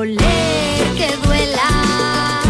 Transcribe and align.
doler, 0.00 0.18
que 0.96 1.14
duela. 1.26 2.40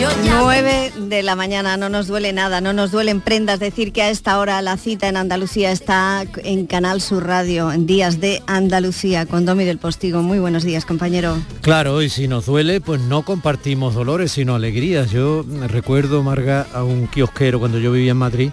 Yo 0.00 0.08
ya 0.24 0.42
9 0.42 0.92
de 1.08 1.22
la 1.24 1.34
mañana, 1.34 1.76
no 1.76 1.88
nos 1.88 2.06
duele 2.06 2.32
nada, 2.32 2.60
no 2.60 2.72
nos 2.72 2.92
duelen 2.92 3.20
prendas. 3.20 3.58
Decir 3.58 3.92
que 3.92 4.02
a 4.02 4.10
esta 4.10 4.38
hora 4.38 4.62
la 4.62 4.76
cita 4.76 5.08
en 5.08 5.16
Andalucía 5.16 5.72
está 5.72 6.24
en 6.44 6.66
Canal 6.66 7.00
Sur 7.00 7.26
Radio, 7.26 7.72
en 7.72 7.86
Días 7.86 8.20
de 8.20 8.42
Andalucía, 8.46 9.26
con 9.26 9.44
Domi 9.44 9.64
del 9.64 9.78
Postigo. 9.78 10.22
Muy 10.22 10.38
buenos 10.38 10.62
días, 10.62 10.84
compañero. 10.84 11.36
Claro, 11.62 12.00
y 12.00 12.08
si 12.08 12.28
nos 12.28 12.46
duele, 12.46 12.80
pues 12.80 13.00
no 13.00 13.24
compartimos 13.24 13.94
dolores, 13.94 14.30
sino 14.30 14.54
alegrías. 14.54 15.10
Yo 15.10 15.44
recuerdo, 15.66 16.22
Marga, 16.22 16.68
a 16.72 16.84
un 16.84 17.08
kiosquero 17.08 17.58
cuando 17.58 17.80
yo 17.80 17.90
vivía 17.90 18.12
en 18.12 18.18
Madrid, 18.18 18.50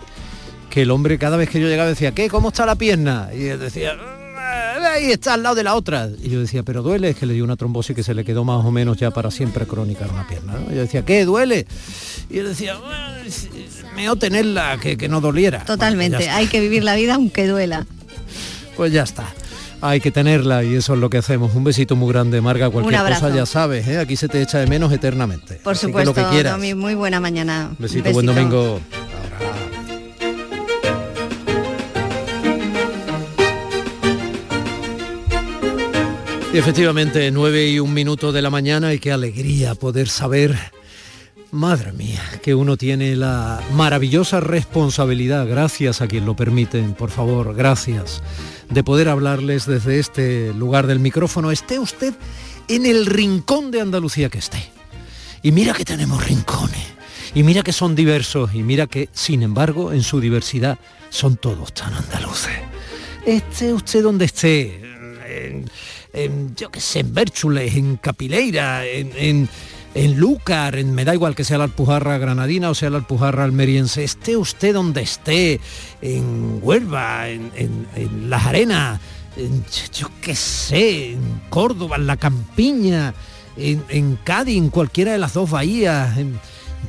que 0.72 0.82
el 0.82 0.90
hombre 0.90 1.20
cada 1.20 1.38
vez 1.38 1.48
que 1.50 1.60
yo 1.62 1.68
llegaba 1.68 1.90
decía, 1.90 2.12
¿qué? 2.14 2.28
¿Cómo 2.28 2.48
está 2.48 2.66
la 2.66 2.76
pierna? 2.76 3.30
Y 3.36 3.46
él 3.46 3.60
decía, 3.60 3.96
"Ah, 4.00 4.19
ahí 4.88 5.12
está 5.12 5.34
al 5.36 5.44
lado 5.44 5.56
de 5.56 5.64
la 5.64 5.76
otra. 5.76 6.10
Y 6.22 6.30
yo 6.30 6.40
decía, 6.40 6.64
pero 6.64 6.82
duele, 6.82 7.10
es 7.10 7.16
que 7.18 7.26
le 7.26 7.34
dio 7.34 7.44
una 7.44 7.56
trombosis 7.56 7.96
que 7.96 8.04
se 8.04 8.14
le 8.14 8.24
quedó 8.26 8.44
más 8.44 8.64
o 8.66 8.72
menos 8.72 8.98
ya 8.98 9.12
para 9.12 9.32
siempre 9.32 9.66
crónica 9.66 10.06
en 10.06 10.12
una 10.12 10.28
pierna. 10.28 10.54
¿no? 10.54 10.72
Y 10.72 10.76
yo 10.76 10.82
decía, 10.82 11.04
¿qué? 11.06 11.26
¿Duele? 11.26 11.66
Y 12.30 12.40
él 12.40 12.48
decía, 12.48 12.76
"Ah, 12.84 13.18
es- 13.26 13.50
mejor 13.96 14.18
tenerla 14.20 14.78
que, 14.82 14.98
que 14.98 15.10
no 15.10 15.20
doliera. 15.22 15.66
Totalmente, 15.66 16.18
Bueno, 16.18 16.34
hay 16.34 16.48
que 16.48 16.60
vivir 16.62 16.84
la 16.84 16.96
vida 16.96 17.16
aunque 17.16 17.48
duela. 17.48 17.86
Pues 18.78 18.94
ya 18.94 19.04
está. 19.04 19.26
Hay 19.82 20.00
que 20.02 20.12
tenerla 20.12 20.64
y 20.64 20.76
eso 20.76 20.94
es 20.94 21.00
lo 21.00 21.10
que 21.10 21.18
hacemos. 21.18 21.56
Un 21.56 21.64
besito 21.64 21.96
muy 21.96 22.12
grande, 22.12 22.42
Marga. 22.42 22.70
Cualquier 22.70 23.00
cosa 23.02 23.34
ya 23.34 23.46
sabes, 23.46 23.88
¿eh? 23.88 23.98
aquí 23.98 24.16
se 24.18 24.28
te 24.28 24.42
echa 24.42 24.58
de 24.60 24.68
menos 24.68 24.92
eternamente. 24.92 25.56
Por 25.64 25.74
Así 25.74 25.86
que 25.86 25.92
supuesto, 25.92 26.12
lo 26.12 26.28
que 26.28 26.34
quieras. 26.34 26.54
Domi, 26.54 26.74
muy 26.74 26.96
buena 26.96 27.20
mañana. 27.20 27.72
Besito, 27.80 28.12
buen 28.12 28.26
domingo. 28.26 28.80
Efectivamente, 36.52 37.30
9 37.30 37.70
y 37.70 37.80
un 37.80 37.94
minuto 37.94 38.32
de 38.32 38.42
la 38.42 38.50
mañana 38.50 38.92
y 38.94 39.00
qué 39.00 39.12
alegría 39.12 39.76
poder 39.76 40.10
saber, 40.10 40.58
madre 41.52 41.94
mía, 41.94 42.24
que 42.42 42.56
uno 42.56 42.76
tiene 42.76 43.16
la 43.16 43.62
maravillosa 43.74 44.40
responsabilidad, 44.40 45.48
gracias 45.48 46.02
a 46.02 46.08
quien 46.08 46.26
lo 46.26 46.36
permiten, 46.36 46.96
por 46.96 47.12
favor, 47.12 47.56
gracias, 47.56 48.24
de 48.68 48.84
poder 48.84 49.10
hablarles 49.10 49.68
desde 49.68 50.00
este 50.00 50.52
lugar 50.56 50.88
del 50.88 51.00
micrófono, 51.00 51.52
esté 51.52 51.78
usted 51.78 52.16
en 52.68 52.88
el 52.88 53.06
rincón 53.06 53.70
de 53.70 53.82
Andalucía 53.82 54.30
que 54.30 54.40
esté. 54.40 54.72
Y 55.44 55.52
mira 55.52 55.74
que 55.74 55.86
tenemos 55.86 56.26
rincones, 56.26 56.84
y 57.36 57.44
mira 57.44 57.62
que 57.62 57.74
son 57.74 57.94
diversos, 57.94 58.56
y 58.56 58.64
mira 58.64 58.88
que, 58.88 59.08
sin 59.14 59.44
embargo, 59.44 59.94
en 59.94 60.02
su 60.02 60.20
diversidad 60.20 60.80
son 61.10 61.38
todos 61.38 61.74
tan 61.76 61.94
andaluces. 61.94 62.58
Esté 63.24 63.72
usted 63.72 64.02
donde 64.02 64.26
esté, 64.26 64.82
en, 66.14 66.56
yo 66.56 66.70
qué 66.72 66.80
sé, 66.82 67.00
en 67.00 67.14
Bérchules, 67.14 67.76
en 67.76 67.98
Capileira, 67.98 68.86
en, 68.86 69.12
en, 69.16 69.50
en 69.96 70.20
Lúcar, 70.20 70.76
en, 70.78 70.94
me 70.94 71.06
da 71.06 71.14
igual 71.14 71.36
que 71.36 71.44
sea 71.44 71.58
la 71.58 71.64
Alpujarra 71.66 72.18
granadina 72.18 72.70
o 72.70 72.76
sea 72.76 72.90
la 72.90 72.98
Alpujarra 72.98 73.44
almeriense, 73.44 74.04
esté 74.04 74.38
usted 74.38 74.74
donde 74.74 75.02
esté, 75.02 75.60
en 76.02 76.60
Huelva, 76.62 77.30
en, 77.30 77.52
en- 77.56 78.30
Las 78.30 78.46
Arenas, 78.46 79.00
en, 79.38 79.64
yo 79.94 80.10
qué 80.22 80.36
sé, 80.36 81.14
en 81.14 81.42
Córdoba, 81.50 81.96
en 81.98 82.08
La 82.08 82.18
Campiña, 82.18 83.14
en, 83.58 83.84
en 83.90 84.18
Cádiz, 84.24 84.58
en 84.58 84.70
cualquiera 84.70 85.12
de 85.12 85.18
las 85.20 85.34
dos 85.34 85.50
bahías, 85.50 86.18
en- 86.18 86.40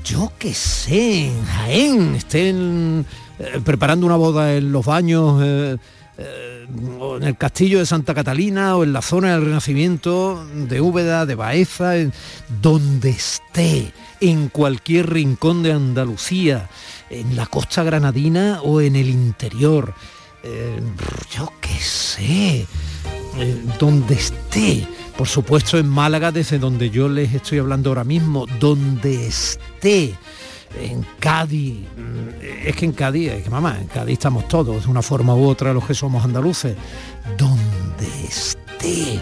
yo 0.05 0.33
qué 0.39 0.55
sé, 0.55 1.27
en 1.27 1.45
Jaén, 1.45 2.15
estén 2.15 3.05
eh, 3.39 3.61
preparando 3.65 4.07
una 4.07 4.17
boda 4.17 4.55
en 4.55 4.71
los 4.73 4.87
baños, 4.87 5.41
eh, 5.45 5.77
eh, 6.23 6.67
o 7.01 7.17
en 7.17 7.23
el 7.23 7.37
castillo 7.37 7.79
de 7.79 7.87
Santa 7.87 8.15
Catalina, 8.15 8.77
o 8.77 8.85
en 8.85 8.93
la 8.93 9.01
zona 9.03 9.33
del 9.33 9.47
Renacimiento, 9.47 10.47
de 10.55 10.81
Úbeda, 10.81 11.25
de 11.27 11.35
Baeza, 11.35 11.97
en- 11.97 12.13
donde 12.61 13.11
esté, 13.11 13.93
en 14.21 14.49
cualquier 14.49 15.09
rincón 15.11 15.63
de 15.63 15.73
Andalucía, 15.73 16.69
en 17.09 17.37
la 17.37 17.47
costa 17.47 17.83
granadina 17.83 18.61
o 18.63 18.81
en 18.83 18.97
el 18.97 19.09
interior. 19.09 19.95
Eh, 20.43 20.79
yo 21.35 21.51
qué 21.61 21.79
sé, 21.81 22.67
eh, 23.39 23.63
donde 23.79 24.15
esté, 24.15 24.87
por 25.17 25.27
supuesto 25.29 25.79
en 25.79 25.89
Málaga, 25.89 26.33
desde 26.33 26.59
donde 26.59 26.91
yo 26.91 27.09
les 27.09 27.33
estoy 27.35 27.59
hablando 27.59 27.91
ahora 27.91 28.05
mismo, 28.05 28.47
donde 28.59 29.27
esté, 29.27 30.15
en 30.79 31.05
Cádiz, 31.19 31.87
mm, 31.97 32.67
es 32.67 32.77
que 32.77 32.85
en 32.85 32.93
Cádiz, 32.93 33.33
es 33.33 33.45
que 33.45 33.51
mamá, 33.51 33.79
en 33.81 33.87
Cádiz 33.87 34.15
estamos 34.15 34.49
todos, 34.49 34.85
de 34.85 34.91
una 34.91 35.03
forma 35.03 35.35
u 35.35 35.47
otra, 35.47 35.73
los 35.73 35.87
que 35.87 35.95
somos 35.95 36.25
andaluces, 36.25 36.77
donde 37.37 38.25
esté. 38.29 39.21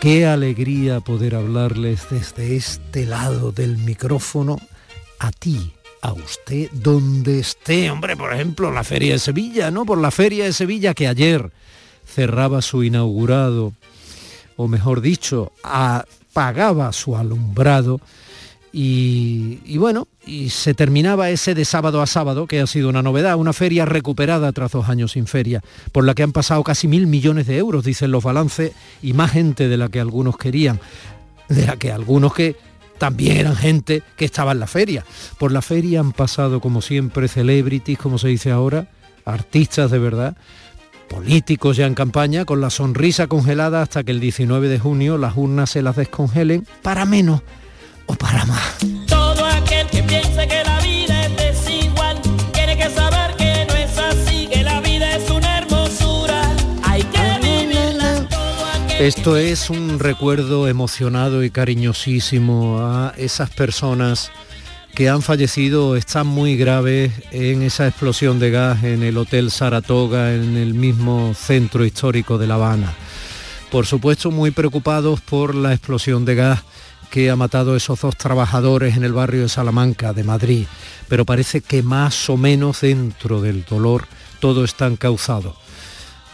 Qué 0.00 0.26
alegría 0.26 1.00
poder 1.00 1.34
hablarles 1.34 2.08
desde 2.10 2.56
este 2.56 3.06
lado 3.06 3.52
del 3.52 3.78
micrófono 3.78 4.58
a 5.18 5.30
ti, 5.32 5.72
a 6.02 6.12
usted, 6.12 6.70
donde 6.72 7.40
esté. 7.40 7.90
Hombre, 7.90 8.16
por 8.16 8.32
ejemplo, 8.32 8.70
la 8.70 8.84
Feria 8.84 9.14
de 9.14 9.18
Sevilla, 9.18 9.70
¿no? 9.70 9.86
Por 9.86 9.98
la 9.98 10.10
Feria 10.10 10.44
de 10.44 10.52
Sevilla 10.52 10.92
que 10.92 11.08
ayer 11.08 11.50
cerraba 12.06 12.60
su 12.60 12.84
inaugurado, 12.84 13.72
o 14.56 14.68
mejor 14.68 15.00
dicho, 15.00 15.52
apagaba 15.62 16.92
su 16.92 17.16
alumbrado. 17.16 18.00
Y, 18.76 19.78
bueno, 19.78 20.08
y 20.26 20.50
se 20.50 20.74
terminaba 20.74 21.30
ese 21.30 21.54
de 21.54 21.64
sábado 21.64 22.02
a 22.02 22.08
sábado, 22.08 22.48
que 22.48 22.58
ha 22.58 22.66
sido 22.66 22.88
una 22.88 23.04
novedad, 23.04 23.36
una 23.36 23.52
feria 23.52 23.84
recuperada 23.84 24.50
tras 24.50 24.72
dos 24.72 24.88
años 24.88 25.12
sin 25.12 25.28
feria, 25.28 25.62
por 25.92 26.04
la 26.04 26.12
que 26.14 26.24
han 26.24 26.32
pasado 26.32 26.64
casi 26.64 26.88
mil 26.88 27.06
millones 27.06 27.46
de 27.46 27.56
euros, 27.56 27.84
dicen 27.84 28.10
los 28.10 28.24
balances, 28.24 28.72
y 29.00 29.12
más 29.12 29.30
gente 29.30 29.68
de 29.68 29.76
la 29.76 29.90
que 29.90 30.00
algunos 30.00 30.36
querían, 30.36 30.80
de 31.48 31.66
la 31.66 31.76
que 31.76 31.92
algunos 31.92 32.34
que 32.34 32.56
también 32.98 33.36
eran 33.36 33.54
gente 33.54 34.02
que 34.16 34.24
estaba 34.24 34.50
en 34.50 34.58
la 34.58 34.66
feria. 34.66 35.04
Por 35.38 35.52
la 35.52 35.62
feria 35.62 36.00
han 36.00 36.10
pasado, 36.10 36.60
como 36.60 36.82
siempre, 36.82 37.28
celebrities, 37.28 37.96
como 37.96 38.18
se 38.18 38.26
dice 38.26 38.50
ahora, 38.50 38.88
artistas 39.24 39.92
de 39.92 40.00
verdad, 40.00 40.36
políticos 41.08 41.76
ya 41.76 41.86
en 41.86 41.94
campaña, 41.94 42.44
con 42.44 42.60
la 42.60 42.70
sonrisa 42.70 43.28
congelada 43.28 43.82
hasta 43.82 44.02
que 44.02 44.10
el 44.10 44.18
19 44.18 44.66
de 44.66 44.80
junio 44.80 45.16
las 45.16 45.36
urnas 45.36 45.70
se 45.70 45.80
las 45.80 45.94
descongelen 45.94 46.66
para 46.82 47.04
menos 47.04 47.42
o 48.06 48.14
para 48.14 48.44
más. 48.44 48.76
Todo 49.06 49.44
aquel 49.46 49.86
que 49.88 50.02
piense 50.02 50.46
que 50.46 50.62
la 50.64 50.80
vida 50.80 51.26
es 51.26 51.36
desigual 51.36 52.20
tiene 52.52 52.76
que 52.76 52.90
saber 52.90 53.36
que 53.36 53.66
no 53.68 53.74
es 53.74 53.98
así, 53.98 54.48
que 54.52 54.62
la 54.62 54.80
vida 54.80 55.16
es 55.16 55.30
una 55.30 55.58
hermosura. 55.58 56.42
Hay 56.82 57.02
que 57.02 57.38
vivirla. 57.42 58.26
Todo 58.28 58.66
aquel 58.66 59.06
Esto 59.06 59.36
es 59.36 59.70
un 59.70 59.98
recuerdo 59.98 60.68
emocionado 60.68 61.44
y 61.44 61.50
cariñosísimo 61.50 62.78
a 62.80 63.14
esas 63.16 63.50
personas 63.50 64.30
que 64.94 65.08
han 65.08 65.22
fallecido 65.22 65.88
o 65.88 65.96
están 65.96 66.28
muy 66.28 66.56
graves 66.56 67.10
en 67.32 67.62
esa 67.62 67.88
explosión 67.88 68.38
de 68.38 68.52
gas 68.52 68.84
en 68.84 69.02
el 69.02 69.16
Hotel 69.16 69.50
Saratoga, 69.50 70.32
en 70.34 70.56
el 70.56 70.74
mismo 70.74 71.34
centro 71.34 71.84
histórico 71.84 72.38
de 72.38 72.46
La 72.46 72.54
Habana. 72.54 72.94
Por 73.72 73.86
supuesto, 73.86 74.30
muy 74.30 74.52
preocupados 74.52 75.20
por 75.20 75.56
la 75.56 75.72
explosión 75.72 76.24
de 76.24 76.36
gas 76.36 76.62
que 77.10 77.30
ha 77.30 77.36
matado 77.36 77.74
a 77.74 77.76
esos 77.76 78.00
dos 78.00 78.16
trabajadores 78.16 78.96
en 78.96 79.04
el 79.04 79.12
barrio 79.12 79.42
de 79.42 79.48
Salamanca, 79.48 80.12
de 80.12 80.24
Madrid. 80.24 80.66
Pero 81.08 81.24
parece 81.24 81.60
que 81.60 81.82
más 81.82 82.28
o 82.30 82.36
menos 82.36 82.80
dentro 82.80 83.40
del 83.40 83.64
dolor 83.64 84.06
todo 84.40 84.64
está 84.64 84.86
encauzado 84.86 85.56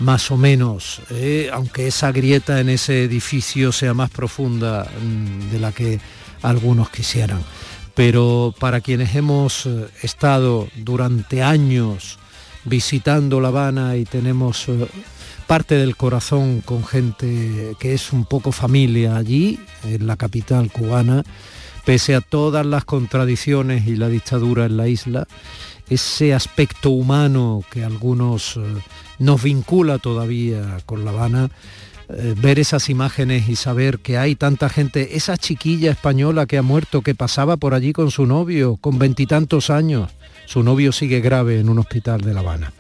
más 0.01 0.31
o 0.31 0.37
menos, 0.37 1.03
¿eh? 1.11 1.51
aunque 1.53 1.87
esa 1.87 2.11
grieta 2.11 2.61
en 2.61 2.71
ese 2.71 3.05
edificio 3.05 3.71
sea 3.71 3.95
más 3.95 4.11
profunda 4.11 4.85
mm, 4.85 5.51
de 5.51 5.61
la 5.61 5.73
que 5.73 6.01
algunos 6.43 6.91
quisieran. 6.91 7.43
Pero 7.95 8.55
para 8.59 8.81
quienes 8.81 9.15
hemos 9.15 9.67
eh, 9.67 9.89
estado 10.03 10.69
durante 10.75 11.43
años 11.43 12.19
visitando 12.65 13.41
La 13.41 13.49
Habana 13.49 13.97
y 13.97 14.05
tenemos 14.05 14.69
eh, 14.69 14.87
parte 15.51 15.75
del 15.75 15.97
corazón 15.97 16.61
con 16.61 16.85
gente 16.87 17.75
que 17.81 17.93
es 17.93 18.13
un 18.13 18.25
poco 18.25 18.53
familia 18.53 19.17
allí, 19.17 19.59
en 19.83 20.07
la 20.07 20.17
capital 20.17 20.71
cubana, 20.71 21.25
pese 21.85 22.15
a 22.15 22.21
todas 22.21 22.65
las 22.65 22.85
contradicciones 22.85 23.89
y 23.89 23.97
la 23.97 24.09
dictadura 24.09 24.67
en 24.67 24.77
la 24.77 24.87
isla, 24.87 25.27
ese 25.89 26.35
aspecto 26.35 26.91
humano 26.91 27.65
que 27.69 27.83
algunos 27.83 28.59
eh, 28.59 28.61
nos 29.19 29.43
vincula 29.43 29.99
todavía 29.99 30.79
con 30.87 31.05
La 31.05 31.11
Habana, 31.11 31.51
eh, 32.11 32.37
ver 32.41 32.61
esas 32.61 32.89
imágenes 32.89 33.49
y 33.49 33.57
saber 33.57 33.99
que 33.99 34.19
hay 34.19 34.37
tanta 34.37 34.69
gente, 34.69 35.17
esa 35.17 35.37
chiquilla 35.37 35.91
española 35.91 36.47
que 36.47 36.59
ha 36.59 36.63
muerto, 36.63 37.03
que 37.03 37.17
pasaba 37.17 37.57
por 37.57 37.75
allí 37.75 37.93
con 37.93 38.13
su 38.13 38.25
novio, 38.25 38.77
con 38.77 39.01
veintitantos 39.01 39.69
años, 39.69 40.13
su 40.47 40.63
novio 40.63 40.93
sigue 40.93 41.21
grave 41.21 41.59
en 41.59 41.69
un 41.69 41.81
hospital 41.81 42.21
de 42.21 42.35
La 42.35 42.39
Habana. 42.39 42.73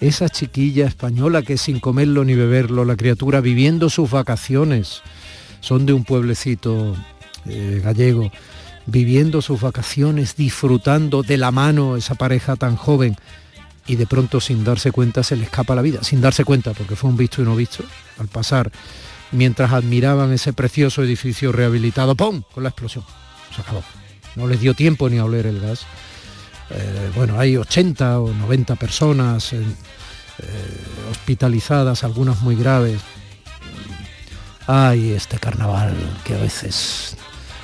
Esa 0.00 0.28
chiquilla 0.28 0.86
española 0.86 1.42
que 1.42 1.58
sin 1.58 1.80
comerlo 1.80 2.24
ni 2.24 2.34
beberlo, 2.34 2.84
la 2.84 2.96
criatura 2.96 3.40
viviendo 3.40 3.90
sus 3.90 4.10
vacaciones, 4.10 5.02
son 5.60 5.86
de 5.86 5.92
un 5.92 6.04
pueblecito 6.04 6.94
eh, 7.46 7.80
gallego, 7.82 8.30
viviendo 8.86 9.42
sus 9.42 9.60
vacaciones, 9.60 10.36
disfrutando 10.36 11.22
de 11.22 11.36
la 11.36 11.50
mano 11.50 11.96
esa 11.96 12.14
pareja 12.14 12.56
tan 12.56 12.76
joven 12.76 13.16
y 13.86 13.96
de 13.96 14.06
pronto 14.06 14.40
sin 14.40 14.64
darse 14.64 14.92
cuenta 14.92 15.22
se 15.22 15.36
le 15.36 15.44
escapa 15.44 15.74
la 15.74 15.82
vida, 15.82 16.04
sin 16.04 16.20
darse 16.20 16.44
cuenta 16.44 16.74
porque 16.74 16.94
fue 16.94 17.10
un 17.10 17.16
visto 17.16 17.42
y 17.42 17.44
no 17.44 17.56
visto 17.56 17.82
al 18.18 18.28
pasar 18.28 18.70
mientras 19.32 19.72
admiraban 19.72 20.32
ese 20.32 20.52
precioso 20.52 21.02
edificio 21.02 21.52
rehabilitado. 21.52 22.14
¡Pum! 22.14 22.42
Con 22.52 22.62
la 22.62 22.70
explosión. 22.70 23.04
Se 23.54 23.62
acabó. 23.62 23.82
No 24.36 24.46
les 24.46 24.60
dio 24.60 24.74
tiempo 24.74 25.08
ni 25.08 25.18
a 25.18 25.24
oler 25.24 25.46
el 25.46 25.60
gas. 25.60 25.86
Eh, 26.70 27.10
bueno, 27.14 27.38
hay 27.38 27.56
80 27.56 28.20
o 28.20 28.32
90 28.32 28.76
personas 28.76 29.52
eh, 29.52 29.64
hospitalizadas, 31.10 32.04
algunas 32.04 32.42
muy 32.42 32.56
graves. 32.56 33.00
Ay, 34.66 35.12
este 35.12 35.38
carnaval 35.38 35.94
que 36.24 36.34
a 36.34 36.38
veces 36.38 37.16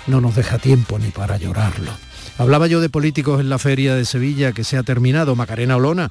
no 0.07 0.21
nos 0.21 0.35
deja 0.35 0.59
tiempo 0.59 0.99
ni 0.99 1.11
para 1.11 1.37
llorarlo. 1.37 1.91
Hablaba 2.37 2.67
yo 2.67 2.81
de 2.81 2.89
políticos 2.89 3.41
en 3.41 3.49
la 3.49 3.59
feria 3.59 3.95
de 3.95 4.05
Sevilla 4.05 4.53
que 4.53 4.65
se 4.65 4.77
ha 4.77 4.83
terminado, 4.83 5.37
Macarena 5.37 5.77
Olona, 5.77 6.11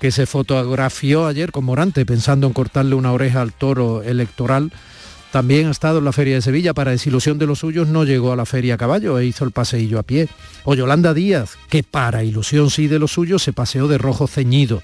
que 0.00 0.10
se 0.10 0.26
fotografió 0.26 1.26
ayer 1.26 1.50
con 1.50 1.64
Morante 1.64 2.04
pensando 2.04 2.46
en 2.46 2.52
cortarle 2.52 2.94
una 2.94 3.12
oreja 3.12 3.40
al 3.40 3.52
toro 3.52 4.02
electoral. 4.02 4.70
También 5.32 5.66
ha 5.66 5.70
estado 5.70 5.98
en 5.98 6.04
la 6.04 6.12
feria 6.12 6.34
de 6.34 6.42
Sevilla, 6.42 6.74
para 6.74 6.90
desilusión 6.90 7.38
de 7.38 7.46
los 7.46 7.60
suyos 7.60 7.88
no 7.88 8.04
llegó 8.04 8.32
a 8.32 8.36
la 8.36 8.46
feria 8.46 8.74
a 8.74 8.76
caballo 8.78 9.18
e 9.18 9.26
hizo 9.26 9.44
el 9.44 9.50
paseillo 9.50 9.98
a 9.98 10.02
pie. 10.02 10.28
O 10.64 10.74
Yolanda 10.74 11.14
Díaz, 11.14 11.56
que 11.68 11.82
para 11.82 12.22
ilusión 12.22 12.70
sí 12.70 12.86
de 12.86 12.98
los 12.98 13.12
suyos 13.12 13.42
se 13.42 13.52
paseó 13.52 13.88
de 13.88 13.98
rojo 13.98 14.26
ceñido. 14.26 14.82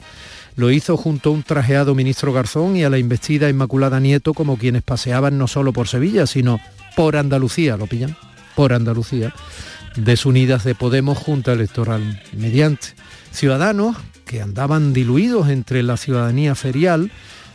Lo 0.57 0.71
hizo 0.71 0.97
junto 0.97 1.29
a 1.29 1.33
un 1.33 1.43
trajeado 1.43 1.95
ministro 1.95 2.33
Garzón 2.33 2.77
y 2.77 2.83
a 2.83 2.91
la 2.91 2.99
investida 2.99 3.49
Inmaculada 3.49 4.01
Nieto 4.01 4.35
como 4.35 4.57
quienes 4.57 4.83
paseaban 4.83 5.39
no 5.39 5.47
solo 5.47 5.73
por 5.73 5.87
Sevilla, 5.87 6.27
sino 6.27 6.59
por 6.97 7.17
Andalucía, 7.17 7.77
¿lo 7.77 7.87
pillan? 7.87 8.17
Por 8.57 8.73
Andalucía 8.73 9.33
desunidas 10.05 10.65
de 10.65 10.75
Podemos 10.75 11.19
Junta 11.19 11.53
Electoral 11.53 12.23
mediante. 12.37 12.89
Ciudadanos 13.31 13.97
que 14.25 14.41
andaban 14.43 14.93
diluidos 14.93 15.49
entre 15.49 15.83
la 15.83 15.97
ciudadanía 15.97 16.55
ferial, 16.55 17.11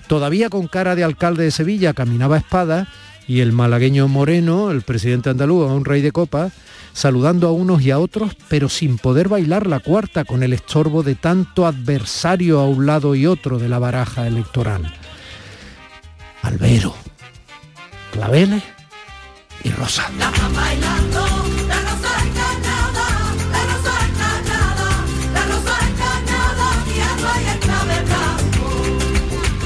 todavía 0.08 0.50
con 0.50 0.68
cara 0.68 0.96
de 0.96 1.04
alcalde 1.04 1.44
de 1.44 1.52
Sevilla, 1.52 1.94
caminaba 1.94 2.38
espada 2.38 2.88
y 3.28 3.40
el 3.40 3.52
malagueño 3.52 4.08
Moreno, 4.08 4.72
el 4.72 4.82
presidente 4.82 5.30
andaluz, 5.30 5.70
un 5.72 5.86
rey 5.86 6.02
de 6.02 6.12
copa, 6.12 6.52
saludando 6.94 7.48
a 7.48 7.52
unos 7.52 7.82
y 7.82 7.92
a 7.92 8.00
otros, 8.00 8.36
pero 8.50 8.70
sin 8.70 8.98
poder 8.98 9.30
bailar 9.30 9.68
la 9.68 9.80
cuarta 9.80 10.26
con 10.26 10.44
el 10.44 10.54
estorbo 10.54 11.04
de 11.04 11.16
tanto 11.16 11.66
adversario 11.66 12.60
a 12.60 12.68
un 12.68 12.86
lado 12.86 13.16
y 13.16 13.26
otro 13.26 13.60
de 13.60 13.70
la 13.70 13.80
baraja 13.80 14.28
electoral. 14.28 14.94
Albero, 16.42 16.94
Claveles 18.12 18.64
y 19.64 19.70
Rosa. 19.70 20.10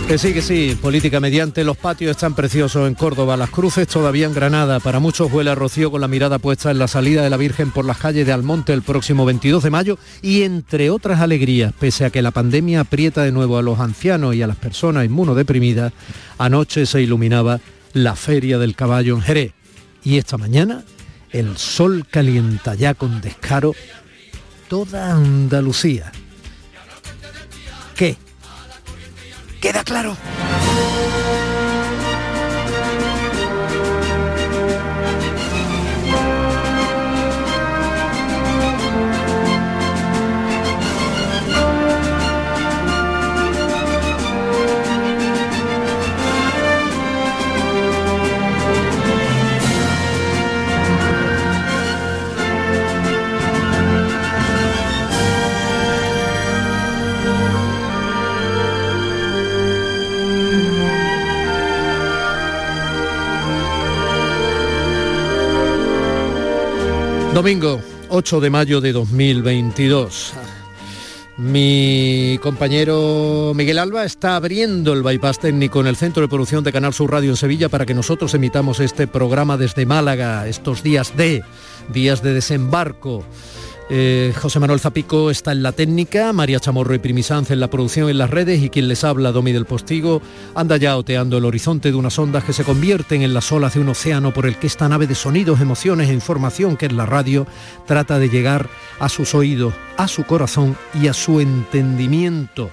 Que 0.08 0.18
sí, 0.18 0.34
que 0.34 0.42
sí, 0.42 0.78
política 0.82 1.20
mediante, 1.20 1.66
los 1.66 1.76
patios 1.76 2.12
están 2.12 2.34
preciosos 2.34 2.88
en 2.88 2.96
Córdoba, 2.96 3.36
las 3.36 3.50
cruces 3.50 3.90
todavía 3.90 4.26
en 4.26 4.34
Granada, 4.34 4.80
para 4.80 5.02
muchos 5.02 5.30
huele 5.30 5.54
rocío 5.54 5.92
con 5.92 6.00
la 6.00 6.08
mirada 6.08 6.40
puesta 6.40 6.72
en 6.72 6.80
la 6.80 6.88
salida 6.88 7.24
de 7.24 7.30
la 7.30 7.36
Virgen 7.36 7.72
por 7.72 7.84
las 7.84 7.98
calles 7.98 8.26
de 8.26 8.32
Almonte 8.32 8.72
el 8.72 8.84
próximo 8.84 9.26
22 9.26 9.64
de 9.64 9.70
mayo 9.70 10.00
y 10.22 10.44
entre 10.44 10.92
otras 10.92 11.20
alegrías, 11.20 11.74
pese 11.78 12.06
a 12.06 12.10
que 12.10 12.22
la 12.22 12.32
pandemia 12.32 12.80
aprieta 12.80 13.22
de 13.24 13.34
nuevo 13.34 13.58
a 13.58 13.62
los 13.62 13.82
ancianos 13.82 14.34
y 14.34 14.42
a 14.42 14.48
las 14.48 14.56
personas 14.56 15.04
inmunodeprimidas, 15.04 15.92
anoche 16.38 16.86
se 16.86 17.02
iluminaba 17.02 17.60
la 17.92 18.16
Feria 18.16 18.58
del 18.60 18.78
Caballo 18.78 19.14
en 19.14 19.22
Jerez 19.22 19.52
y 20.06 20.18
esta 20.18 20.38
mañana 20.38 20.86
el 21.32 21.58
sol 21.58 22.08
calienta 22.10 22.76
ya 22.76 22.94
con 22.94 23.20
descaro 23.20 23.76
toda 24.70 25.12
Andalucía. 25.12 26.14
¿Qué? 27.94 28.16
¿Queda 29.68 29.84
claro? 29.84 30.16
Domingo 67.34 67.80
8 68.10 68.40
de 68.40 68.50
mayo 68.50 68.82
de 68.82 68.92
2022. 68.94 70.34
Mi 71.38 72.40
compañero 72.42 73.54
Miguel 73.56 73.78
Alba 73.78 74.06
está 74.06 74.36
abriendo 74.36 74.94
el 74.94 75.04
bypass 75.04 75.40
técnico 75.40 75.80
en 75.80 75.88
el 75.88 75.96
centro 75.96 76.22
de 76.22 76.28
producción 76.28 76.64
de 76.64 76.72
Canal 76.72 76.94
Sur 76.94 77.12
Radio 77.12 77.30
en 77.30 77.38
Sevilla 77.38 77.70
para 77.70 77.86
que 77.86 77.94
nosotros 77.94 78.34
emitamos 78.34 78.80
este 78.80 79.06
programa 79.06 79.56
desde 79.56 79.86
Málaga, 79.86 80.48
estos 80.48 80.82
días 80.82 81.16
de, 81.16 81.44
días 81.94 82.24
de 82.24 82.34
desembarco 82.34 83.24
eh, 83.90 84.34
José 84.36 84.60
Manuel 84.60 84.82
Zapico 84.82 85.32
está 85.32 85.54
en 85.54 85.64
la 85.64 85.72
técnica, 85.72 86.34
María 86.34 86.60
Chamorro 86.60 86.94
y 86.94 87.00
Primisanz 87.00 87.52
en 87.52 87.60
la 87.62 87.70
producción 87.70 88.10
en 88.10 88.18
las 88.18 88.30
redes 88.30 88.62
y 88.62 88.70
quien 88.70 88.90
les 88.90 89.04
habla, 89.06 89.32
Domi 89.32 89.54
del 89.54 89.66
Postigo, 89.66 90.22
anda 90.56 90.76
ya 90.76 90.98
oteando 90.98 91.38
el 91.38 91.46
horizonte 91.46 91.92
de 91.92 91.96
unas 91.96 92.20
ondas 92.20 92.44
que 92.44 92.52
se 92.52 92.66
convierten 92.66 93.22
en 93.22 93.34
las 93.34 93.52
olas 93.52 93.76
de 93.76 93.80
un 93.80 93.90
océano 93.90 94.34
por 94.34 94.46
el 94.46 94.58
que 94.58 94.68
esta 94.68 94.90
nave 94.90 95.08
de 95.08 95.16
sonidos, 95.16 95.62
emociones 95.62 96.10
e 96.10 96.14
información 96.14 96.76
que 96.76 96.88
es 96.88 96.94
la 96.94 97.06
radio 97.06 97.48
trata 97.86 98.20
de 98.20 98.30
llegar 98.30 98.68
a 99.00 99.08
sus 99.08 99.34
oídos, 99.34 99.74
a 99.96 100.10
su 100.10 100.26
corazón 100.26 100.76
y 100.94 101.08
a 101.08 101.14
su 101.14 101.40
entendimiento. 101.40 102.70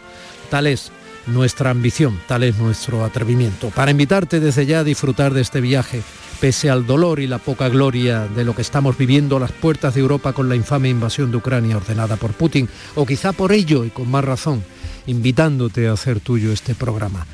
Tal 0.50 0.66
es 0.66 0.90
nuestra 1.26 1.70
ambición, 1.70 2.20
tal 2.26 2.42
es 2.42 2.58
nuestro 2.58 3.04
atrevimiento. 3.04 3.70
Para 3.70 3.90
invitarte 3.90 4.40
desde 4.40 4.66
ya 4.66 4.80
a 4.80 4.84
disfrutar 4.84 5.32
de 5.32 5.42
este 5.42 5.60
viaje 5.60 6.02
pese 6.40 6.70
al 6.70 6.86
dolor 6.86 7.20
y 7.20 7.26
la 7.26 7.38
poca 7.38 7.68
gloria 7.68 8.26
de 8.26 8.44
lo 8.44 8.54
que 8.54 8.62
estamos 8.62 8.98
viviendo 8.98 9.36
a 9.36 9.40
las 9.40 9.52
puertas 9.52 9.94
de 9.94 10.00
Europa 10.00 10.32
con 10.32 10.48
la 10.48 10.56
infame 10.56 10.88
invasión 10.88 11.30
de 11.30 11.36
Ucrania 11.36 11.76
ordenada 11.76 12.16
por 12.16 12.32
Putin, 12.32 12.68
o 12.94 13.06
quizá 13.06 13.32
por 13.32 13.52
ello 13.52 13.84
y 13.84 13.90
con 13.90 14.10
más 14.10 14.24
razón, 14.24 14.62
invitándote 15.06 15.88
a 15.88 15.92
hacer 15.92 16.20
tuyo 16.20 16.52
este 16.52 16.74
programa. 16.74 17.26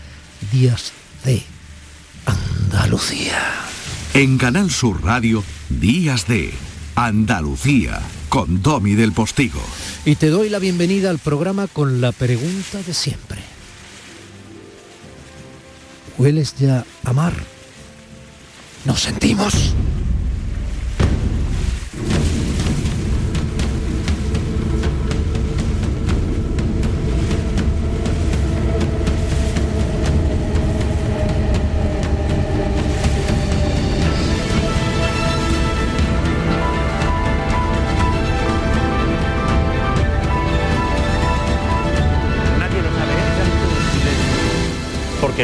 Días 0.53 0.93
de 1.25 1.43
Andalucía. 2.27 3.39
En 4.15 4.39
Canal 4.39 4.71
Sur 4.71 5.05
Radio, 5.05 5.45
Días 5.69 6.27
de 6.27 6.53
Andalucía, 6.95 8.01
con 8.29 8.63
Domi 8.63 8.95
del 8.95 9.13
Postigo. 9.13 9.63
Y 10.05 10.17
te 10.17 10.29
doy 10.29 10.49
la 10.49 10.59
bienvenida 10.59 11.11
al 11.11 11.19
programa 11.19 11.67
con 11.67 12.01
la 12.01 12.13
pregunta 12.13 12.83
de 12.87 12.95
siempre. 12.95 13.41
¿Hueles 16.19 16.55
ya 16.59 16.85
a 17.05 17.13
mar? 17.13 17.33
Nos 18.85 19.01
sentimos. 19.01 19.75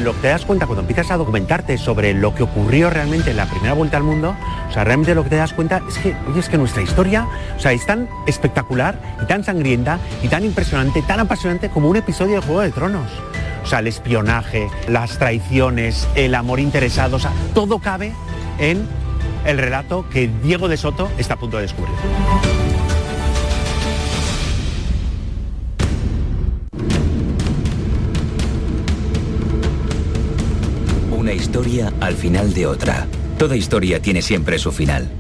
Lo 0.01 0.15
que 0.15 0.21
te 0.21 0.29
das 0.29 0.45
cuenta 0.45 0.67
cuando 0.67 0.83
empiezas 0.83 1.11
a 1.11 1.17
documentarte 1.17 1.79
sobre 1.79 2.15
lo 2.15 2.35
que 2.35 2.43
ocurrió 2.43 2.91
realmente 2.91 3.31
en 3.31 3.37
la 3.37 3.47
primera 3.47 3.75
vuelta 3.75 3.97
al 3.97 4.03
mundo, 4.03 4.35
o 4.69 4.73
sea, 4.73 4.85
realmente 4.85 5.15
lo 5.15 5.25
que 5.25 5.31
te 5.31 5.37
das 5.37 5.53
cuenta 5.53 5.81
es 5.89 5.99
que, 5.99 6.15
oye, 6.29 6.41
es 6.41 6.49
que 6.49 6.59
nuestra 6.59 6.83
historia, 6.83 7.27
o 7.57 7.61
sea, 7.61 7.73
es 7.73 7.87
tan 7.87 8.09
espectacular 8.27 8.99
y 9.23 9.27
tan 9.27 9.45
sangrienta 9.45 9.99
y 10.23 10.29
tan 10.29 10.45
impresionante, 10.45 11.03
tan 11.03 11.21
apasionante 11.21 11.71
como 11.71 11.89
un 11.89 11.97
episodio 11.97 12.37
de 12.37 12.47
Juego 12.47 12.61
de 12.61 12.71
Tronos. 12.71 13.11
O 13.63 13.67
sea, 13.67 13.81
el 13.81 13.87
espionaje, 13.89 14.69
las 14.89 15.19
traiciones, 15.19 16.09
el 16.15 16.35
amor 16.35 16.61
interesado, 16.61 17.17
o 17.17 17.21
sea, 17.21 17.33
todo 17.55 17.79
cabe 17.79 18.13
en 18.59 18.87
el 19.45 19.59
relato 19.59 20.09
que 20.09 20.29
Diego 20.43 20.69
de 20.69 20.77
Soto 20.77 21.11
está 21.19 21.35
a 21.35 21.39
punto 21.39 21.57
de 21.57 21.65
descubrir. 21.65 21.95
Una 31.27 31.35
historia 31.35 31.93
al 31.99 32.15
final 32.15 32.55
de 32.55 32.69
otra. 32.69 33.09
Toda 33.37 33.57
historia 33.57 34.01
tiene 34.01 34.23
siempre 34.23 34.61
su 34.61 34.71
final. 34.71 35.11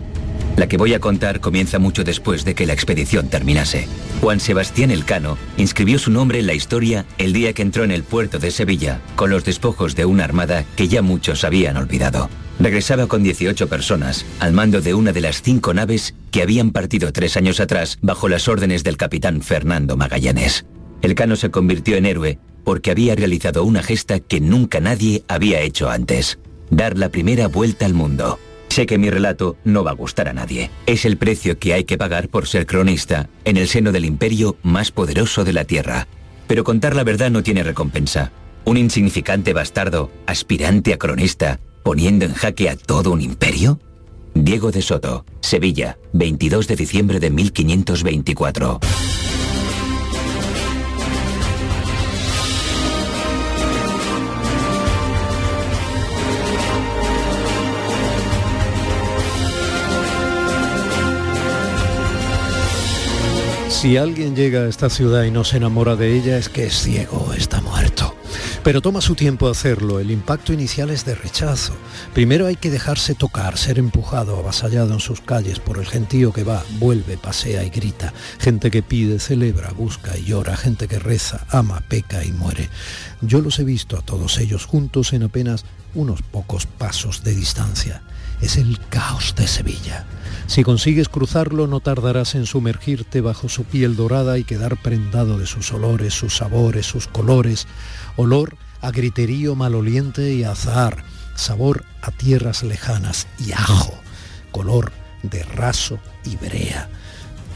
La 0.57 0.69
que 0.69 0.77
voy 0.77 0.95
a 0.95 1.01
contar 1.01 1.41
comienza 1.41 1.81
mucho 1.81 2.05
después 2.05 2.45
de 2.45 2.55
que 2.55 2.65
la 2.65 2.75
expedición 2.75 3.29
terminase. 3.29 3.89
Juan 4.21 4.39
Sebastián 4.39 4.93
Elcano 4.93 5.37
inscribió 5.57 5.99
su 5.99 6.13
nombre 6.13 6.39
en 6.39 6.47
la 6.47 6.55
historia 6.55 7.07
el 7.19 7.33
día 7.33 7.55
que 7.55 7.63
entró 7.63 7.83
en 7.83 7.91
el 7.91 8.05
puerto 8.05 8.39
de 8.39 8.53
Sevilla 8.53 9.01
con 9.17 9.31
los 9.31 9.45
despojos 9.45 9.97
de 9.97 10.05
una 10.05 10.23
armada 10.23 10.65
que 10.77 10.87
ya 10.87 11.03
muchos 11.03 11.43
habían 11.43 11.77
olvidado. 11.77 12.31
Regresaba 12.61 13.09
con 13.09 13.25
18 13.25 13.67
personas, 13.67 14.25
al 14.39 14.53
mando 14.53 14.81
de 14.81 14.95
una 14.95 15.11
de 15.11 15.23
las 15.23 15.43
cinco 15.43 15.75
naves 15.75 16.15
que 16.31 16.41
habían 16.41 16.71
partido 16.71 17.13
tres 17.13 17.37
años 17.37 17.59
atrás 17.59 17.99
bajo 18.01 18.29
las 18.29 18.47
órdenes 18.47 18.85
del 18.85 18.97
capitán 18.97 19.43
Fernando 19.43 19.97
Magallanes. 19.97 20.67
Elcano 21.03 21.35
se 21.35 21.51
convirtió 21.51 21.97
en 21.97 22.07
héroe 22.07 22.39
porque 22.67 22.91
había 22.91 23.15
realizado 23.15 23.63
una 23.63 23.81
gesta 23.81 24.19
que 24.19 24.41
nunca 24.41 24.81
nadie 24.81 25.23
había 25.29 25.61
hecho 25.61 25.89
antes, 25.89 26.41
dar 26.69 26.99
la 26.99 27.11
primera 27.11 27.47
vuelta 27.47 27.87
al 27.87 27.95
mundo. 27.95 28.41
Sé 28.71 28.87
que 28.87 28.99
mi 28.99 29.09
relato 29.09 29.57
no 29.63 29.85
va 29.85 29.93
a 29.93 29.95
gustar 29.95 30.27
a 30.27 30.33
nadie. 30.33 30.73
Es 30.85 31.05
el 31.05 31.17
precio 31.17 31.61
que 31.61 31.75
hay 31.75 31.85
que 31.85 31.97
pagar 31.97 32.29
por 32.29 32.49
ser 32.49 32.67
cronista 32.67 33.29
en 33.45 33.57
el 33.57 33.69
seno 33.69 33.93
del 33.93 34.05
imperio 34.05 34.57
más 34.65 34.91
poderoso 34.91 35.45
de 35.45 35.53
la 35.53 35.65
Tierra. 35.65 36.09
Pero 36.49 36.65
contar 36.65 36.97
la 36.97 37.05
verdad 37.05 37.31
no 37.31 37.45
tiene 37.45 37.63
recompensa. 37.63 38.33
Un 38.65 38.79
insignificante 38.79 39.53
bastardo, 39.53 40.11
aspirante 40.27 40.93
a 40.93 40.99
cronista, 40.99 41.61
poniendo 41.85 42.25
en 42.25 42.35
jaque 42.35 42.69
a 42.69 42.77
todo 42.77 43.13
un 43.13 43.21
imperio. 43.21 43.79
Diego 44.35 44.73
de 44.73 44.83
Soto, 44.83 45.25
Sevilla, 45.41 45.99
22 46.15 46.67
de 46.67 46.75
diciembre 46.75 47.21
de 47.21 47.31
1524. 47.31 48.81
Si 63.87 63.97
alguien 63.97 64.35
llega 64.35 64.63
a 64.63 64.69
esta 64.69 64.91
ciudad 64.91 65.23
y 65.23 65.31
no 65.31 65.45
se 65.45 65.59
enamora 65.59 65.95
de 65.95 66.17
ella 66.17 66.39
es 66.39 66.49
que 66.49 66.67
es 66.67 66.75
ciego, 66.75 67.33
está 67.33 67.61
muerto. 67.61 68.17
Pero 68.65 68.83
toma 68.83 69.01
su 69.01 69.15
tiempo 69.15 69.49
hacerlo, 69.49 70.01
el 70.01 70.11
impacto 70.11 70.53
inicial 70.53 70.91
es 70.91 71.05
de 71.05 71.15
rechazo. 71.15 71.73
Primero 72.13 72.47
hay 72.47 72.57
que 72.57 72.69
dejarse 72.69 73.15
tocar, 73.15 73.57
ser 73.57 73.79
empujado, 73.79 74.39
avasallado 74.39 74.93
en 74.93 74.99
sus 74.99 75.21
calles 75.21 75.61
por 75.61 75.79
el 75.79 75.87
gentío 75.87 76.33
que 76.33 76.43
va, 76.43 76.65
vuelve, 76.81 77.17
pasea 77.17 77.63
y 77.63 77.71
grita. 77.71 78.13
Gente 78.41 78.73
que 78.73 78.83
pide, 78.83 79.21
celebra, 79.21 79.71
busca 79.71 80.19
y 80.19 80.25
llora, 80.25 80.57
gente 80.57 80.89
que 80.89 80.99
reza, 80.99 81.47
ama, 81.51 81.81
peca 81.89 82.25
y 82.25 82.33
muere. 82.33 82.69
Yo 83.21 83.41
los 83.41 83.61
he 83.61 83.65
visto 83.65 83.97
a 83.97 84.03
todos 84.03 84.39
ellos 84.39 84.65
juntos 84.67 85.13
en 85.13 85.23
apenas 85.23 85.65
unos 85.95 86.23
pocos 86.23 86.67
pasos 86.67 87.23
de 87.23 87.37
distancia. 87.37 88.03
Es 88.41 88.57
el 88.57 88.81
caos 88.89 89.37
de 89.37 89.47
Sevilla. 89.47 90.07
Si 90.47 90.63
consigues 90.63 91.09
cruzarlo 91.09 91.67
no 91.67 91.81
tardarás 91.81 92.35
en 92.35 92.47
sumergirte 92.47 93.21
bajo 93.21 93.49
su 93.49 93.65
piel 93.65 93.97
dorada 93.97 94.39
y 94.39 94.45
quedar 94.45 94.81
prendado 94.81 95.39
de 95.39 95.47
sus 95.47 95.73
olores, 95.73 96.15
sus 96.15 96.37
sabores, 96.37 96.87
sus 96.87 97.09
colores. 97.09 97.67
Olor 98.17 98.57
a 98.81 98.91
griterío 98.91 99.55
maloliente 99.55 100.33
y 100.33 100.45
azahar, 100.45 101.05
sabor 101.35 101.85
a 102.01 102.13
tierras 102.13 102.63
lejanas 102.63 103.27
y 103.45 103.53
ajo, 103.53 103.93
color 104.53 104.93
de 105.23 105.43
raso 105.43 105.99
y 106.25 106.37
brea. 106.37 106.89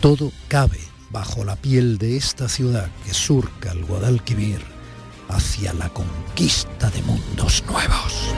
Todo 0.01 0.33
cabe 0.49 0.81
bajo 1.11 1.45
la 1.45 1.57
piel 1.57 1.99
de 1.99 2.17
esta 2.17 2.49
ciudad 2.49 2.89
que 3.05 3.15
surca 3.15 3.73
el 3.73 3.85
Guadalquivir 3.85 4.61
hacia 5.29 5.73
la 5.75 5.89
conquista 5.91 6.91
de 6.91 7.03
mundos 7.03 7.63
nuevos. 7.67 8.35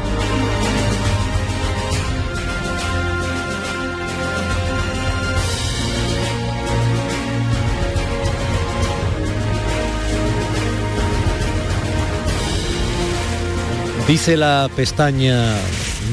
Dice 14.08 14.36
la 14.36 14.68
pestaña 14.74 15.54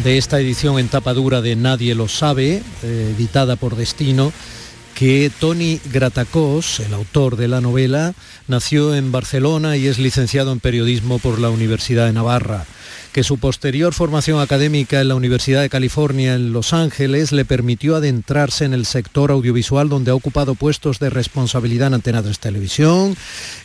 de 0.04 0.18
esta 0.18 0.40
edición 0.40 0.80
en 0.80 0.88
tapa 0.88 1.14
dura 1.14 1.42
de 1.42 1.56
Nadie 1.56 1.96
lo 1.96 2.08
sabe, 2.08 2.62
eh, 2.84 3.14
editada 3.18 3.56
por 3.56 3.76
Destino, 3.76 4.32
que 4.96 5.32
Tony 5.40 5.82
Gratacós, 5.92 6.80
el 6.82 6.94
autor 6.94 7.36
de 7.36 7.48
la 7.48 7.62
novela, 7.62 8.14
nació 8.48 8.96
en 8.96 9.12
Barcelona 9.12 9.76
y 9.76 9.88
es 9.88 9.98
licenciado 9.98 10.52
en 10.52 10.60
periodismo 10.60 11.20
por 11.20 11.40
la 11.40 11.50
Universidad 11.50 12.06
de 12.06 12.14
Navarra 12.14 12.66
que 13.12 13.24
su 13.24 13.40
posterior 13.40 13.94
formación 13.94 14.40
académica 14.40 15.02
en 15.02 15.08
la 15.08 15.16
Universidad 15.16 15.62
de 15.62 15.70
California 15.70 16.36
en 16.36 16.54
Los 16.54 16.74
Ángeles 16.74 17.32
le 17.32 17.44
permitió 17.44 17.96
adentrarse 17.96 18.66
en 18.66 18.74
el 18.74 18.86
sector 18.86 19.32
audiovisual 19.32 19.90
donde 19.90 20.12
ha 20.12 20.16
ocupado 20.16 20.56
puestos 20.56 21.00
de 21.00 21.10
responsabilidad 21.10 21.88
en 21.88 21.96
Antena 21.96 22.22
3 22.22 22.40
Televisión, 22.40 23.16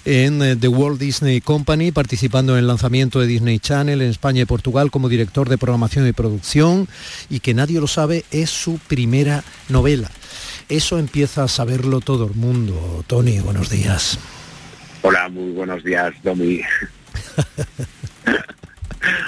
en 0.04 0.42
eh, 0.42 0.56
The 0.56 0.68
Walt 0.68 0.98
Disney 0.98 1.40
Company, 1.40 1.92
participando 1.92 2.54
en 2.54 2.60
el 2.60 2.66
lanzamiento 2.66 3.20
de 3.20 3.26
Disney 3.26 3.58
Channel 3.58 4.00
en 4.00 4.10
España 4.10 4.42
y 4.42 4.46
Portugal 4.46 4.90
como 4.90 5.08
director 5.08 5.48
de 5.48 5.58
programación 5.58 6.08
y 6.08 6.12
producción, 6.12 6.88
y 7.28 7.40
que 7.40 7.54
nadie 7.54 7.80
lo 7.80 7.86
sabe, 7.86 8.24
es 8.30 8.50
su 8.50 8.78
primera 8.78 9.44
novela. 9.68 10.10
Eso 10.68 10.98
empieza 10.98 11.44
a 11.44 11.48
saberlo 11.48 12.00
todo 12.00 12.26
el 12.26 12.34
mundo. 12.34 13.04
Tony, 13.06 13.38
buenos 13.40 13.68
días. 13.68 14.18
Hola, 15.02 15.28
muy 15.28 15.52
buenos 15.52 15.84
días, 15.84 16.14
Domi. 16.22 16.62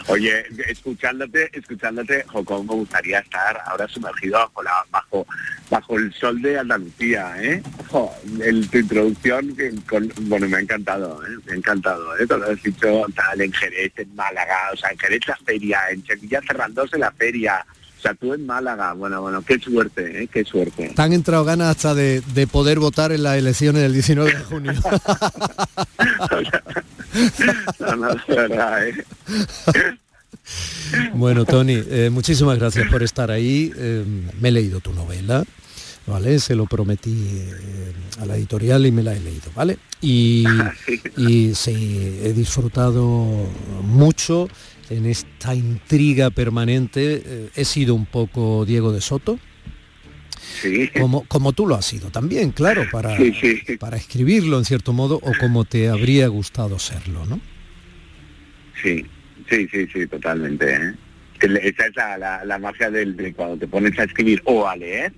Oye, 0.08 0.44
escuchándote, 0.68 1.50
escuchándote, 1.52 2.24
Jocón, 2.28 2.66
me 2.66 2.74
gustaría 2.74 3.18
estar 3.20 3.60
ahora 3.66 3.86
sumergido 3.88 4.38
bajo 4.38 4.62
la, 4.62 4.72
bajo, 4.90 5.26
bajo 5.70 5.96
el 5.98 6.12
sol 6.14 6.40
de 6.42 6.58
Andalucía, 6.58 7.34
¿eh? 7.42 7.62
Jo, 7.88 8.12
el, 8.42 8.68
tu 8.68 8.78
introducción, 8.78 9.56
con- 9.88 10.12
bueno, 10.22 10.48
me 10.48 10.56
ha 10.58 10.60
encantado, 10.60 11.20
¿eh? 11.26 11.36
Me 11.46 11.52
ha 11.52 11.56
encantado, 11.56 12.16
¿eh? 12.18 12.26
Todo 12.26 12.38
lo 12.38 12.50
has 12.50 12.62
dicho 12.62 13.04
tal, 13.14 13.40
en 13.40 13.52
Jerez, 13.52 13.92
en 13.96 14.14
Málaga, 14.14 14.56
o 14.72 14.76
sea, 14.76 14.90
en 14.90 14.98
Jerez 14.98 15.20
la 15.26 15.36
feria, 15.44 15.80
en 15.90 16.04
Sevilla 16.06 16.40
cerrándose 16.46 16.98
la 16.98 17.10
feria, 17.12 17.64
o 17.98 18.00
sea, 18.02 18.14
tú 18.14 18.34
en 18.34 18.46
Málaga, 18.46 18.92
bueno, 18.92 19.22
bueno, 19.22 19.42
qué 19.42 19.58
suerte, 19.58 20.22
¿eh? 20.22 20.28
Qué 20.28 20.44
suerte. 20.44 20.92
Te 20.94 21.02
han 21.02 21.12
entrado 21.12 21.44
ganas 21.44 21.68
hasta 21.76 21.94
de, 21.94 22.20
de 22.34 22.46
poder 22.46 22.78
votar 22.78 23.10
en 23.10 23.22
las 23.22 23.36
elecciones 23.36 23.82
del 23.82 23.94
19 23.94 24.32
de 24.32 24.38
junio. 24.44 24.72
no, 28.14 28.34
de 28.34 28.40
verdad, 28.48 28.88
¿eh? 28.88 29.04
Bueno, 31.14 31.44
Tony, 31.44 31.82
eh, 31.90 32.10
muchísimas 32.10 32.58
gracias 32.58 32.88
por 32.88 33.02
estar 33.02 33.30
ahí. 33.30 33.72
Eh, 33.76 34.04
me 34.40 34.48
he 34.48 34.52
leído 34.52 34.80
tu 34.80 34.92
novela, 34.92 35.44
¿vale? 36.06 36.38
Se 36.38 36.54
lo 36.54 36.66
prometí 36.66 37.10
eh, 37.10 37.92
a 38.20 38.26
la 38.26 38.36
editorial 38.36 38.86
y 38.86 38.92
me 38.92 39.02
la 39.02 39.14
he 39.14 39.20
leído, 39.20 39.50
¿vale? 39.54 39.78
Y, 40.00 40.44
y 41.16 41.54
sí, 41.54 42.20
he 42.22 42.32
disfrutado 42.32 43.48
mucho 43.82 44.48
en 44.90 45.06
esta 45.06 45.54
intriga 45.54 46.30
permanente. 46.30 47.50
He 47.54 47.64
sido 47.64 47.94
un 47.94 48.06
poco 48.06 48.64
Diego 48.64 48.92
de 48.92 49.00
Soto. 49.00 49.38
Sí. 50.62 50.88
Como, 50.98 51.24
como 51.26 51.52
tú 51.52 51.66
lo 51.66 51.74
has 51.74 51.84
sido 51.84 52.10
también, 52.10 52.50
claro, 52.52 52.86
para, 52.90 53.14
para 53.78 53.96
escribirlo 53.96 54.58
en 54.58 54.64
cierto 54.64 54.92
modo 54.94 55.16
o 55.16 55.32
como 55.38 55.64
te 55.64 55.88
habría 55.88 56.28
gustado 56.28 56.78
serlo, 56.78 57.26
¿no? 57.26 57.40
Sí, 58.82 59.04
sí, 59.48 59.68
sí, 59.70 59.86
sí, 59.92 60.06
totalmente. 60.06 60.74
¿eh? 60.74 60.94
Esa 61.40 61.86
es 61.86 61.96
la, 61.96 62.44
la, 62.44 62.58
magia 62.58 62.90
del, 62.90 63.16
de 63.16 63.32
cuando 63.34 63.58
te 63.58 63.68
pones 63.68 63.98
a 63.98 64.04
escribir 64.04 64.40
o 64.44 64.66
a 64.66 64.76
leer, 64.76 65.12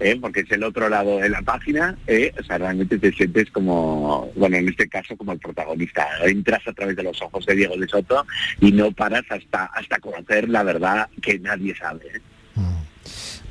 ¿eh? 0.00 0.16
porque 0.20 0.40
es 0.40 0.50
el 0.50 0.64
otro 0.64 0.88
lado 0.88 1.18
de 1.18 1.28
la 1.28 1.42
página, 1.42 1.96
¿eh? 2.06 2.32
o 2.38 2.42
sea, 2.42 2.58
realmente 2.58 2.98
te 2.98 3.12
sientes 3.12 3.50
como, 3.50 4.30
bueno, 4.34 4.56
en 4.56 4.68
este 4.68 4.88
caso 4.88 5.16
como 5.16 5.32
el 5.32 5.38
protagonista. 5.38 6.06
Entras 6.24 6.66
a 6.66 6.72
través 6.72 6.96
de 6.96 7.02
los 7.02 7.20
ojos 7.22 7.44
de 7.46 7.54
Diego 7.54 7.76
de 7.76 7.86
Soto 7.86 8.26
y 8.60 8.72
no 8.72 8.90
paras 8.92 9.24
hasta, 9.28 9.66
hasta 9.66 9.98
conocer 9.98 10.48
la 10.48 10.62
verdad 10.62 11.08
que 11.20 11.38
nadie 11.38 11.74
sabe. 11.76 12.06
¿eh? 12.14 12.20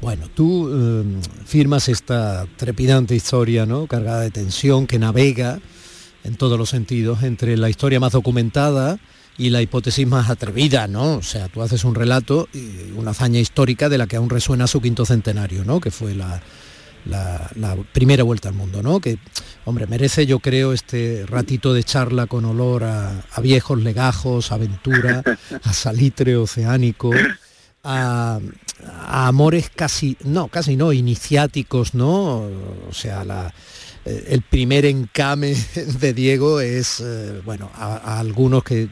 Bueno, 0.01 0.29
tú 0.29 0.69
eh, 0.71 1.03
firmas 1.45 1.89
esta 1.89 2.47
trepidante 2.55 3.15
historia, 3.15 3.65
¿no? 3.65 3.85
Cargada 3.85 4.21
de 4.21 4.31
tensión, 4.31 4.87
que 4.87 4.97
navega 4.97 5.59
en 6.23 6.35
todos 6.35 6.57
los 6.57 6.69
sentidos 6.69 7.23
entre 7.23 7.57
la 7.57 7.69
historia 7.69 7.99
más 7.99 8.13
documentada 8.13 8.97
y 9.39 9.49
la 9.49 9.61
hipótesis 9.61 10.05
más 10.05 10.29
atrevida, 10.29 10.87
¿no? 10.87 11.15
O 11.15 11.23
sea, 11.23 11.47
tú 11.47 11.61
haces 11.61 11.85
un 11.85 11.95
relato 11.95 12.49
y 12.53 12.91
una 12.95 13.11
hazaña 13.11 13.39
histórica 13.39 13.87
de 13.87 13.97
la 13.97 14.05
que 14.05 14.17
aún 14.17 14.29
resuena 14.29 14.67
su 14.67 14.81
quinto 14.81 15.05
centenario, 15.05 15.63
¿no? 15.63 15.79
Que 15.79 15.91
fue 15.91 16.13
la, 16.13 16.41
primera 17.93 18.23
vuelta 18.23 18.49
al 18.49 18.55
mundo, 18.55 18.83
¿no? 18.83 18.99
Que, 18.99 19.17
hombre, 19.63 19.87
merece, 19.87 20.25
yo 20.25 20.39
creo, 20.39 20.73
este 20.73 21.25
ratito 21.25 21.73
de 21.73 21.85
charla 21.85 22.27
con 22.27 22.43
olor 22.43 22.83
a, 22.83 23.23
viejos 23.41 23.81
legajos, 23.81 24.51
aventura, 24.51 25.23
a 25.63 25.73
salitre 25.73 26.35
oceánico, 26.35 27.11
a, 27.81 28.39
a 28.83 29.27
amores 29.27 29.71
casi, 29.73 30.17
no, 30.25 30.49
casi 30.49 30.75
no, 30.75 30.91
iniciáticos, 30.91 31.93
¿no? 31.93 32.41
O 32.89 32.93
sea, 32.93 33.23
la, 33.23 33.53
eh, 34.03 34.25
el 34.31 34.41
primer 34.41 34.85
encame 34.85 35.55
de 36.01 36.13
Diego 36.13 36.59
es, 36.59 36.99
eh, 36.99 37.41
bueno, 37.45 37.71
a, 37.73 37.95
a 37.95 38.19
algunos 38.19 38.65
que 38.65 38.89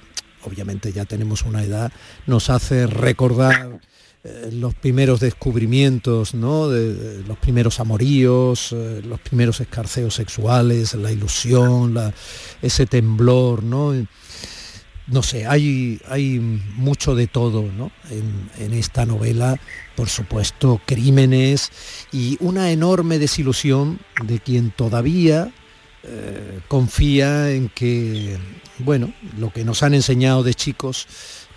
obviamente 0.48 0.92
ya 0.92 1.06
tenemos 1.06 1.44
una 1.44 1.64
edad, 1.64 1.92
nos 2.26 2.50
hace 2.50 2.88
recordar 2.88 3.80
eh, 4.24 4.50
los 4.52 4.74
primeros 4.74 5.20
descubrimientos, 5.20 6.34
¿no? 6.34 6.68
Los 6.70 7.38
primeros 7.38 7.80
amoríos, 7.80 8.72
eh, 8.72 9.02
los 9.06 9.20
primeros 9.20 9.60
escarceos 9.62 10.16
sexuales, 10.16 10.94
la 10.96 11.12
ilusión, 11.12 11.96
ese 12.62 12.86
temblor, 12.86 13.64
¿no? 13.64 13.94
no 15.08 15.24
sé, 15.24 15.46
hay, 15.48 16.02
hay 16.10 16.40
mucho 16.76 17.16
de 17.16 17.28
todo 17.28 17.62
¿no? 17.62 17.92
en 18.10 18.74
esta 18.74 19.06
novela, 19.06 19.58
por 19.96 20.10
supuesto, 20.10 20.82
crímenes 20.86 21.72
y 22.12 22.38
una 22.42 22.72
enorme 22.72 23.18
desilusión 23.18 24.00
de 24.26 24.40
quien 24.40 24.72
todavía 24.72 25.54
eh, 26.10 26.60
confía 26.70 27.52
en 27.52 27.68
que, 27.68 28.38
bueno, 28.80 29.14
lo 29.38 29.52
que 29.52 29.66
nos 29.66 29.84
han 29.84 29.94
enseñado 29.94 30.42
de 30.42 30.54
chicos 30.54 31.08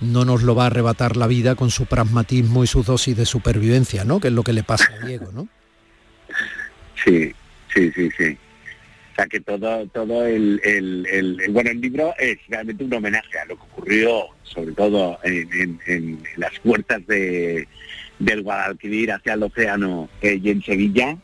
no 0.00 0.24
nos 0.24 0.42
lo 0.42 0.56
va 0.56 0.64
a 0.64 0.66
arrebatar 0.66 1.16
la 1.16 1.28
vida 1.28 1.54
con 1.54 1.70
su 1.70 1.86
pragmatismo 1.86 2.64
y 2.64 2.66
su 2.66 2.82
dosis 2.82 3.16
de 3.16 3.26
supervivencia, 3.26 4.04
¿no? 4.04 4.18
Que 4.18 4.28
es 4.28 4.34
lo 4.34 4.42
que 4.42 4.52
le 4.52 4.64
pasa 4.64 4.90
a 5.00 5.06
Diego, 5.06 5.30
¿no? 5.32 5.48
Sí, 7.04 7.32
sí, 7.72 7.92
sí, 7.92 8.10
sí. 8.16 8.36
O 9.12 9.14
sea 9.14 9.26
que 9.26 9.40
todo, 9.40 9.86
todo 9.88 10.26
el, 10.26 10.60
bueno, 11.50 11.70
el 11.70 11.80
libro 11.80 12.14
es 12.18 12.38
realmente 12.48 12.82
un 12.82 12.94
homenaje 12.94 13.38
a 13.38 13.44
lo 13.44 13.56
que 13.56 13.62
ocurrió, 13.62 14.24
sobre 14.42 14.72
todo 14.72 15.18
en, 15.22 16.22
las 16.36 16.58
puertas 16.60 17.06
de, 17.06 17.68
del 18.18 18.42
Guadalquivir 18.42 19.12
hacia 19.12 19.34
el 19.34 19.42
océano 19.44 20.08
eh, 20.22 20.40
y 20.42 20.50
en 20.50 20.62
Sevilla, 20.62 21.16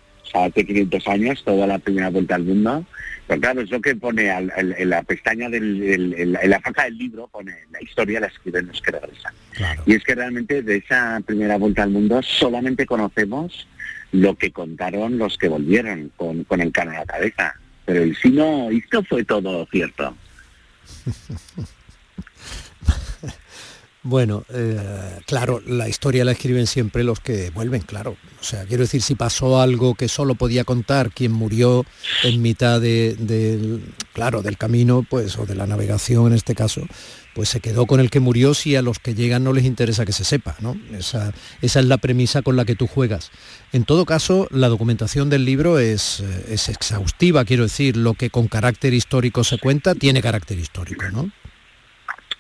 hace 0.45 0.65
500 0.65 1.09
años, 1.09 1.43
toda 1.45 1.67
la 1.67 1.79
primera 1.79 2.11
vuelta 2.11 2.35
al 2.35 2.45
mundo. 2.45 2.85
Pero 3.27 3.41
claro, 3.41 3.61
es 3.61 3.71
lo 3.71 3.81
que 3.81 3.97
pone 3.97 4.31
al- 4.31 4.53
al- 4.57 4.75
en 4.79 4.91
la 4.91 5.03
pestaña 5.03 5.49
del, 5.49 5.83
en 6.17 6.33
la- 6.33 6.61
faja 6.61 6.85
del 6.85 6.97
libro, 6.99 7.27
pone 7.29 7.55
la 7.73 7.83
historia 7.83 8.21
la 8.21 8.29
escriben 8.29 8.67
los 8.69 8.81
que 8.81 8.93
regresan. 8.93 9.35
Claro. 9.53 9.83
Y 9.87 9.95
es 9.95 10.05
que 10.05 10.15
realmente 10.15 10.63
de 10.63 10.77
esa 10.77 11.21
primera 11.27 11.57
vuelta 11.59 11.83
al 11.83 11.91
mundo 11.91 12.23
solamente 12.23 12.87
conocemos 12.87 13.67
lo 14.13 14.37
que 14.37 14.53
contaron 14.53 15.19
los 15.19 15.37
que 15.39 15.49
volvieron 15.49 16.13
con, 16.17 16.45
con 16.45 16.61
el 16.61 16.71
cano 16.73 16.93
a 16.93 17.01
la 17.01 17.05
cabeza. 17.07 17.55
Pero 17.85 18.05
y 18.05 18.15
si 18.15 18.31
no, 18.31 18.71
y 18.71 18.79
esto 18.79 19.03
fue 19.05 19.25
todo 19.25 19.67
cierto. 19.71 20.17
Bueno, 24.09 24.45
eh, 24.51 24.79
claro, 25.27 25.61
la 25.67 25.89
historia 25.89 26.25
la 26.25 26.31
escriben 26.31 26.69
siempre 26.69 27.03
los 27.03 27.19
que 27.19 27.51
vuelven, 27.51 27.81
claro. 27.83 28.17
O 28.41 28.45
sea, 28.45 28.63
quiero 28.65 28.85
decir, 28.85 29.03
si 29.03 29.17
pasó 29.17 29.61
algo 29.61 29.97
que 29.97 30.07
solo 30.07 30.37
podía 30.37 30.63
contar 30.63 31.11
quien 31.11 31.33
murió 31.33 31.85
en 32.23 32.41
mitad 32.41 32.81
de- 32.81 33.81
claro, 34.13 34.43
del 34.43 34.59
camino, 34.59 35.05
pues, 35.11 35.37
o 35.39 35.45
de 35.45 35.57
la 35.57 35.67
navegación 35.67 36.29
en 36.29 36.35
este 36.35 36.55
caso, 36.55 36.83
pues 37.35 37.49
se 37.49 37.59
quedó 37.59 37.87
con 37.87 37.99
el 37.99 38.09
que 38.09 38.21
murió 38.21 38.55
si 38.55 38.77
a 38.77 38.83
los 38.83 39.01
que 39.01 39.17
llegan 39.17 39.43
no 39.43 39.53
les 39.53 39.65
interesa 39.65 40.05
que 40.05 40.13
se 40.13 40.23
sepa, 40.23 40.55
¿no? 40.61 40.77
Esa, 40.97 41.33
esa 41.61 41.81
es 41.81 41.87
la 41.87 41.99
premisa 41.99 42.43
con 42.43 42.55
la 42.55 42.65
que 42.65 42.77
tú 42.77 42.87
juegas. 42.87 43.33
En 43.73 43.85
todo 43.85 44.05
caso, 44.07 44.47
la 44.53 44.69
documentación 44.69 45.31
del 45.31 45.45
libro 45.45 45.81
es, 45.81 46.21
es 46.49 46.69
exhaustiva, 46.69 47.45
quiero 47.45 47.65
decir, 47.65 47.97
lo 47.97 48.15
que 48.15 48.31
con 48.31 48.47
carácter 48.47 48.95
histórico 48.95 49.43
se 49.43 49.59
cuenta 49.59 49.97
tiene 49.97 50.23
carácter 50.23 50.61
histórico, 50.61 51.11
¿no? 51.11 51.33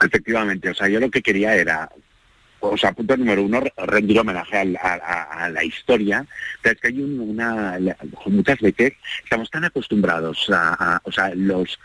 Efectivamente, 0.04 0.70
o 0.70 0.74
sea, 0.74 0.88
yo 0.88 1.00
lo 1.00 1.10
que 1.10 1.22
quería 1.22 1.54
era, 1.54 1.88
o 2.60 2.76
sea, 2.76 2.92
punto 2.92 3.16
número 3.16 3.42
uno, 3.42 3.60
re- 3.60 3.72
rendir 3.86 4.18
homenaje 4.18 4.56
a, 4.80 4.94
a- 5.44 5.48
la 5.50 5.64
historia, 5.64 6.26
pero 6.62 6.74
es 6.74 6.80
que 6.80 6.88
hay 6.88 7.00
un- 7.00 7.20
una, 7.20 7.78
muchas 8.26 8.58
veces 8.60 8.92
estamos 9.24 9.50
tan 9.50 9.64
acostumbrados 9.64 10.48
a, 10.50 10.74
a- 10.96 11.00
o 11.04 11.12
sea, 11.12 11.34
los 11.34 11.78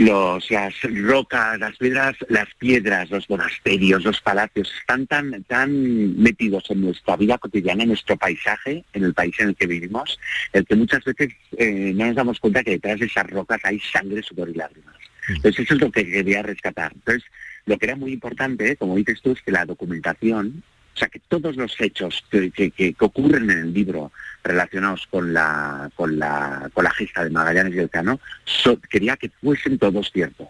los, 0.00 0.48
las 0.52 0.74
rocas, 0.82 1.58
las 1.58 1.76
piedras, 1.76 2.14
las 2.28 2.46
piedras, 2.56 3.10
los 3.10 3.28
monasterios, 3.28 4.04
los 4.04 4.20
palacios, 4.20 4.72
están 4.80 5.08
tan, 5.08 5.42
tan 5.42 6.16
metidos 6.22 6.70
en 6.70 6.82
nuestra 6.82 7.16
vida 7.16 7.36
cotidiana, 7.36 7.82
en 7.82 7.88
nuestro 7.88 8.16
paisaje, 8.16 8.84
en 8.92 9.02
el 9.02 9.12
país 9.12 9.34
en 9.40 9.48
el 9.48 9.56
que 9.56 9.66
vivimos, 9.66 10.16
el 10.52 10.64
que 10.66 10.76
muchas 10.76 11.02
veces 11.04 11.30
eh, 11.56 11.92
no 11.96 12.06
nos 12.06 12.14
damos 12.14 12.38
cuenta 12.38 12.62
que 12.62 12.70
detrás 12.78 13.00
de 13.00 13.06
esas 13.06 13.28
rocas 13.28 13.58
hay 13.64 13.80
sangre, 13.80 14.22
sudor 14.22 14.50
y 14.50 14.54
lágrimas. 14.54 14.94
Entonces 15.28 15.60
eso 15.60 15.74
es 15.74 15.80
lo 15.80 15.90
que 15.90 16.04
quería 16.10 16.42
rescatar. 16.42 16.92
Entonces, 16.94 17.24
lo 17.66 17.78
que 17.78 17.86
era 17.86 17.96
muy 17.96 18.12
importante, 18.12 18.76
como 18.76 18.96
dices 18.96 19.20
tú, 19.22 19.32
es 19.32 19.42
que 19.42 19.50
la 19.52 19.64
documentación, 19.66 20.62
o 20.94 20.98
sea, 20.98 21.08
que 21.08 21.20
todos 21.20 21.56
los 21.56 21.80
hechos 21.80 22.24
que, 22.30 22.50
que- 22.50 22.70
que- 22.70 22.94
ocurren 23.00 23.50
en 23.50 23.58
el 23.58 23.72
libro 23.74 24.10
relacionados 24.42 25.06
con 25.06 25.32
la, 25.32 25.90
con 25.94 26.18
la, 26.18 26.70
con 26.72 26.84
la 26.84 26.90
gesta 26.90 27.24
de 27.24 27.30
Magallanes 27.30 27.74
y 27.74 27.78
Elcano, 27.78 28.20
so- 28.44 28.80
quería 28.80 29.16
que 29.16 29.28
fuesen 29.40 29.78
todos 29.78 30.10
ciertos. 30.12 30.48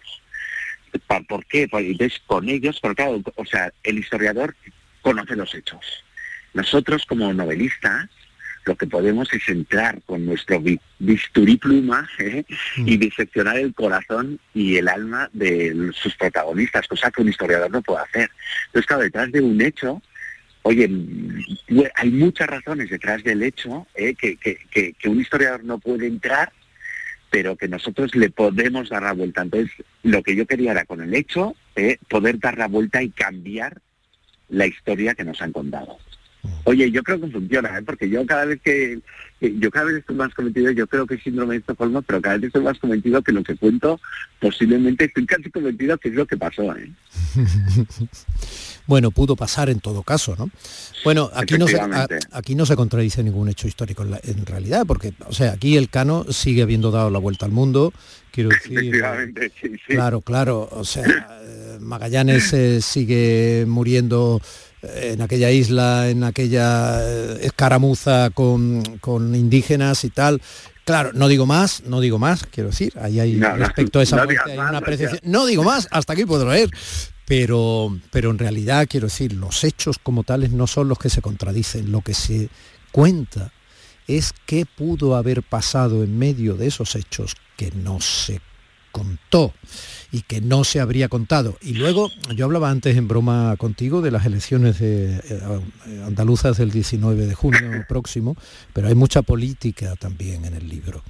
¿Por 1.28 1.44
qué? 1.46 1.68
Pues, 1.68 1.84
entonces, 1.86 2.20
con 2.26 2.48
ellos, 2.48 2.78
porque 2.80 3.02
claro, 3.02 3.20
o 3.36 3.44
sea, 3.44 3.72
el 3.82 3.98
historiador 3.98 4.54
conoce 5.02 5.36
los 5.36 5.54
hechos. 5.54 5.84
Nosotros, 6.54 7.04
como 7.04 7.32
novelistas, 7.32 8.08
lo 8.68 8.76
que 8.76 8.86
podemos 8.86 9.32
es 9.32 9.48
entrar 9.48 10.00
con 10.06 10.24
nuestro 10.26 10.60
bi- 10.60 10.78
bisturí 10.98 11.56
pluma 11.56 12.08
¿eh? 12.18 12.44
y 12.76 12.96
diseccionar 12.98 13.56
el 13.58 13.74
corazón 13.74 14.38
y 14.54 14.76
el 14.76 14.86
alma 14.88 15.28
de 15.32 15.90
sus 15.94 16.14
protagonistas, 16.14 16.86
cosa 16.86 17.10
que 17.10 17.22
un 17.22 17.28
historiador 17.30 17.70
no 17.70 17.82
puede 17.82 18.02
hacer. 18.02 18.30
Entonces, 18.66 18.86
claro, 18.86 19.02
detrás 19.02 19.32
de 19.32 19.40
un 19.40 19.60
hecho, 19.60 20.02
oye, 20.62 20.86
mm, 20.86 21.44
hay 21.96 22.10
muchas 22.10 22.46
razones 22.48 22.90
detrás 22.90 23.24
del 23.24 23.42
hecho 23.42 23.86
¿eh? 23.94 24.14
que, 24.14 24.36
que- 24.36 24.58
que- 24.70 24.92
que 24.92 25.08
un 25.08 25.20
historiador 25.20 25.64
no 25.64 25.78
puede 25.78 26.06
entrar, 26.06 26.52
pero 27.30 27.56
que 27.56 27.68
nosotros 27.68 28.14
le 28.14 28.30
podemos 28.30 28.88
dar 28.90 29.02
la 29.02 29.12
vuelta. 29.12 29.42
Entonces, 29.42 29.70
lo 30.02 30.22
que 30.22 30.36
yo 30.36 30.46
quería 30.46 30.72
era 30.72 30.84
con 30.84 31.00
el 31.02 31.14
hecho, 31.14 31.54
¿eh? 31.76 31.98
poder 32.08 32.38
dar 32.38 32.56
la 32.58 32.68
vuelta 32.68 33.02
y 33.02 33.10
cambiar 33.10 33.80
la 34.50 34.66
historia 34.66 35.14
que 35.14 35.24
nos 35.24 35.40
han 35.42 35.52
contado. 35.52 35.98
Oye, 36.64 36.90
yo 36.90 37.02
creo 37.02 37.20
que 37.20 37.28
funciona, 37.28 37.78
¿eh? 37.78 37.82
porque 37.82 38.08
yo 38.10 38.24
cada 38.26 38.44
vez 38.44 38.60
que, 38.62 38.98
yo 39.40 39.70
cada 39.70 39.86
vez 39.86 39.96
estoy 39.98 40.16
más 40.16 40.34
convencido, 40.34 40.70
yo 40.72 40.86
creo 40.86 41.06
que 41.06 41.14
es 41.14 41.22
síndrome 41.22 41.54
de 41.54 41.60
Estocolmo, 41.60 42.02
pero 42.02 42.20
cada 42.20 42.36
vez 42.36 42.44
estoy 42.48 42.62
más 42.62 42.78
convencido 42.78 43.22
que 43.22 43.32
lo 43.32 43.42
que 43.42 43.56
cuento, 43.56 44.00
posiblemente 44.40 45.06
estoy 45.06 45.24
casi 45.26 45.50
convencido 45.50 45.96
que 45.98 46.08
es 46.08 46.14
lo 46.14 46.26
que 46.26 46.36
pasó, 46.36 46.74
¿eh? 46.76 46.90
Bueno, 48.86 49.10
pudo 49.10 49.36
pasar 49.36 49.68
en 49.68 49.80
todo 49.80 50.02
caso, 50.02 50.34
¿no? 50.38 50.48
Bueno, 51.04 51.30
aquí 51.34 51.58
no 51.58 51.68
se, 51.68 51.76
a- 51.76 51.84
Efectivamente. 51.84 52.18
aquí 52.32 52.54
no 52.54 52.64
se 52.64 52.74
contradice 52.74 53.22
ningún 53.22 53.48
hecho 53.50 53.68
histórico 53.68 54.02
en, 54.02 54.12
la- 54.12 54.20
en 54.22 54.46
realidad, 54.46 54.84
porque, 54.86 55.12
o 55.26 55.32
sea, 55.32 55.52
aquí 55.52 55.76
el 55.76 55.90
Cano 55.90 56.24
sigue 56.30 56.62
habiendo 56.62 56.90
dado 56.90 57.10
la 57.10 57.18
vuelta 57.18 57.44
al 57.44 57.52
mundo, 57.52 57.92
quiero 58.30 58.48
decir... 58.48 58.78
Efectivamente, 58.78 59.52
sí, 59.60 59.68
sí. 59.72 59.92
Claro, 59.94 60.22
claro, 60.22 60.68
o 60.72 60.84
sea, 60.84 61.04
eh, 61.42 61.76
Magallanes 61.80 62.50
eh, 62.54 62.80
sigue 62.80 63.66
muriendo 63.68 64.40
en 64.82 65.22
aquella 65.22 65.50
isla, 65.50 66.08
en 66.08 66.24
aquella 66.24 67.00
eh, 67.00 67.38
escaramuza 67.42 68.30
con, 68.30 68.82
con 69.00 69.34
indígenas 69.34 70.04
y 70.04 70.10
tal. 70.10 70.40
Claro, 70.84 71.10
no 71.12 71.28
digo 71.28 71.44
más, 71.44 71.82
no 71.84 72.00
digo 72.00 72.18
más, 72.18 72.44
quiero 72.46 72.70
decir, 72.70 72.94
ahí 72.98 73.20
hay 73.20 73.34
No, 73.34 73.56
respecto 73.56 74.00
a 74.00 74.02
esa 74.02 74.16
no 74.16 74.24
muerte 74.24 74.52
hay 74.52 74.56
más, 74.56 74.70
una 74.70 74.78
apreciación. 74.78 75.20
No 75.22 75.46
digo 75.46 75.62
más, 75.62 75.86
hasta 75.90 76.14
aquí 76.14 76.24
puedo 76.24 76.48
leer. 76.48 76.70
Pero, 77.26 77.94
pero 78.10 78.30
en 78.30 78.38
realidad, 78.38 78.86
quiero 78.88 79.08
decir, 79.08 79.34
los 79.34 79.62
hechos 79.64 79.98
como 80.02 80.24
tales 80.24 80.50
no 80.50 80.66
son 80.66 80.88
los 80.88 80.98
que 80.98 81.10
se 81.10 81.20
contradicen, 81.20 81.92
lo 81.92 82.00
que 82.00 82.14
se 82.14 82.48
cuenta 82.90 83.52
es 84.06 84.32
qué 84.46 84.64
pudo 84.64 85.14
haber 85.14 85.42
pasado 85.42 86.02
en 86.02 86.18
medio 86.18 86.54
de 86.54 86.68
esos 86.68 86.96
hechos 86.96 87.36
que 87.58 87.70
no 87.72 88.00
se 88.00 88.40
contó 88.90 89.52
y 90.10 90.22
que 90.22 90.40
no 90.40 90.64
se 90.64 90.80
habría 90.80 91.08
contado. 91.08 91.58
Y 91.60 91.74
luego, 91.74 92.10
yo 92.34 92.46
hablaba 92.46 92.70
antes 92.70 92.96
en 92.96 93.08
broma 93.08 93.54
contigo 93.58 94.00
de 94.00 94.10
las 94.10 94.24
elecciones 94.24 94.78
de, 94.78 95.16
eh, 95.16 95.20
eh, 95.28 96.02
andaluzas 96.06 96.56
del 96.56 96.70
19 96.70 97.26
de 97.26 97.34
junio 97.34 97.84
próximo, 97.88 98.36
pero 98.72 98.88
hay 98.88 98.94
mucha 98.94 99.22
política 99.22 99.96
también 99.96 100.44
en 100.46 100.54
el 100.54 100.68
libro. 100.68 101.02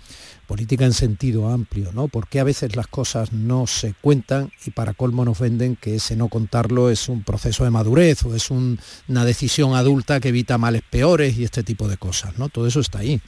Política 0.48 0.86
en 0.86 0.94
sentido 0.94 1.48
amplio, 1.50 1.92
¿no? 1.92 2.08
Porque 2.08 2.40
a 2.40 2.44
veces 2.44 2.74
las 2.74 2.86
cosas 2.86 3.32
no 3.34 3.66
se 3.66 3.92
cuentan 4.00 4.50
y 4.64 4.70
para 4.70 4.94
colmo 4.94 5.24
nos 5.24 5.38
venden 5.38 5.76
que 5.76 5.96
ese 5.96 6.16
no 6.16 6.28
contarlo 6.28 6.88
es 6.90 7.08
un 7.10 7.22
proceso 7.22 7.64
de 7.64 7.70
madurez 7.70 8.24
o 8.24 8.34
es 8.34 8.50
un- 8.50 8.80
una 9.08 9.26
decisión 9.26 9.74
adulta 9.74 10.20
que 10.20 10.30
evita 10.30 10.56
males 10.56 10.82
peores 10.88 11.36
y 11.36 11.44
este 11.44 11.62
tipo 11.62 11.86
de 11.86 11.98
cosas, 11.98 12.38
¿no? 12.38 12.48
Todo 12.48 12.66
eso 12.66 12.80
está 12.80 13.00
ahí. 13.00 13.20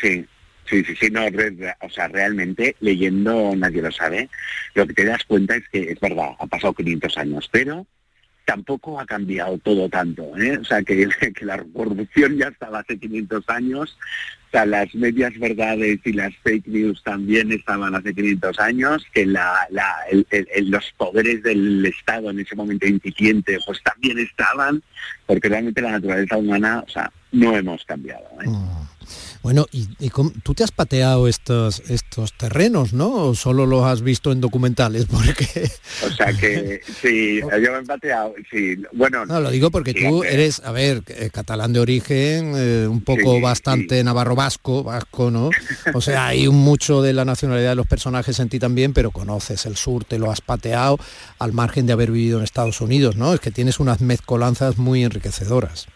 Sí, 0.00 0.24
sí, 0.68 0.84
sí, 0.84 0.94
sí, 0.98 1.08
no, 1.10 1.22
o 1.26 1.90
sea, 1.90 2.08
realmente 2.08 2.76
leyendo 2.80 3.54
nadie 3.56 3.82
lo 3.82 3.92
sabe, 3.92 4.28
lo 4.74 4.86
que 4.86 4.94
te 4.94 5.04
das 5.04 5.24
cuenta 5.24 5.56
es 5.56 5.68
que 5.68 5.90
es 5.92 6.00
verdad, 6.00 6.30
ha 6.38 6.46
pasado 6.46 6.72
500 6.74 7.18
años, 7.18 7.48
pero 7.50 7.86
tampoco 8.44 9.00
ha 9.00 9.06
cambiado 9.06 9.56
todo 9.58 9.88
tanto, 9.88 10.36
¿eh? 10.36 10.58
o 10.58 10.64
sea, 10.64 10.82
que, 10.82 11.08
la 11.40 11.64
corrupción 11.72 12.36
ya 12.36 12.48
estaba 12.48 12.80
hace 12.80 12.98
500 12.98 13.44
años, 13.48 13.96
o 14.48 14.50
sea, 14.50 14.66
las 14.66 14.94
medias 14.94 15.32
verdades 15.38 15.98
y 16.04 16.12
las 16.12 16.32
fake 16.44 16.66
news 16.68 17.02
también 17.02 17.50
estaban 17.52 17.94
hace 17.94 18.14
500 18.14 18.60
años, 18.60 19.04
que 19.12 19.24
la, 19.26 19.66
la- 19.70 19.96
el- 20.10 20.26
el- 20.30 20.70
los 20.70 20.92
poderes 20.96 21.42
del 21.42 21.84
Estado 21.86 22.30
en 22.30 22.38
ese 22.40 22.54
momento 22.54 22.86
incipiente 22.86 23.58
pues 23.66 23.82
también 23.82 24.18
estaban, 24.18 24.82
porque 25.26 25.48
realmente 25.48 25.80
la 25.80 25.92
naturaleza 25.92 26.36
humana, 26.36 26.84
o 26.86 26.88
sea, 26.90 27.10
no 27.32 27.56
hemos 27.56 27.84
cambiado. 27.86 28.26
¿eh? 28.42 28.48
Bueno, 29.44 29.66
¿y, 29.72 29.86
tú 30.42 30.54
te 30.54 30.64
has 30.64 30.72
pateado 30.72 31.28
estos, 31.28 31.82
estos 31.90 32.32
terrenos, 32.32 32.94
no? 32.94 33.12
¿O 33.12 33.34
solo 33.34 33.66
los 33.66 33.84
has 33.84 34.00
visto 34.00 34.32
en 34.32 34.40
documentales? 34.40 35.04
Porque... 35.10 35.70
O 36.02 36.10
sea 36.16 36.32
que 36.32 36.80
sí, 37.02 37.40
yo 37.42 37.48
me 37.50 37.76
he 37.76 37.78
empateado, 37.80 38.34
sí. 38.50 38.74
Bueno, 38.94 39.26
No, 39.26 39.42
lo 39.42 39.50
digo 39.50 39.70
porque 39.70 39.92
sí, 39.92 40.00
tú 40.00 40.24
eres, 40.24 40.62
a 40.64 40.72
ver, 40.72 41.02
eh, 41.08 41.28
catalán 41.30 41.74
de 41.74 41.80
origen, 41.80 42.54
eh, 42.56 42.86
un 42.88 43.02
poco 43.02 43.34
Sí, 43.34 43.40
bastante 43.42 44.02
navarro 44.02 44.34
vasco, 44.34 44.82
vasco, 44.82 45.30
¿no? 45.30 45.50
O 45.92 46.00
sea, 46.00 46.28
hay 46.28 46.48
mucho 46.48 47.02
de 47.02 47.12
la 47.12 47.26
nacionalidad 47.26 47.70
de 47.70 47.76
los 47.76 47.86
personajes 47.86 48.40
en 48.40 48.48
ti 48.48 48.58
también, 48.58 48.94
pero 48.94 49.10
conoces 49.10 49.66
el 49.66 49.76
sur, 49.76 50.06
te 50.06 50.18
lo 50.18 50.30
has 50.30 50.40
pateado 50.40 50.98
al 51.38 51.52
margen 51.52 51.84
de 51.84 51.92
haber 51.92 52.10
vivido 52.10 52.38
en 52.38 52.44
Estados 52.44 52.80
Unidos, 52.80 53.16
¿no? 53.16 53.34
Es 53.34 53.40
que 53.40 53.50
tienes 53.50 53.78
unas 53.78 54.00
mezcolanzas 54.00 54.78
muy 54.78 55.04
enriquecedoras. 55.04 55.86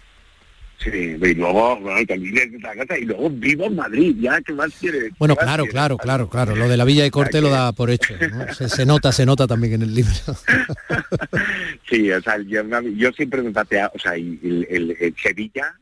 Sí, 0.79 0.91
y 0.93 1.35
luego, 1.35 1.77
bueno, 1.81 2.01
y 2.01 3.05
luego 3.05 3.31
vivo 3.31 3.65
en 3.65 3.75
Madrid, 3.75 4.15
ya, 4.21 4.41
¿qué 4.41 4.53
más 4.53 4.71
quieres? 4.79 5.11
Bueno, 5.19 5.35
¿Qué 5.35 5.45
más 5.45 5.45
claro, 5.57 5.67
claro, 5.67 5.99
claro, 5.99 6.29
claro. 6.29 6.55
Lo 6.55 6.69
de 6.69 6.77
la 6.77 6.85
Villa 6.85 7.03
de 7.03 7.11
Corte 7.11 7.41
lo 7.41 7.51
da 7.51 7.73
por 7.73 7.91
hecho. 7.91 8.15
¿no? 8.31 8.55
Se, 8.55 8.69
se 8.69 8.87
nota, 8.87 9.11
se 9.11 9.27
nota 9.27 9.49
también 9.49 9.75
en 9.75 9.83
el 9.83 9.95
libro. 9.95 10.13
Sí, 11.89 12.13
o 12.13 12.21
sea, 12.21 12.37
yo, 12.39 12.63
yo 12.97 13.11
siempre 13.13 13.43
me 13.43 13.51
patea, 13.51 13.91
o 13.95 13.99
sea, 13.99 14.15
el- 14.15 14.67
el 14.69 15.15
Sevilla, 15.23 15.75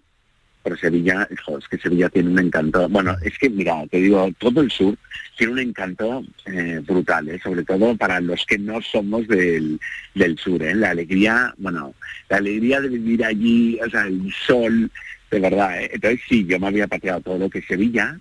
pero 0.67 0.77
Sevilla, 0.77 1.29
hijo, 1.31 1.59
es 1.59 1.69
que 1.69 1.79
Sevilla 1.79 2.09
tiene 2.09 2.29
un 2.29 2.41
encanto. 2.41 2.89
Bueno, 2.89 3.17
es 3.23 3.39
que, 3.39 3.49
mira, 3.49 3.87
te 3.89 3.99
digo, 3.99 4.29
todo 4.37 4.61
el 4.63 4.69
sur 4.69 4.99
tiene 5.39 5.53
un 5.53 5.59
encanto 5.61 6.25
eh, 6.45 6.83
brutal, 6.85 7.29
¿eh? 7.29 7.39
sobre 7.41 7.63
todo 7.63 7.97
para 7.97 8.19
los 8.19 8.45
que 8.45 8.59
no 8.59 8.83
somos 8.83 9.29
del, 9.29 9.79
del 10.17 10.37
sur, 10.37 10.61
¿eh? 10.65 10.75
La 10.75 10.91
alegría, 10.91 11.55
bueno, 11.59 11.95
la 12.29 12.39
alegría 12.39 12.81
de 12.81 12.89
vivir 12.89 13.25
allí, 13.25 13.79
o 13.81 13.89
sea, 13.89 14.09
el 14.09 14.33
sol, 14.45 14.91
de 15.31 15.39
verdad, 15.39 15.81
¿eh? 15.81 15.91
Entonces 15.93 16.21
sí, 16.29 16.45
yo 16.45 16.59
me 16.59 16.67
había 16.67 16.89
pateado 16.89 17.21
todo 17.21 17.39
lo 17.39 17.49
que 17.49 17.63
Sevilla, 17.63 18.19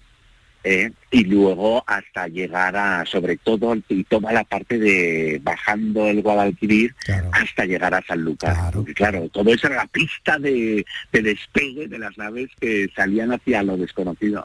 ¿eh? 0.66 0.92
y 1.12 1.24
luego 1.24 1.84
hasta 1.88 2.28
llegar 2.28 2.76
a, 2.76 3.06
sobre 3.06 3.38
todo, 3.38 3.76
y 3.88 4.04
toda 4.04 4.34
la 4.34 4.44
parte 4.44 4.78
de 4.80 5.40
bajando 5.44 6.08
el 6.08 6.22
Guadalquivir 6.22 6.94
Claro. 6.96 7.30
hasta 7.32 7.66
llegar 7.66 7.94
a 7.94 8.02
San 8.06 8.22
Lucas. 8.22 8.54
Claro. 8.58 8.80
Porque, 8.80 8.94
claro, 8.94 9.30
todo 9.30 9.54
eso 9.54 9.68
era 9.68 9.78
la 9.78 9.88
pista 9.88 10.38
de, 10.40 10.86
de 11.12 11.22
despegue 11.22 11.88
de 11.88 12.00
las 12.00 12.18
naves 12.18 12.50
que 12.60 12.90
salían 12.96 13.32
hacia 13.32 13.64
lo 13.64 13.78
desconocido. 13.78 14.44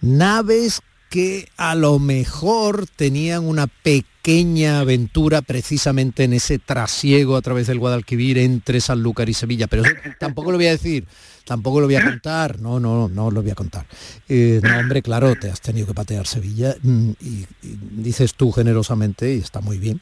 Naves 0.00 0.80
que 1.14 1.46
a 1.56 1.76
lo 1.76 2.00
mejor 2.00 2.88
tenían 2.88 3.44
una 3.44 3.68
pequeña 3.68 4.80
aventura 4.80 5.42
precisamente 5.42 6.24
en 6.24 6.32
ese 6.32 6.58
trasiego 6.58 7.36
a 7.36 7.40
través 7.40 7.68
del 7.68 7.78
Guadalquivir 7.78 8.36
entre 8.36 8.80
Sanlúcar 8.80 9.28
y 9.28 9.34
Sevilla, 9.34 9.68
pero 9.68 9.84
tampoco 10.18 10.50
lo 10.50 10.58
voy 10.58 10.66
a 10.66 10.72
decir, 10.72 11.06
tampoco 11.44 11.78
lo 11.78 11.86
voy 11.86 11.94
a 11.94 12.04
contar, 12.04 12.58
no, 12.58 12.80
no, 12.80 13.08
no 13.08 13.30
lo 13.30 13.42
voy 13.42 13.52
a 13.52 13.54
contar. 13.54 13.86
Eh, 14.28 14.60
no, 14.60 14.76
hombre, 14.76 15.02
claro, 15.02 15.36
te 15.36 15.48
has 15.48 15.60
tenido 15.60 15.86
que 15.86 15.94
patear 15.94 16.26
Sevilla 16.26 16.74
mm, 16.82 17.10
y, 17.20 17.46
y 17.62 17.78
dices 17.92 18.34
tú 18.34 18.50
generosamente, 18.50 19.36
y 19.36 19.38
está 19.38 19.60
muy 19.60 19.78
bien, 19.78 20.00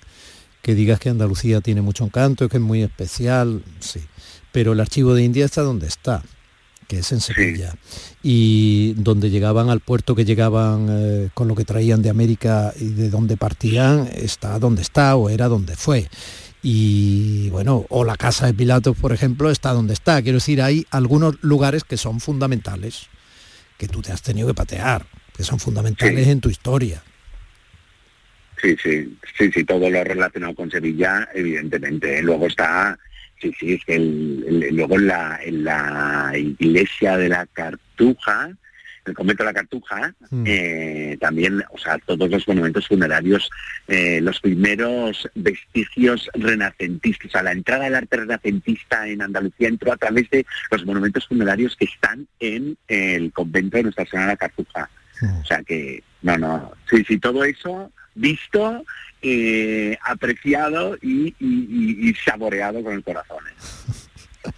que 0.62 0.74
digas 0.74 0.98
que 0.98 1.10
Andalucía 1.10 1.60
tiene 1.60 1.82
mucho 1.82 2.06
encanto, 2.06 2.48
que 2.48 2.56
es 2.56 2.62
muy 2.62 2.82
especial, 2.82 3.62
sí, 3.80 4.00
pero 4.50 4.72
el 4.72 4.80
archivo 4.80 5.12
de 5.12 5.24
India 5.24 5.44
está 5.44 5.60
donde 5.60 5.88
está, 5.88 6.22
que 6.92 6.98
es 6.98 7.10
en 7.10 7.20
Sevilla, 7.20 7.72
y 8.22 8.92
donde 8.98 9.30
llegaban 9.30 9.70
al 9.70 9.80
puerto 9.80 10.14
que 10.14 10.26
llegaban 10.26 10.88
eh, 10.90 11.30
con 11.32 11.48
lo 11.48 11.54
que 11.54 11.64
traían 11.64 12.02
de 12.02 12.10
América 12.10 12.74
y 12.78 12.88
de 12.88 13.08
donde 13.08 13.38
partían, 13.38 14.10
está 14.14 14.58
donde 14.58 14.82
está 14.82 15.16
o 15.16 15.30
era 15.30 15.48
donde 15.48 15.74
fue. 15.74 16.10
Y 16.62 17.48
bueno, 17.48 17.86
o 17.88 18.04
la 18.04 18.16
casa 18.16 18.44
de 18.44 18.52
Pilatos, 18.52 18.94
por 18.94 19.14
ejemplo, 19.14 19.50
está 19.50 19.72
donde 19.72 19.94
está. 19.94 20.20
Quiero 20.20 20.36
decir, 20.36 20.60
hay 20.60 20.86
algunos 20.90 21.42
lugares 21.42 21.82
que 21.82 21.96
son 21.96 22.20
fundamentales, 22.20 23.06
que 23.78 23.88
tú 23.88 24.02
te 24.02 24.12
has 24.12 24.20
tenido 24.20 24.48
que 24.48 24.54
patear, 24.54 25.06
que 25.34 25.44
son 25.44 25.58
fundamentales 25.58 26.24
Sí. 26.26 26.30
en 26.30 26.42
tu 26.42 26.50
historia. 26.50 27.02
Sí, 28.60 28.76
sí, 28.82 29.16
sí, 29.38 29.50
sí, 29.50 29.64
todo 29.64 29.88
lo 29.88 30.04
relacionado 30.04 30.54
con 30.54 30.70
Sevilla, 30.70 31.26
evidentemente. 31.34 32.20
Luego 32.22 32.48
está, 32.48 32.98
sí, 33.42 33.52
sí, 33.60 33.72
es 33.74 33.84
que 33.84 33.96
el- 33.96 34.44
el- 34.48 34.76
luego 34.76 34.94
en 34.94 35.06
la, 35.08 35.38
en 35.44 35.64
la 35.64 36.32
iglesia 36.36 37.16
de 37.18 37.28
la 37.28 37.44
Cartuja, 37.46 38.50
el 39.04 39.14
convento 39.14 39.42
de 39.42 39.48
la 39.48 39.54
Cartuja, 39.54 40.14
Mm. 40.30 40.44
eh, 40.46 41.18
también, 41.20 41.62
o 41.72 41.76
sea, 41.78 41.98
todos 41.98 42.30
los 42.30 42.46
monumentos 42.46 42.86
funerarios, 42.86 43.50
eh, 43.88 44.20
los 44.22 44.38
primeros 44.40 45.28
vestigios 45.34 46.30
renacentistas, 46.34 47.26
o 47.26 47.30
sea, 47.32 47.42
la 47.42 47.50
entrada 47.52 47.84
del 47.84 47.96
arte 47.96 48.18
renacentista 48.18 49.08
en 49.08 49.20
Andalucía 49.22 49.66
entró 49.68 49.92
a 49.92 49.96
través 49.96 50.30
de 50.30 50.46
los 50.70 50.86
monumentos 50.86 51.26
funerarios 51.26 51.74
que 51.76 51.86
están 51.86 52.28
en 52.38 52.76
el 52.86 53.32
convento 53.32 53.76
de 53.76 53.82
Nuestra 53.82 54.06
Señora 54.06 54.26
de 54.28 54.32
la 54.34 54.36
Cartuja. 54.36 54.88
Mm. 55.20 55.38
O 55.40 55.44
sea 55.46 55.62
que, 55.64 56.02
no, 56.22 56.38
no, 56.38 56.72
sí, 56.88 57.02
sí, 57.04 57.18
todo 57.18 57.42
eso 57.44 57.90
visto, 58.14 58.84
eh, 59.22 59.96
apreciado 60.04 60.96
y, 61.00 61.34
y- 61.40 62.14
saboreado 62.24 62.82
con 62.82 62.92
el 62.94 63.02
corazón. 63.02 63.38
¿eh? 63.48 64.50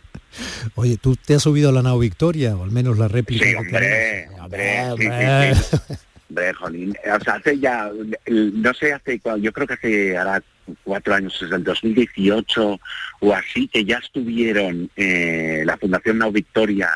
Oye, 0.74 0.96
¿tú 1.00 1.14
te 1.16 1.34
has 1.34 1.42
subido 1.42 1.68
a 1.68 1.72
la 1.72 1.82
nao 1.82 1.98
Victoria? 1.98 2.56
O 2.56 2.64
al 2.64 2.72
menos 2.72 2.98
la 2.98 3.06
réplica. 3.08 3.44
Sí, 3.46 3.54
hombre, 3.54 4.28
hombre, 4.40 4.84
sí, 4.98 5.06
hombre. 5.06 5.54
sí, 5.54 5.62
sí. 5.70 5.94
Hombre, 6.30 6.52
jolín, 6.54 6.96
o 7.04 7.20
sea, 7.22 7.34
hace 7.34 7.58
ya, 7.60 7.92
no 8.26 8.74
sé, 8.74 8.92
hace, 8.92 9.20
cua- 9.20 9.38
yo 9.40 9.52
creo 9.52 9.66
que 9.68 9.74
hace 9.74 10.16
ahora 10.18 10.42
cuatro 10.82 11.14
años, 11.14 11.36
desde 11.40 11.54
el 11.54 11.62
2018 11.62 12.80
o 13.20 13.32
así, 13.34 13.68
que 13.68 13.84
ya 13.84 13.98
estuvieron, 13.98 14.90
eh, 14.96 15.62
la 15.64 15.76
Fundación 15.76 16.18
Nao 16.18 16.32
Victoria 16.32 16.88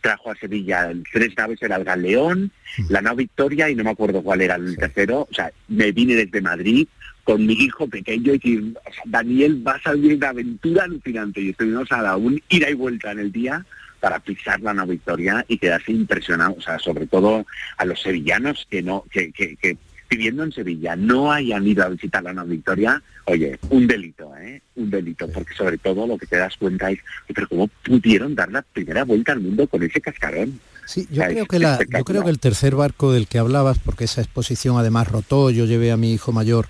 trajo 0.00 0.30
a 0.30 0.36
Sevilla 0.36 0.90
tres 1.12 1.32
naves, 1.36 1.60
era 1.60 1.76
el 1.76 1.84
Galeón, 1.84 2.52
la 2.88 3.02
Nao 3.02 3.16
Victoria 3.16 3.68
y 3.68 3.74
no 3.74 3.84
me 3.84 3.90
acuerdo 3.90 4.22
cuál 4.22 4.40
era 4.40 4.54
el 4.54 4.76
tercero, 4.78 5.28
o 5.30 5.34
sea, 5.34 5.50
me 5.68 5.90
vine 5.92 6.14
desde 6.14 6.40
Madrid 6.40 6.86
con 7.26 7.44
mi 7.44 7.54
hijo 7.54 7.88
pequeño 7.88 8.34
y 8.34 8.38
sea, 8.40 9.02
Daniel, 9.04 9.56
vas 9.56 9.84
a 9.84 9.94
vivir 9.94 10.14
una 10.14 10.28
aventura 10.28 10.84
alucinante 10.84 11.40
y 11.40 11.50
estuvimos 11.50 11.90
a 11.90 12.00
la 12.00 12.16
un 12.16 12.40
ida 12.48 12.70
y 12.70 12.74
vuelta 12.74 13.10
en 13.10 13.18
el 13.18 13.32
día 13.32 13.66
para 13.98 14.20
pisar 14.20 14.60
la 14.60 14.72
Nao 14.72 14.86
Victoria 14.86 15.44
y 15.48 15.58
quedarse 15.58 15.90
impresionado, 15.90 16.54
o 16.56 16.60
sea, 16.60 16.78
sobre 16.78 17.08
todo 17.08 17.44
a 17.78 17.84
los 17.84 18.00
sevillanos 18.00 18.68
que 18.70 18.80
no, 18.80 19.04
que, 19.10 19.32
que, 19.32 19.56
que 19.56 19.76
viviendo 20.08 20.44
en 20.44 20.52
Sevilla 20.52 20.94
no 20.94 21.32
hayan 21.32 21.66
ido 21.66 21.82
a 21.82 21.88
visitar 21.88 22.22
la 22.22 22.32
Nao 22.32 22.46
Victoria, 22.46 23.02
oye, 23.24 23.58
un 23.70 23.88
delito, 23.88 24.30
¿eh? 24.36 24.62
Un 24.76 24.88
delito, 24.88 25.28
porque 25.28 25.52
sobre 25.54 25.78
todo 25.78 26.06
lo 26.06 26.16
que 26.18 26.26
te 26.26 26.36
das 26.36 26.56
cuenta 26.56 26.92
es, 26.92 27.00
pero 27.34 27.48
¿cómo 27.48 27.68
pudieron 27.84 28.36
dar 28.36 28.52
la 28.52 28.62
primera 28.62 29.02
vuelta 29.02 29.32
al 29.32 29.40
mundo 29.40 29.66
con 29.66 29.82
ese 29.82 30.00
cascarón? 30.00 30.60
Sí, 30.84 31.08
yo 31.10 31.24
creo 31.24 31.46
que 31.46 31.58
la, 31.58 31.80
yo 31.80 32.04
creo 32.04 32.22
que 32.22 32.30
el 32.30 32.38
tercer 32.38 32.76
barco 32.76 33.12
del 33.12 33.26
que 33.26 33.40
hablabas, 33.40 33.80
porque 33.80 34.04
esa 34.04 34.20
exposición 34.20 34.78
además 34.78 35.08
rotó, 35.08 35.50
yo 35.50 35.64
llevé 35.64 35.90
a 35.90 35.96
mi 35.96 36.12
hijo 36.12 36.30
mayor 36.30 36.68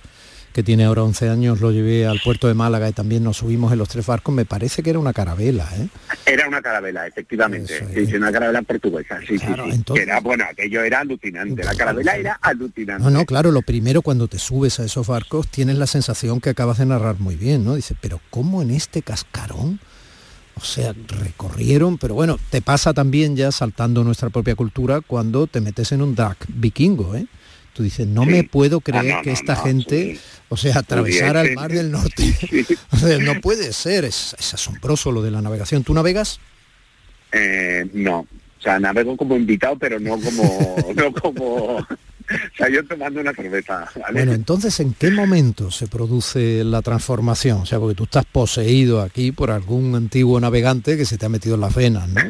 que 0.57 0.63
tiene 0.63 0.85
ahora 0.87 1.03
11 1.03 1.29
años, 1.29 1.61
lo 1.61 1.71
llevé 1.71 2.07
al 2.07 2.19
puerto 2.25 2.49
de 2.49 2.55
Málaga 2.55 2.89
y 2.89 2.93
también 2.95 3.23
nos 3.23 3.37
subimos 3.37 3.73
en 3.75 3.79
los 3.79 3.91
tres 3.91 4.07
barcos, 4.07 4.35
me 4.35 4.47
parece 4.47 4.83
que 4.83 4.89
era 4.89 4.99
una 4.99 5.13
carabela, 5.13 5.69
¿eh? 5.77 5.87
Era 6.25 6.49
una 6.49 6.63
carabela, 6.63 7.07
efectivamente. 7.07 7.77
Es. 7.93 8.09
Sí, 8.09 8.17
una 8.17 8.33
carabela 8.33 8.63
portuguesa, 8.63 9.19
sí, 9.29 9.37
Claro, 9.39 9.65
sí, 9.67 9.71
sí. 9.73 9.77
entonces- 9.77 10.07
era, 10.07 10.19
bueno, 10.21 10.45
aquello 10.51 10.83
era 10.83 11.01
alucinante. 11.01 11.63
La 11.63 11.75
carabela 11.75 12.17
era 12.17 12.39
alucinante. 12.41 13.05
No, 13.05 13.11
no, 13.11 13.27
claro, 13.27 13.51
lo 13.51 13.61
primero 13.61 14.01
cuando 14.01 14.29
te 14.29 14.39
subes 14.39 14.81
a 14.81 14.85
esos 14.85 15.07
barcos 15.07 15.47
tienes 15.49 15.77
la 15.77 15.87
sensación 15.87 16.41
que 16.41 16.49
acabas 16.49 16.79
de 16.79 16.87
narrar 16.87 17.17
muy 17.21 17.37
bien, 17.37 17.63
¿no? 17.63 17.75
Dice, 17.75 17.95
pero 18.01 18.19
¿cómo 18.31 18.63
en 18.63 18.71
este 18.71 19.03
cascarón? 19.03 19.79
O 20.55 20.65
sea, 20.65 20.95
recorrieron, 21.09 21.99
pero 21.99 22.15
bueno, 22.15 22.39
te 22.49 22.63
pasa 22.63 22.95
también 22.95 23.37
ya 23.37 23.53
saltando 23.53 24.03
nuestra 24.05 24.31
propia 24.31 24.55
cultura 24.55 25.03
cuando 25.03 25.47
te 25.49 25.61
metes 25.61 25.93
en 25.93 26.01
un 26.01 26.15
drag 26.15 26.39
vikingo, 26.49 27.15
¿eh? 27.15 27.27
Tú 27.77 27.83
dices, 27.83 28.07
no 28.07 28.25
Sí. 28.25 28.31
me 28.31 28.43
puedo 28.45 28.79
Ah, 28.79 28.81
creer 28.83 29.15
no, 29.17 29.23
que 29.23 29.33
esta 29.33 29.55
no, 29.55 29.63
gente, 29.65 30.15
sí. 30.15 30.21
o 30.49 30.57
sea, 30.57 30.79
atravesara 30.79 31.43
el 31.43 31.49
Pudiese. 31.49 31.61
mar 31.61 31.71
del 31.73 31.91
norte. 31.91 32.23
Sí. 32.51 32.65
O 32.93 32.97
sea, 32.97 33.19
no 33.19 33.39
puede 33.43 33.73
ser, 33.75 34.05
es, 34.07 34.35
es 34.39 34.55
asombroso 34.55 35.13
lo 35.13 35.21
de 35.23 35.31
la 35.31 35.43
navegación. 35.43 35.85
¿Tú 35.85 35.93
navegas? 35.93 36.41
Eh, 37.33 37.87
no, 37.93 38.21
o 38.21 38.63
sea, 38.63 38.79
navego 38.79 39.17
como 39.17 39.37
invitado, 39.37 39.77
pero 39.79 40.01
no 40.01 40.19
como, 40.19 40.77
no 40.97 41.13
como, 41.13 41.87
o 42.55 42.57
sea, 42.57 42.69
yo 42.69 42.85
tomando 42.85 43.21
una 43.21 43.33
cerveza, 43.33 43.89
¿vale? 44.01 44.13
Bueno, 44.15 44.33
entonces, 44.33 44.79
¿en 44.81 44.95
qué 44.95 45.11
momento 45.11 45.71
se 45.71 45.87
produce 45.87 46.65
la 46.65 46.83
transformación? 46.83 47.59
O 47.61 47.67
sea, 47.67 47.79
porque 47.79 47.95
tú 47.95 48.05
estás 48.05 48.25
poseído 48.25 49.01
aquí 49.03 49.31
por 49.33 49.51
algún 49.51 49.95
antiguo 49.95 50.41
navegante 50.41 50.97
que 50.97 51.05
se 51.05 51.19
te 51.19 51.27
ha 51.27 51.29
metido 51.29 51.55
en 51.55 51.61
las 51.61 51.75
venas, 51.75 52.09
¿no? 52.09 52.21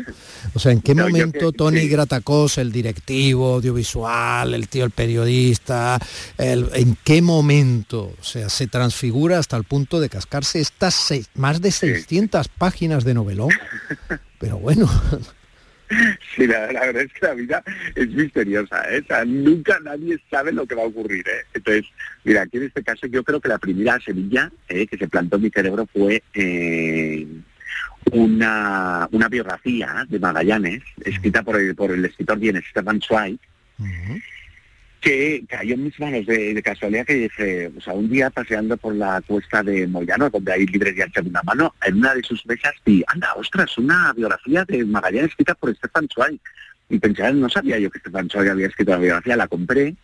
O 0.54 0.58
sea, 0.58 0.72
¿en 0.72 0.80
qué 0.82 0.94
No, 0.94 1.04
momento 1.08 1.50
que- 1.52 1.56
Tony 1.56 1.80
sí. 1.80 1.88
Gratacos, 1.88 2.58
el 2.58 2.72
directivo 2.72 3.54
audiovisual, 3.54 4.52
el 4.54 4.68
tío, 4.68 4.84
el 4.84 4.90
periodista, 4.90 5.98
el- 6.38 6.68
¿en 6.74 6.96
qué 7.02 7.22
momento, 7.22 8.12
o 8.20 8.24
sea, 8.24 8.48
se 8.48 8.66
transfigura 8.66 9.38
hasta 9.38 9.56
el 9.56 9.64
punto 9.64 10.00
de 10.00 10.08
cascarse 10.08 10.60
estas 10.60 10.94
seis- 10.94 11.28
más 11.34 11.60
de 11.60 11.70
600 11.70 12.48
páginas 12.48 13.04
de 13.04 13.14
novelón? 13.14 13.48
Pero 14.38 14.58
bueno, 14.58 14.86
Sí, 16.34 16.46
la, 16.46 16.72
la 16.72 16.80
verdad 16.86 17.02
es 17.02 17.12
que 17.12 17.26
la 17.26 17.34
vida 17.34 17.62
es 17.94 18.08
misteriosa, 18.08 18.82
¿eh? 18.92 19.00
O 19.02 19.06
sea, 19.06 19.24
nunca 19.24 19.78
nadie 19.80 20.18
sabe 20.30 20.52
lo 20.52 20.66
que 20.66 20.74
va 20.74 20.82
a 20.82 20.86
ocurrir, 20.86 21.26
¿eh? 21.28 21.46
Entonces, 21.54 21.84
mira, 22.24 22.42
aquí 22.42 22.56
en 22.56 22.64
este 22.64 22.82
caso 22.82 23.06
yo 23.06 23.22
creo 23.22 23.40
que 23.40 23.48
la 23.48 23.58
primera 23.58 23.98
Sevilla 24.00 24.50
eh, 24.68 24.86
que 24.86 24.98
se 24.98 25.08
plantó 25.08 25.36
en 25.36 25.42
mi 25.42 25.50
cerebro 25.50 25.88
fue, 25.92 26.22
eh, 26.34 27.26
una, 28.12 29.08
una 29.12 29.28
biografía 29.28 30.06
de 30.08 30.18
Magallanes, 30.18 30.82
escrita 31.04 31.42
por 31.42 31.56
el, 31.60 31.74
por 31.74 31.90
el 31.90 32.04
escritor 32.04 32.38
bien 32.38 32.62
Stefan 32.70 33.00
Zweig, 33.00 33.38
que 35.06 35.44
cayó 35.48 35.74
en 35.74 35.84
mis 35.84 36.00
manos 36.00 36.26
de, 36.26 36.60
casualidad 36.64 37.06
que 37.06 37.14
dije, 37.14 37.70
o 37.78 37.80
sea, 37.80 37.92
un 37.92 38.10
día 38.10 38.28
paseando 38.28 38.76
por 38.76 38.92
la 38.92 39.22
cuesta 39.24 39.62
de 39.62 39.86
Moyano, 39.86 40.28
donde 40.30 40.52
hay 40.52 40.66
librería 40.66 41.06
de 41.06 41.12
segunda 41.12 41.44
mano, 41.44 41.76
en 41.86 41.98
una 41.98 42.12
de 42.12 42.24
sus 42.24 42.44
mesas 42.44 42.74
vi, 42.84 43.04
anda, 43.06 43.32
ostras, 43.36 43.78
una 43.78 44.12
biografía 44.14 44.64
de 44.64 44.84
Magallanes 44.84 45.30
escrita 45.30 45.54
por 45.54 45.72
Stefan 45.76 46.08
Zweig. 46.12 46.40
Y 46.88 46.98
pensé, 46.98 47.22
"Ah, 47.22 47.30
no 47.30 47.48
sabía 47.48 47.78
yo 47.78 47.88
que 47.88 48.00
Stefan 48.00 48.28
Zweig 48.28 48.50
había 48.50 48.66
escrito 48.66 48.90
la 48.90 48.98
biografía, 48.98 49.36
la 49.36 49.46
compré, 49.46 49.94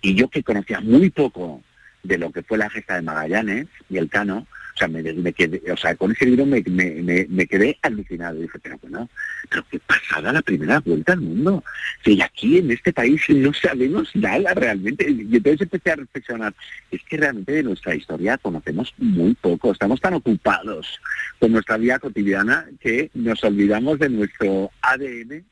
y 0.00 0.14
yo 0.14 0.30
que 0.30 0.42
conocía 0.42 0.80
muy 0.80 1.10
poco 1.10 1.62
de 2.02 2.16
lo 2.16 2.32
que 2.32 2.42
fue 2.42 2.56
la 2.56 2.70
gesta 2.70 2.94
de 2.94 3.02
Magallanes 3.02 3.66
y 3.90 3.98
el 3.98 4.08
Cano, 4.08 4.46
o 4.78 4.86
sea, 4.86 4.88
me, 4.88 5.32
quedé, 5.32 5.72
o 5.72 5.76
sea, 5.76 5.96
con 5.96 6.12
ese 6.12 6.24
libro 6.24 6.46
me, 6.46 6.62
me, 6.68 7.26
me- 7.28 7.46
quedé 7.48 7.78
alucinado. 7.82 8.38
Y 8.38 8.42
dije, 8.42 8.58
pero 8.62 8.78
bueno, 8.78 9.08
pero 9.50 9.64
qué 9.68 9.80
pasada 9.80 10.32
la 10.32 10.40
primera 10.40 10.78
vuelta 10.78 11.14
al 11.14 11.20
mundo. 11.20 11.64
Si 12.04 12.22
aquí 12.22 12.58
en 12.58 12.70
este 12.70 12.92
país 12.92 13.20
no 13.28 13.52
sabemos 13.52 14.14
nada 14.14 14.54
realmente. 14.54 15.10
Y 15.10 15.36
entonces 15.36 15.62
empecé 15.62 15.90
a 15.90 15.96
reflexionar, 15.96 16.54
es 16.92 17.02
que 17.02 17.16
realmente 17.16 17.52
de 17.52 17.64
nuestra 17.64 17.94
historia 17.96 18.38
conocemos 18.38 18.94
muy 18.98 19.34
poco. 19.34 19.72
Estamos 19.72 20.00
tan 20.00 20.14
ocupados 20.14 21.00
con 21.40 21.50
nuestra 21.50 21.76
vida 21.76 21.98
cotidiana 21.98 22.66
que 22.78 23.10
nos 23.14 23.42
olvidamos 23.42 23.98
de 23.98 24.10
nuestro 24.10 24.70
ADN 24.80 25.44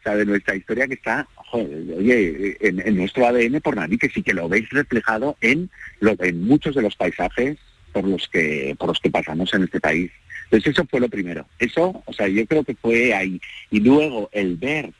o 0.00 0.02
sea, 0.02 0.16
de 0.16 0.26
nuestra 0.26 0.54
historia 0.54 0.86
que 0.86 0.94
está, 0.94 1.26
oye, 1.52 2.56
en, 2.60 2.96
nuestro 2.96 3.26
ADN 3.26 3.60
por 3.60 3.74
nadie, 3.74 3.98
que 3.98 4.08
sí 4.08 4.22
que 4.22 4.34
lo 4.34 4.48
veis 4.48 4.68
reflejado 4.70 5.36
en 5.40 5.68
muchos 6.34 6.76
de 6.76 6.82
los 6.82 6.94
paisajes 6.94 7.58
por 7.96 8.06
los 8.06 8.28
que 8.28 8.76
por 8.78 8.88
los 8.88 9.00
que 9.00 9.10
pasamos 9.10 9.54
en 9.54 9.62
este 9.64 9.80
país. 9.80 10.10
Entonces 10.44 10.74
eso 10.74 10.86
fue 10.90 11.00
lo 11.00 11.08
primero. 11.08 11.46
Eso, 11.58 12.02
o 12.04 12.12
sea, 12.12 12.28
yo 12.28 12.46
creo 12.46 12.62
que 12.62 12.74
fue 12.74 13.14
ahí. 13.14 13.40
Y 13.70 13.80
luego 13.80 14.28
el 14.32 14.56
ver 14.56 14.90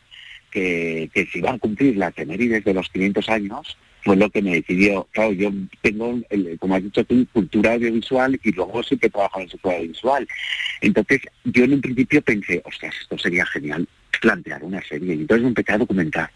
que, 0.51 1.11
que 1.13 1.27
se 1.27 1.41
iban 1.41 1.57
a 1.57 1.59
cumplir 1.59 1.99
las 1.99 2.13
efemérides 2.13 2.65
de 2.65 2.73
los 2.73 2.89
500 2.89 3.29
años 3.29 3.77
fue 4.03 4.17
lo 4.17 4.31
que 4.31 4.41
me 4.41 4.55
decidió. 4.55 5.07
Claro, 5.11 5.33
yo 5.33 5.53
tengo, 5.83 6.19
como 6.59 6.75
has 6.75 6.83
dicho 6.85 7.05
tú, 7.05 7.27
cultura 7.35 7.75
audiovisual 7.75 8.41
y 8.43 8.53
luego 8.53 8.83
sí 8.83 8.97
que 8.97 9.11
trabajo 9.11 9.41
en 9.41 9.51
sector 9.51 9.75
audiovisual. 9.75 10.27
Entonces, 10.81 11.21
yo 11.45 11.65
en 11.65 11.75
un 11.75 11.81
principio 11.83 12.23
pensé, 12.23 12.63
ostras, 12.65 12.95
esto 13.03 13.19
sería 13.19 13.45
genial 13.45 13.87
plantear 14.23 14.65
una 14.65 14.83
serie. 14.83 15.15
Y 15.15 15.21
entonces 15.21 15.43
me 15.43 15.49
empecé 15.49 15.73
a 15.73 15.79
documentar. 15.79 16.31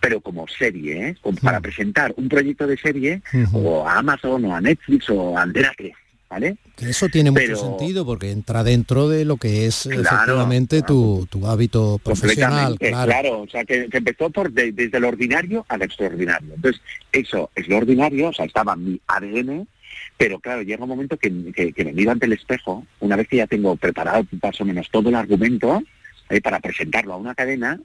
Pero 0.00 0.20
como 0.20 0.46
serie, 0.46 1.08
¿eh? 1.08 1.16
Como 1.20 1.38
para 1.38 1.60
presentar 1.60 2.14
un 2.16 2.28
proyecto 2.28 2.66
de 2.66 2.76
serie 2.76 3.22
o 3.52 3.86
a 3.88 3.98
Amazon 3.98 4.44
o 4.44 4.54
a 4.54 4.60
Netflix 4.60 5.10
o 5.10 5.36
a 5.36 5.42
Antena 5.42 5.72
3, 5.76 5.92
¿vale? 6.30 6.56
Eso 6.78 7.08
tiene 7.08 7.32
mucho 7.32 7.56
sentido 7.56 8.06
porque 8.06 8.30
entra 8.30 8.62
dentro 8.62 9.08
de 9.08 9.24
lo 9.24 9.36
que 9.38 9.66
es 9.66 9.88
Claro, 9.90 10.00
efectivamente 10.02 10.82
tu, 10.82 11.26
tu 11.28 11.44
hábito 11.48 11.98
profesional, 12.04 12.78
claro. 12.78 13.06
claro. 13.10 13.40
O 13.40 13.48
sea, 13.48 13.64
que, 13.64 13.88
que 13.88 13.96
empezó 13.98 14.30
por 14.30 14.52
de- 14.52 14.70
desde 14.70 15.00
lo 15.00 15.08
ordinario 15.08 15.66
al 15.68 15.82
extraordinario. 15.82 16.54
Entonces, 16.54 16.80
eso 17.10 17.50
es 17.56 17.66
lo 17.66 17.78
ordinario, 17.78 18.28
o 18.28 18.32
sea, 18.32 18.44
estaba 18.44 18.76
mi 18.76 19.00
ADN, 19.08 19.66
pero 20.16 20.38
claro, 20.38 20.62
llega 20.62 20.84
un 20.84 20.88
momento 20.90 21.16
que, 21.16 21.32
que- 21.52 21.72
que 21.72 21.84
me 21.84 21.92
miro 21.92 22.12
ante 22.12 22.26
el 22.26 22.34
espejo, 22.34 22.86
una 23.00 23.16
vez 23.16 23.26
que 23.26 23.38
ya 23.38 23.48
tengo 23.48 23.74
preparado 23.74 24.24
más 24.40 24.60
o 24.60 24.64
menos 24.64 24.88
todo 24.90 25.08
el 25.08 25.16
argumento, 25.16 25.82
eh, 26.28 26.40
para 26.40 26.60
presentarlo 26.60 27.14
a 27.14 27.18
una 27.18 27.34
cadena, 27.34 27.78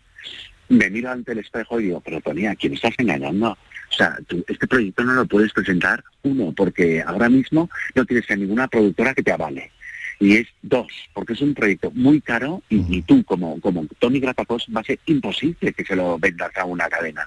me 0.69 0.89
miro 0.89 1.12
ante 1.12 1.34
el 1.34 1.39
espejo 1.39 1.79
y 1.79 1.86
digo, 1.86 2.01
pero 2.01 2.21
Tony, 2.21 2.47
¿a 2.47 2.56
quién 2.56 2.73
estás 2.73 2.93
engañando? 2.97 3.51
O 3.51 3.95
sea, 3.95 4.17
tú 4.27 4.43
este 4.47 4.67
proyecto 4.67 5.03
no 5.03 5.13
lo 5.13 5.25
puedes 5.25 5.53
presentar, 5.53 6.03
uno, 6.23 6.53
porque 6.56 7.03
ahora 7.06 7.29
mismo 7.29 7.69
no 7.95 8.06
tienes 8.06 8.29
a 8.32 8.36
ninguna 8.36 8.67
productora 8.67 9.13
que 9.13 9.23
te 9.23 9.32
avale. 9.32 9.71
Y 10.19 10.38
es 10.38 10.47
dos, 10.62 10.88
porque 11.13 11.34
es 11.34 11.41
un 11.41 11.53
proyecto 11.53 11.91
muy 11.91 12.21
caro 12.21 12.63
y, 12.69 12.97
y 12.97 13.01
tú 13.01 13.23
como, 13.25 13.60
como 13.60 13.86
Tony 13.99 14.19
Gratacos 14.19 14.67
va 14.75 14.82
a 14.82 14.84
ser 14.84 14.99
imposible 15.06 15.73
que 15.73 15.84
se 15.84 15.95
lo 15.95 16.17
vendas 16.17 16.56
a 16.56 16.65
una 16.65 16.88
cadena. 16.88 17.25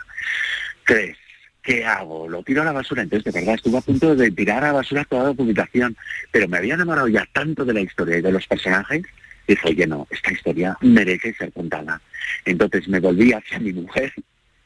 Tres, 0.87 1.17
¿qué 1.63 1.85
hago? 1.85 2.29
Lo 2.29 2.43
tiro 2.43 2.63
a 2.63 2.65
la 2.65 2.73
basura. 2.73 3.03
Entonces, 3.03 3.33
de 3.33 3.41
verdad, 3.41 3.57
estuve 3.57 3.79
a 3.79 3.83
punto 3.83 4.15
de 4.15 4.31
tirar 4.31 4.63
a 4.65 4.69
la 4.69 4.73
basura 4.75 5.05
toda 5.05 5.25
la 5.25 5.29
documentación, 5.31 5.97
pero 6.31 6.49
me 6.49 6.59
había 6.59 6.75
enamorado 6.75 7.09
ya 7.09 7.27
tanto 7.33 7.65
de 7.65 7.75
la 7.75 7.81
historia 7.81 8.19
y 8.19 8.23
de 8.23 8.33
los 8.33 8.47
personajes, 8.47 9.03
dije, 9.47 9.69
oye, 9.69 9.87
no, 9.87 10.07
esta 10.11 10.33
historia 10.33 10.77
merece 10.81 11.33
ser 11.35 11.53
contada. 11.53 12.01
Entonces 12.45 12.89
me 12.89 13.01
volví 13.01 13.33
hacia 13.33 13.59
mi 13.59 13.73
mujer 13.73 14.13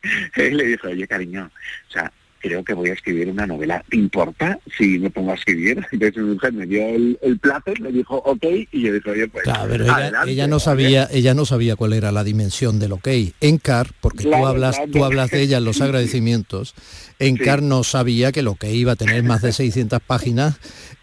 y 0.36 0.50
le 0.50 0.64
dije, 0.64 0.86
oye, 0.86 1.06
cariño, 1.06 1.50
o 1.88 1.92
sea, 1.92 2.12
creo 2.40 2.64
que 2.64 2.74
voy 2.74 2.90
a 2.90 2.94
escribir 2.94 3.28
una 3.28 3.46
novela. 3.46 3.84
¿Te 3.88 3.96
importa 3.96 4.58
si 4.76 4.98
me 4.98 5.10
pongo 5.10 5.32
a 5.32 5.34
escribir? 5.34 5.86
Entonces 5.92 6.22
mi 6.22 6.34
mujer 6.34 6.52
me 6.52 6.66
dio 6.66 6.86
el, 6.88 7.18
el 7.22 7.38
plato, 7.38 7.72
me 7.80 7.92
dijo, 7.92 8.16
ok, 8.16 8.44
y 8.72 8.82
yo 8.82 8.92
dije, 8.92 9.10
oye, 9.10 9.28
pues 9.28 9.44
Claro, 9.44 9.68
pero 9.68 9.86
ella, 10.26 10.46
no 10.46 10.58
sabía, 10.58 11.08
ella 11.12 11.34
no 11.34 11.44
sabía 11.44 11.76
cuál 11.76 11.92
era 11.92 12.10
la 12.10 12.24
dimensión 12.24 12.78
del 12.78 12.92
ok. 12.92 13.08
Encar, 13.40 13.88
porque 14.00 14.24
tú 14.24 14.46
hablas, 14.46 14.76
claro. 14.76 14.92
tú 14.92 15.04
hablas 15.04 15.30
de 15.30 15.42
ella 15.42 15.58
en 15.58 15.64
los 15.64 15.80
agradecimientos, 15.80 16.74
Encar 17.18 17.62
no 17.62 17.84
sabía 17.84 18.32
que 18.32 18.42
lo 18.42 18.54
que 18.54 18.72
iba 18.72 18.92
a 18.92 18.96
tener 18.96 19.22
más 19.22 19.42
de 19.42 19.52
600 19.52 20.00
páginas 20.00 20.56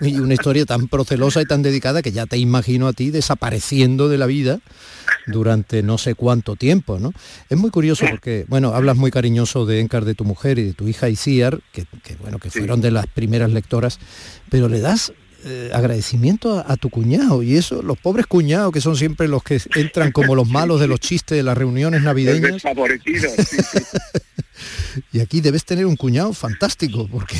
y, 0.00 0.08
y 0.08 0.16
una 0.16 0.34
historia 0.34 0.64
tan 0.64 0.88
procelosa 0.88 1.42
y 1.42 1.44
tan 1.44 1.62
dedicada 1.62 2.02
que 2.02 2.10
ya 2.10 2.26
te 2.26 2.38
imagino 2.38 2.88
a 2.88 2.94
ti 2.94 3.10
desapareciendo 3.10 4.08
de 4.08 4.18
la 4.18 4.26
vida 4.26 4.60
durante 5.26 5.82
no 5.82 5.98
sé 5.98 6.14
cuánto 6.14 6.56
tiempo, 6.56 6.98
¿no? 6.98 7.12
Es 7.48 7.58
muy 7.58 7.70
curioso 7.70 8.04
porque, 8.10 8.44
bueno, 8.48 8.74
hablas 8.74 8.96
muy 8.96 9.10
cariñoso 9.10 9.66
de 9.66 9.80
Encar, 9.80 10.04
de 10.04 10.14
tu 10.14 10.24
mujer 10.24 10.58
y 10.58 10.64
de 10.64 10.72
tu 10.72 10.88
hija 10.88 11.08
Isiar, 11.08 11.60
que, 11.72 11.86
que, 12.02 12.16
bueno, 12.16 12.38
que 12.38 12.50
fueron 12.50 12.80
de 12.80 12.90
las 12.90 13.06
primeras 13.06 13.50
lectoras, 13.50 13.98
pero 14.50 14.68
le 14.68 14.80
das 14.80 15.12
eh, 15.44 15.70
agradecimiento 15.74 16.58
a, 16.60 16.72
a 16.72 16.76
tu 16.76 16.88
cuñado 16.88 17.42
y 17.42 17.56
eso, 17.56 17.82
los 17.82 17.98
pobres 17.98 18.26
cuñados 18.26 18.72
que 18.72 18.80
son 18.80 18.96
siempre 18.96 19.26
los 19.28 19.42
que 19.42 19.60
entran 19.74 20.12
como 20.12 20.34
los 20.36 20.48
malos 20.50 20.78
de 20.80 20.86
los 20.86 21.00
chistes 21.00 21.36
de 21.36 21.42
las 21.42 21.56
reuniones 21.58 22.02
navideñas. 22.02 22.62
Y 25.12 25.20
aquí 25.20 25.40
debes 25.40 25.64
tener 25.64 25.86
un 25.86 25.96
cuñado 25.96 26.32
fantástico 26.32 27.08
porque 27.10 27.36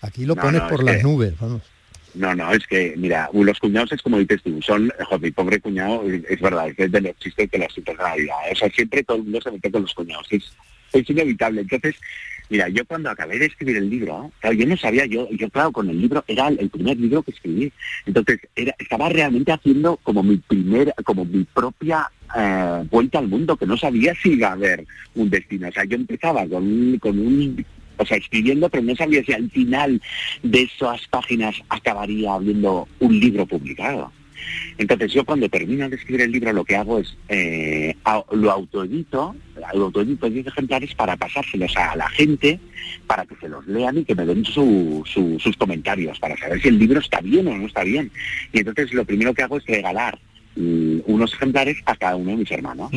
aquí 0.00 0.24
lo 0.24 0.34
No, 0.36 0.42
pones 0.42 0.62
no, 0.62 0.68
por 0.68 0.84
las 0.84 0.96
que- 0.98 1.02
nubes, 1.02 1.34
vamos. 1.38 1.62
No, 2.18 2.34
no, 2.34 2.52
es 2.52 2.66
que, 2.66 2.94
mira, 2.96 3.30
los 3.32 3.60
cuñados 3.60 3.92
es 3.92 4.02
como 4.02 4.18
dices 4.18 4.42
tú, 4.42 4.60
son, 4.60 4.90
joder, 5.04 5.20
mi 5.20 5.30
pobre 5.30 5.60
cuñado, 5.60 6.02
es 6.28 6.40
verdad, 6.40 6.68
es 6.76 6.90
de 6.90 7.00
los 7.00 7.16
chistes 7.18 7.48
de 7.48 7.58
la 7.58 7.68
Navidad. 7.96 8.36
O 8.50 8.56
sea, 8.56 8.68
siempre 8.70 9.04
todo 9.04 9.18
el 9.18 9.22
mundo 9.22 9.40
se 9.40 9.52
mete 9.52 9.70
con 9.70 9.82
los 9.82 9.94
cuñados, 9.94 10.26
es, 10.30 10.52
es 10.92 11.08
inevitable. 11.08 11.60
Entonces, 11.60 11.94
mira, 12.50 12.68
yo 12.70 12.84
cuando 12.86 13.08
acabé 13.08 13.38
de 13.38 13.46
escribir 13.46 13.76
el 13.76 13.88
libro, 13.88 14.32
claro, 14.40 14.56
yo 14.56 14.66
no 14.66 14.76
sabía, 14.76 15.06
yo, 15.06 15.28
yo 15.30 15.48
claro, 15.48 15.70
con 15.70 15.88
el 15.90 16.00
libro, 16.00 16.24
era 16.26 16.48
el, 16.48 16.68
primer 16.70 16.96
libro 16.96 17.22
que 17.22 17.30
escribí. 17.30 17.72
Entonces, 18.04 18.40
era, 18.56 18.74
estaba 18.80 19.08
realmente 19.10 19.52
haciendo 19.52 19.96
como 19.98 20.24
mi 20.24 20.38
primer, 20.38 20.92
como 21.04 21.24
mi 21.24 21.44
propia 21.44 22.10
eh, 22.36 22.84
vuelta 22.90 23.20
al 23.20 23.28
mundo, 23.28 23.56
que 23.56 23.66
no 23.66 23.76
sabía 23.76 24.12
si 24.20 24.32
iba 24.32 24.48
a 24.48 24.52
haber 24.52 24.84
un 25.14 25.30
destino. 25.30 25.68
O 25.68 25.72
sea, 25.72 25.84
yo 25.84 25.94
empezaba 25.94 26.48
con 26.48 26.98
con 26.98 27.16
un 27.16 27.64
o 27.98 28.06
sea, 28.06 28.16
escribiendo, 28.16 28.68
pero 28.68 28.82
no 28.84 28.96
sabía 28.96 29.22
si 29.24 29.32
al 29.32 29.50
final 29.50 30.00
de 30.42 30.62
esas 30.62 31.06
páginas 31.08 31.56
acabaría 31.68 32.32
habiendo 32.34 32.88
un 33.00 33.18
libro 33.20 33.44
publicado. 33.46 34.12
Entonces 34.78 35.12
yo 35.12 35.24
cuando 35.24 35.48
termino 35.48 35.88
de 35.88 35.96
escribir 35.96 36.22
el 36.22 36.30
libro 36.32 36.52
lo 36.52 36.64
que 36.64 36.76
hago 36.76 37.00
es 37.00 37.16
eh, 37.28 37.96
lo 38.30 38.50
autoedito, 38.52 39.34
lo 39.74 39.84
autoedito 39.86 40.30
10 40.30 40.46
ejemplares 40.46 40.94
para 40.94 41.16
pasárselos 41.16 41.76
a 41.76 41.96
la 41.96 42.08
gente, 42.10 42.60
para 43.08 43.26
que 43.26 43.34
se 43.36 43.48
los 43.48 43.66
lean 43.66 43.98
y 43.98 44.04
que 44.04 44.14
me 44.14 44.24
den 44.24 44.44
su- 44.44 45.02
sus 45.04 45.56
comentarios, 45.56 46.20
para 46.20 46.36
saber 46.36 46.62
si 46.62 46.68
el 46.68 46.78
libro 46.78 47.00
está 47.00 47.20
bien 47.20 47.48
o 47.48 47.58
no 47.58 47.66
está 47.66 47.82
bien. 47.82 48.12
Y 48.52 48.60
entonces 48.60 48.92
lo 48.94 49.04
primero 49.04 49.34
que 49.34 49.42
hago 49.42 49.56
es 49.58 49.66
regalar 49.66 50.16
mm, 50.56 50.98
unos 51.06 51.32
ejemplares 51.34 51.76
a 51.86 51.96
cada 51.96 52.16
uno 52.16 52.30
de 52.32 52.36
mis 52.38 52.50
hermanos. 52.50 52.90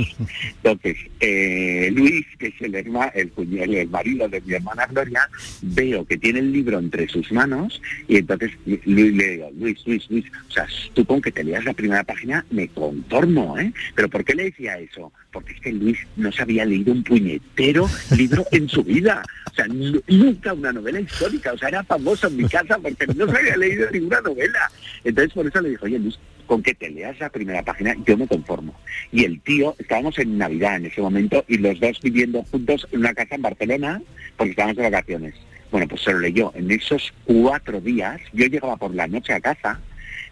Entonces, 0.63 0.97
eh, 1.19 1.89
Luis, 1.93 2.25
que 2.39 2.47
es 2.47 2.61
el, 2.61 2.73
herma- 2.75 3.11
el, 3.13 3.33
cuñe- 3.33 3.63
el 3.77 3.89
marido 3.89 4.27
de 4.29 4.41
mi 4.41 4.53
hermana 4.53 4.85
Gloria, 4.87 5.29
veo 5.61 6.05
que 6.05 6.17
tiene 6.17 6.39
el 6.39 6.51
libro 6.51 6.79
entre 6.79 7.07
sus 7.07 7.31
manos 7.31 7.81
y 8.07 8.17
entonces 8.17 8.51
Luis, 8.65 9.13
le 9.15 9.29
digo, 9.31 9.51
Luis, 9.57 9.79
Luis, 9.85 10.09
Luis, 10.09 10.25
o 10.49 10.51
sea, 10.51 10.67
tú 10.93 11.05
con 11.05 11.21
que 11.21 11.31
te 11.31 11.43
leas 11.43 11.65
la 11.65 11.73
primera 11.73 12.03
página 12.03 12.45
me 12.51 12.67
contorno, 12.69 13.57
¿eh? 13.59 13.71
¿Pero 13.95 14.09
por 14.09 14.23
qué 14.23 14.35
le 14.35 14.43
decía 14.45 14.77
eso? 14.79 15.11
Porque 15.31 15.53
es 15.53 15.61
que 15.61 15.71
Luis 15.71 15.97
no 16.17 16.31
se 16.31 16.41
había 16.41 16.65
leído 16.65 16.91
un 16.91 17.03
puñetero 17.03 17.89
libro 18.17 18.45
en 18.51 18.67
su 18.67 18.83
vida. 18.83 19.23
O 19.49 19.53
sea, 19.55 19.65
nu- 19.67 20.01
nunca 20.07 20.53
una 20.53 20.73
novela 20.73 20.99
histórica. 20.99 21.53
O 21.53 21.57
sea, 21.57 21.69
era 21.69 21.83
famoso 21.85 22.27
en 22.27 22.37
mi 22.37 22.43
casa 22.49 22.77
porque 22.79 23.07
no 23.15 23.29
se 23.31 23.37
había 23.37 23.55
leído 23.57 23.89
ninguna 23.91 24.19
novela. 24.21 24.59
Entonces 25.05 25.33
por 25.33 25.47
eso 25.47 25.61
le 25.61 25.69
dijo, 25.69 25.85
oye 25.85 25.99
Luis, 25.99 26.19
con 26.51 26.61
que 26.61 26.75
te 26.75 26.89
leas 26.89 27.17
la 27.17 27.29
primera 27.29 27.63
página, 27.63 27.95
yo 28.05 28.17
me 28.17 28.27
conformo. 28.27 28.77
Y 29.09 29.23
el 29.23 29.39
tío, 29.39 29.73
estábamos 29.79 30.19
en 30.19 30.37
Navidad 30.37 30.75
en 30.75 30.87
ese 30.87 30.99
momento 30.99 31.45
y 31.47 31.57
los 31.59 31.79
dos 31.79 32.01
viviendo 32.01 32.43
juntos 32.43 32.85
en 32.91 32.99
una 32.99 33.13
casa 33.13 33.35
en 33.35 33.41
Barcelona 33.41 34.01
porque 34.35 34.49
estábamos 34.49 34.75
de 34.75 34.83
vacaciones. 34.83 35.33
Bueno, 35.71 35.87
pues 35.87 36.01
se 36.01 36.11
lo 36.11 36.19
leyó. 36.19 36.51
En 36.53 36.69
esos 36.69 37.13
cuatro 37.23 37.79
días, 37.79 38.19
yo 38.33 38.47
llegaba 38.47 38.75
por 38.75 38.93
la 38.93 39.07
noche 39.07 39.31
a 39.31 39.39
casa 39.39 39.79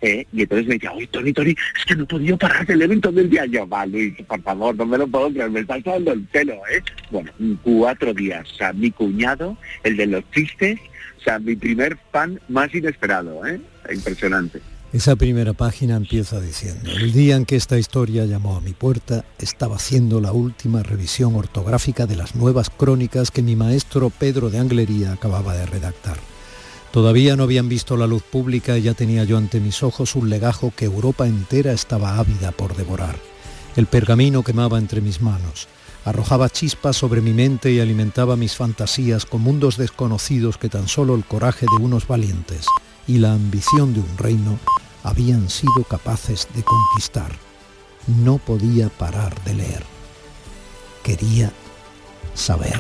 eh, 0.02 0.26
y 0.34 0.42
entonces 0.42 0.68
me 0.68 0.74
decía, 0.74 0.92
oye, 0.92 1.08
Tony, 1.08 1.32
Tony, 1.32 1.52
es 1.52 1.86
que 1.86 1.96
no 1.96 2.04
he 2.04 2.08
podido 2.08 2.38
parar 2.38 2.68
del 2.68 2.82
evento 2.82 3.14
del 3.14 3.30
día. 3.30 3.46
Yo, 3.46 3.66
va, 3.66 3.86
Luis, 3.86 4.14
por 4.28 4.42
favor, 4.42 4.76
no 4.76 4.86
me 4.86 4.98
lo 4.98 5.08
puedo 5.08 5.32
creer, 5.32 5.50
me 5.50 5.62
estás 5.62 5.82
dando 5.86 6.12
el 6.12 6.24
pelo, 6.26 6.56
¿eh? 6.70 6.84
Bueno, 7.12 7.32
en 7.40 7.56
cuatro 7.64 8.14
días. 8.14 8.46
O 8.52 8.56
sea, 8.56 8.74
mi 8.74 8.92
cuñado, 8.92 9.56
el 9.86 9.96
de 9.96 10.08
los 10.08 10.30
chistes, 10.32 10.82
o 11.18 11.22
sea, 11.22 11.40
mi 11.40 11.56
primer 11.56 11.98
fan 12.12 12.42
más 12.50 12.76
inesperado, 12.76 13.48
¿eh? 13.48 13.62
Impresionante. 13.90 14.60
Esa 14.92 15.16
primera 15.16 15.54
página 15.54 15.96
empieza 15.96 16.42
diciendo, 16.42 16.90
el 16.90 17.12
día 17.12 17.36
en 17.36 17.46
que 17.46 17.56
esta 17.56 17.78
historia 17.78 18.26
llamó 18.26 18.56
a 18.56 18.62
mi 18.62 18.74
puerta, 18.74 19.24
estaba 19.38 19.76
haciendo 19.76 20.20
la 20.20 20.32
última 20.32 20.82
revisión 20.82 21.36
ortográfica 21.36 22.08
de 22.08 22.16
las 22.16 22.36
nuevas 22.36 22.72
crónicas 22.72 23.30
que 23.30 23.44
mi 23.44 23.56
maestro 23.56 24.10
Pedro 24.10 24.50
de 24.50 24.58
Anglería 24.58 25.14
acababa 25.14 25.54
de 25.54 25.68
redactar. 25.68 26.18
Todavía 26.92 27.36
no 27.36 27.44
habían 27.44 27.70
visto 27.70 27.98
la 27.98 28.08
luz 28.08 28.24
pública 28.24 28.80
y 28.80 28.82
ya 28.82 28.96
tenía 28.96 29.26
yo 29.26 29.38
ante 29.38 29.60
mis 29.60 29.84
ojos 29.84 30.16
un 30.16 30.28
legajo 30.28 30.74
que 30.76 30.86
Europa 30.86 31.28
entera 31.28 31.72
estaba 31.72 32.18
ávida 32.18 32.52
por 32.52 32.76
devorar. 32.76 33.16
El 33.76 33.86
pergamino 33.86 34.42
quemaba 34.42 34.80
entre 34.80 35.02
mis 35.02 35.22
manos, 35.22 35.68
arrojaba 36.04 36.50
chispas 36.50 36.98
sobre 36.98 37.22
mi 37.22 37.34
mente 37.34 37.72
y 37.72 37.80
alimentaba 37.80 38.36
mis 38.36 38.56
fantasías 38.56 39.28
con 39.28 39.42
mundos 39.42 39.78
desconocidos 39.78 40.58
que 40.58 40.68
tan 40.68 40.88
solo 40.88 41.14
el 41.14 41.26
coraje 41.26 41.68
de 41.78 41.84
unos 41.84 42.08
valientes 42.08 42.66
y 43.08 43.20
la 43.20 43.34
ambición 43.34 43.94
de 43.94 44.00
un 44.00 44.18
reino 44.18 44.58
habían 45.10 45.50
sido 45.50 45.84
capaces 45.90 46.48
de 46.54 46.64
conquistar. 46.64 47.32
No 48.08 48.38
podía 48.38 48.90
parar 48.90 49.34
de 49.44 49.56
leer. 49.56 49.84
Quería 51.04 51.52
saber 52.36 52.80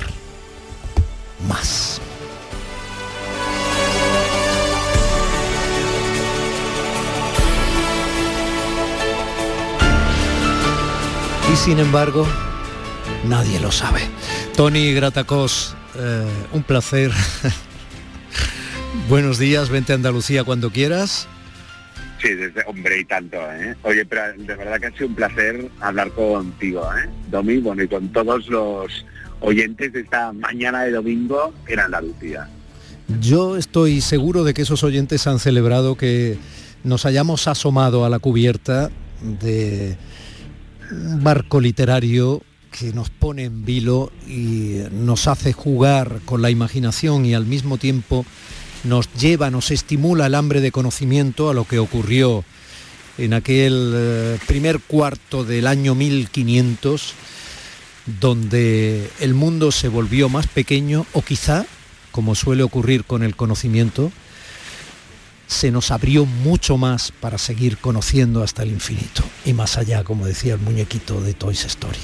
más. 1.48 2.00
Y 11.52 11.56
sin 11.56 11.80
embargo, 11.80 12.28
nadie 13.26 13.60
lo 13.60 13.72
sabe. 13.72 14.02
Tony 14.56 14.94
Gratacos, 14.94 15.76
eh, 15.96 16.28
un 16.54 16.62
placer. 16.62 17.12
Buenos 19.10 19.40
días, 19.40 19.70
vente 19.70 19.94
a 19.94 19.96
Andalucía 19.96 20.44
cuando 20.44 20.70
quieras. 20.70 21.28
Sí, 22.22 22.34
desde, 22.34 22.64
hombre, 22.66 23.00
y 23.00 23.06
tanto, 23.06 23.38
¿eh? 23.38 23.76
Oye, 23.84 24.06
pero 24.06 24.22
de 24.38 24.56
verdad 24.56 24.80
que 24.80 24.88
ha 24.88 24.92
sido 24.92 25.08
un 25.08 25.16
placer 25.16 25.70
hablar 25.80 26.12
contigo, 26.12 26.84
¿eh? 26.96 27.10
Domi, 27.32 27.58
bueno, 27.58 27.84
y 27.84 27.88
con 27.88 28.10
todos 28.10 28.48
los 28.48 29.06
oyentes 29.40 29.94
de 29.94 30.02
esta 30.02 30.34
mañana 30.34 30.84
de 30.84 30.92
domingo 30.92 31.54
en 31.68 31.80
Andalucía. 31.80 32.50
Yo 33.22 33.58
estoy 33.58 34.02
seguro 34.02 34.44
de 34.44 34.54
que 34.54 34.64
esos 34.64 34.84
oyentes 34.84 35.26
han 35.28 35.40
celebrado 35.40 35.96
que 35.96 36.38
nos 36.84 37.06
hayamos 37.06 37.48
asomado 37.48 38.06
a 38.06 38.10
la 38.10 38.20
cubierta 38.20 38.92
de 39.22 39.98
un 40.92 41.24
barco 41.24 41.60
literario 41.60 42.42
que 42.72 42.94
nos 42.94 43.10
pone 43.10 43.46
en 43.46 43.66
vilo 43.66 44.12
y 44.28 44.82
nos 44.92 45.28
hace 45.28 45.54
jugar 45.54 46.20
con 46.26 46.42
la 46.42 46.50
imaginación 46.50 47.26
y 47.26 47.34
al 47.34 47.46
mismo 47.46 47.78
tiempo 47.78 48.26
nos 48.84 49.12
lleva, 49.14 49.52
nos 49.52 49.72
estimula 49.72 50.28
el 50.28 50.36
hambre 50.36 50.62
de 50.62 50.72
conocimiento 50.72 51.50
a 51.50 51.54
lo 51.54 51.66
que 51.66 51.80
ocurrió 51.80 52.44
en 53.18 53.34
aquel 53.34 53.92
eh, 53.96 54.40
primer 54.48 54.80
cuarto 54.80 55.44
del 55.44 55.68
año 55.68 55.96
1500, 55.96 57.14
donde 58.20 59.10
el 59.20 59.34
mundo 59.34 59.72
se 59.72 59.90
volvió 59.90 60.30
más 60.30 60.48
pequeño 60.48 61.06
o 61.14 61.22
quizá, 61.22 61.66
como 62.12 62.34
suele 62.36 62.64
ocurrir 62.64 63.04
con 63.04 63.24
el 63.24 63.36
conocimiento, 63.36 64.12
se 65.48 65.72
nos 65.72 65.92
abrió 65.92 66.26
mucho 66.26 66.78
más 66.78 67.12
para 67.12 67.38
seguir 67.38 67.78
conociendo 67.80 68.44
hasta 68.44 68.64
el 68.64 68.70
infinito 68.70 69.24
y 69.46 69.54
más 69.54 69.78
allá, 69.78 70.04
como 70.04 70.26
decía 70.26 70.54
el 70.54 70.60
muñequito 70.60 71.22
de 71.22 71.34
Toys 71.34 71.66
Story. 71.66 72.00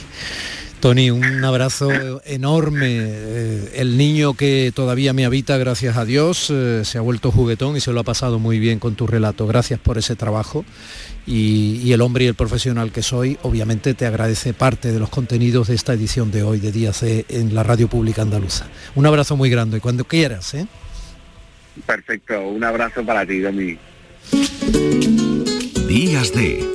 Tony, 0.85 1.09
un 1.09 1.43
abrazo 1.43 1.89
enorme. 2.25 2.97
Eh, 2.99 3.71
el 3.77 3.97
niño 3.97 4.35
que 4.35 4.71
todavía 4.71 5.13
me 5.13 5.25
habita, 5.25 5.57
gracias 5.57 5.97
a 5.97 6.05
Dios, 6.05 6.51
eh, 6.51 6.81
se 6.85 6.99
ha 6.99 7.01
vuelto 7.01 7.31
juguetón 7.31 7.75
y 7.75 7.79
se 7.79 7.91
lo 7.91 8.01
ha 8.01 8.03
pasado 8.03 8.37
muy 8.37 8.59
bien 8.59 8.77
con 8.77 8.93
tu 8.93 9.07
relato. 9.07 9.47
Gracias 9.47 9.79
por 9.79 9.97
ese 9.97 10.15
trabajo. 10.15 10.63
Y, 11.25 11.81
y 11.83 11.91
el 11.93 12.01
hombre 12.01 12.25
y 12.25 12.27
el 12.27 12.35
profesional 12.35 12.91
que 12.91 13.01
soy, 13.01 13.39
obviamente 13.41 13.95
te 13.95 14.05
agradece 14.05 14.53
parte 14.53 14.91
de 14.91 14.99
los 14.99 15.09
contenidos 15.09 15.69
de 15.69 15.73
esta 15.73 15.93
edición 15.93 16.29
de 16.29 16.43
hoy 16.43 16.59
de 16.59 16.71
Día 16.71 16.93
C 16.93 17.25
en 17.29 17.55
la 17.55 17.63
Radio 17.63 17.87
Pública 17.87 18.21
Andaluza. 18.21 18.67
Un 18.93 19.07
abrazo 19.07 19.35
muy 19.35 19.49
grande, 19.49 19.79
cuando 19.79 20.03
quieras. 20.03 20.53
¿eh? 20.53 20.67
Perfecto, 21.87 22.47
un 22.47 22.63
abrazo 22.63 23.03
para 23.03 23.25
ti, 23.25 23.39
Domi. 23.39 23.75
Días 25.87 26.31
de 26.31 26.74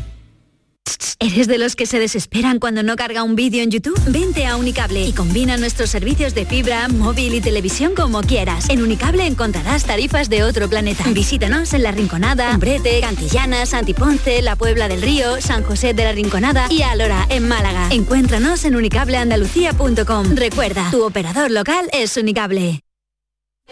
¿Eres 1.19 1.47
de 1.47 1.57
los 1.57 1.75
que 1.75 1.85
se 1.85 1.99
desesperan 1.99 2.59
cuando 2.59 2.83
no 2.83 2.95
carga 2.95 3.23
un 3.23 3.35
vídeo 3.35 3.63
en 3.63 3.71
YouTube? 3.71 3.99
Vente 4.07 4.45
a 4.45 4.57
Unicable 4.57 5.05
y 5.05 5.13
combina 5.13 5.57
nuestros 5.57 5.89
servicios 5.89 6.33
de 6.33 6.45
fibra, 6.45 6.87
móvil 6.87 7.35
y 7.35 7.41
televisión 7.41 7.93
como 7.95 8.21
quieras. 8.21 8.69
En 8.69 8.81
Unicable 8.81 9.25
encontrarás 9.25 9.85
tarifas 9.85 10.29
de 10.29 10.43
otro 10.43 10.69
planeta. 10.69 11.03
Visítanos 11.09 11.73
en 11.73 11.83
La 11.83 11.91
Rinconada, 11.91 12.51
Umbrete, 12.51 12.99
Cantillana, 13.01 13.65
Santiponce, 13.65 14.41
La 14.41 14.55
Puebla 14.55 14.87
del 14.87 15.01
Río, 15.01 15.41
San 15.41 15.63
José 15.63 15.93
de 15.93 16.03
la 16.03 16.11
Rinconada 16.11 16.67
y 16.69 16.81
Alora, 16.81 17.25
en 17.29 17.47
Málaga. 17.47 17.89
Encuéntranos 17.91 18.65
en 18.65 18.75
unicableandalucía.com. 18.75 20.35
Recuerda, 20.35 20.89
tu 20.91 21.03
operador 21.03 21.51
local 21.51 21.89
es 21.93 22.17
Unicable. 22.17 22.81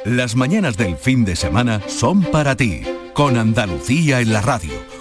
Las 0.05 0.35
mañanas 0.35 0.77
del 0.77 0.95
fin 0.95 1.25
de 1.25 1.35
semana 1.35 1.81
son 1.87 2.23
para 2.23 2.55
ti, 2.55 2.81
con 3.13 3.37
Andalucía 3.37 4.21
en 4.21 4.31
la 4.31 4.41
radio, 4.41 4.71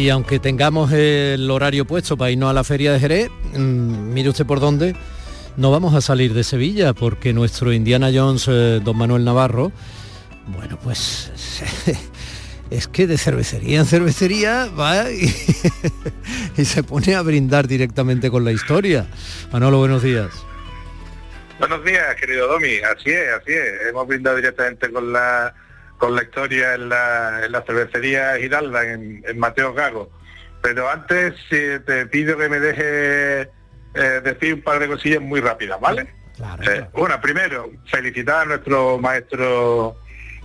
y 0.00 0.08
aunque 0.08 0.38
tengamos 0.38 0.90
el 0.92 1.50
horario 1.50 1.84
puesto 1.84 2.16
para 2.16 2.30
irnos 2.30 2.48
a 2.48 2.54
la 2.54 2.64
feria 2.64 2.90
de 2.90 3.00
Jerez, 3.00 3.28
mmm, 3.52 4.14
mire 4.14 4.30
usted 4.30 4.46
por 4.46 4.58
dónde, 4.58 4.96
no 5.58 5.70
vamos 5.70 5.94
a 5.94 6.00
salir 6.00 6.32
de 6.32 6.42
Sevilla 6.42 6.94
porque 6.94 7.34
nuestro 7.34 7.70
Indiana 7.70 8.08
Jones, 8.12 8.46
eh, 8.48 8.80
don 8.82 8.96
Manuel 8.96 9.26
Navarro, 9.26 9.72
bueno, 10.46 10.78
pues 10.82 11.30
es 12.70 12.88
que 12.88 13.06
de 13.06 13.18
cervecería 13.18 13.78
en 13.78 13.84
cervecería 13.84 14.68
va 14.68 15.10
y 16.56 16.64
se 16.64 16.82
pone 16.82 17.14
a 17.14 17.20
brindar 17.20 17.68
directamente 17.68 18.30
con 18.30 18.42
la 18.42 18.52
historia. 18.52 19.06
Manolo, 19.52 19.80
buenos 19.80 20.02
días. 20.02 20.30
Buenos 21.58 21.84
días, 21.84 22.16
querido 22.18 22.46
Domi. 22.46 22.78
Así 22.78 23.10
es, 23.10 23.34
así 23.38 23.52
es. 23.52 23.88
Hemos 23.90 24.08
brindado 24.08 24.36
directamente 24.36 24.90
con 24.90 25.12
la 25.12 25.54
con 26.00 26.16
la 26.16 26.22
historia 26.22 26.74
en 26.74 26.88
la, 26.88 27.44
en 27.44 27.52
la 27.52 27.62
cervecería 27.62 28.36
Giralda, 28.38 28.90
en, 28.90 29.22
en 29.28 29.38
Mateo 29.38 29.74
Gago. 29.74 30.10
Pero 30.62 30.88
antes 30.88 31.34
eh, 31.50 31.78
te 31.86 32.06
pido 32.06 32.36
que 32.38 32.48
me 32.48 32.58
dejes 32.58 33.48
eh, 33.94 34.20
decir 34.24 34.54
un 34.54 34.62
par 34.62 34.78
de 34.80 34.88
cosillas 34.88 35.20
muy 35.20 35.40
rápidas, 35.40 35.78
¿vale? 35.80 36.08
Eh, 36.66 36.86
Bueno, 36.94 37.20
primero, 37.20 37.70
felicitar 37.86 38.42
a 38.42 38.44
nuestro 38.46 38.98
maestro 38.98 39.96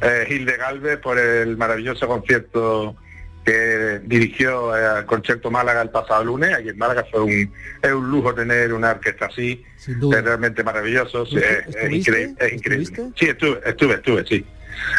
eh, 0.01 0.25
Gil 0.27 0.45
de 0.45 0.57
Galvez 0.57 0.97
por 0.99 1.17
el 1.17 1.55
maravilloso 1.55 2.05
concierto 2.05 2.97
que 3.45 4.01
dirigió 4.03 4.75
eh, 4.75 4.85
al 4.85 5.05
concierto 5.05 5.51
Málaga 5.51 5.81
el 5.83 5.89
pasado 5.89 6.23
lunes. 6.25 6.53
Aquí 6.53 6.69
en 6.69 6.77
Málaga 6.77 7.05
fue 7.09 7.21
un, 7.21 7.53
es 7.81 7.91
un 7.91 8.09
lujo 8.11 8.33
tener 8.33 8.73
una 8.73 8.91
orquesta 8.91 9.27
así, 9.27 9.63
es 9.77 10.23
realmente 10.23 10.63
maravilloso, 10.63 11.25
sí, 11.25 11.37
es, 11.37 11.75
es 11.75 11.91
increíble. 11.91 12.35
es 12.39 12.53
increíble. 12.53 13.11
Sí, 13.15 13.25
estuve, 13.27 13.61
estuve, 13.65 13.93
estuve, 13.95 14.25
sí. 14.25 14.45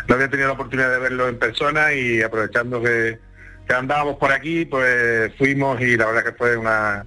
No 0.08 0.14
había 0.14 0.28
tenido 0.28 0.48
la 0.48 0.54
oportunidad 0.54 0.90
de 0.90 0.98
verlo 0.98 1.28
en 1.28 1.38
persona 1.38 1.92
y 1.92 2.22
aprovechando 2.22 2.82
que, 2.82 3.18
que 3.66 3.74
andábamos 3.74 4.16
por 4.16 4.32
aquí, 4.32 4.64
pues 4.64 5.32
fuimos 5.36 5.80
y 5.80 5.96
la 5.96 6.06
verdad 6.06 6.24
que 6.24 6.32
fue 6.32 6.56
una 6.56 7.04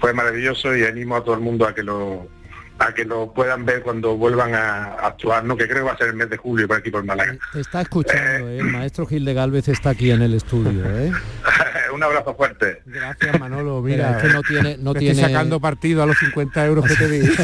fue 0.00 0.12
maravilloso 0.12 0.76
y 0.76 0.84
animo 0.84 1.16
a 1.16 1.22
todo 1.22 1.34
el 1.34 1.40
mundo 1.40 1.66
a 1.66 1.74
que 1.74 1.82
lo 1.82 2.28
a 2.78 2.92
que 2.92 3.04
lo 3.04 3.32
puedan 3.32 3.64
ver 3.64 3.82
cuando 3.82 4.16
vuelvan 4.16 4.54
a 4.54 4.94
actuar, 4.94 5.44
¿no? 5.44 5.56
que 5.56 5.66
creo 5.66 5.78
que 5.78 5.82
va 5.84 5.92
a 5.92 5.96
ser 5.96 6.08
el 6.08 6.14
mes 6.14 6.28
de 6.30 6.36
julio 6.36 6.66
por 6.66 6.78
aquí 6.78 6.90
por 6.90 7.04
Málaga. 7.04 7.36
Te 7.52 7.60
está 7.60 7.82
escuchando, 7.82 8.48
¿eh? 8.48 8.58
el 8.58 8.64
maestro 8.64 9.06
Gil 9.06 9.24
de 9.24 9.34
Galvez 9.34 9.68
está 9.68 9.90
aquí 9.90 10.10
en 10.10 10.22
el 10.22 10.34
estudio. 10.34 10.82
¿eh? 10.84 11.12
un 11.94 12.02
abrazo 12.02 12.34
fuerte. 12.34 12.82
Gracias 12.86 13.38
Manolo, 13.38 13.80
mira, 13.84 14.16
es 14.16 14.22
que 14.22 14.28
no 14.32 14.42
tiene, 14.42 14.76
no 14.78 14.94
tiene... 14.94 15.12
estoy 15.12 15.32
sacando 15.32 15.60
partido 15.60 16.02
a 16.02 16.06
los 16.06 16.18
50 16.18 16.66
euros 16.66 16.86
que 16.86 16.96
te 16.96 17.08
di. 17.08 17.20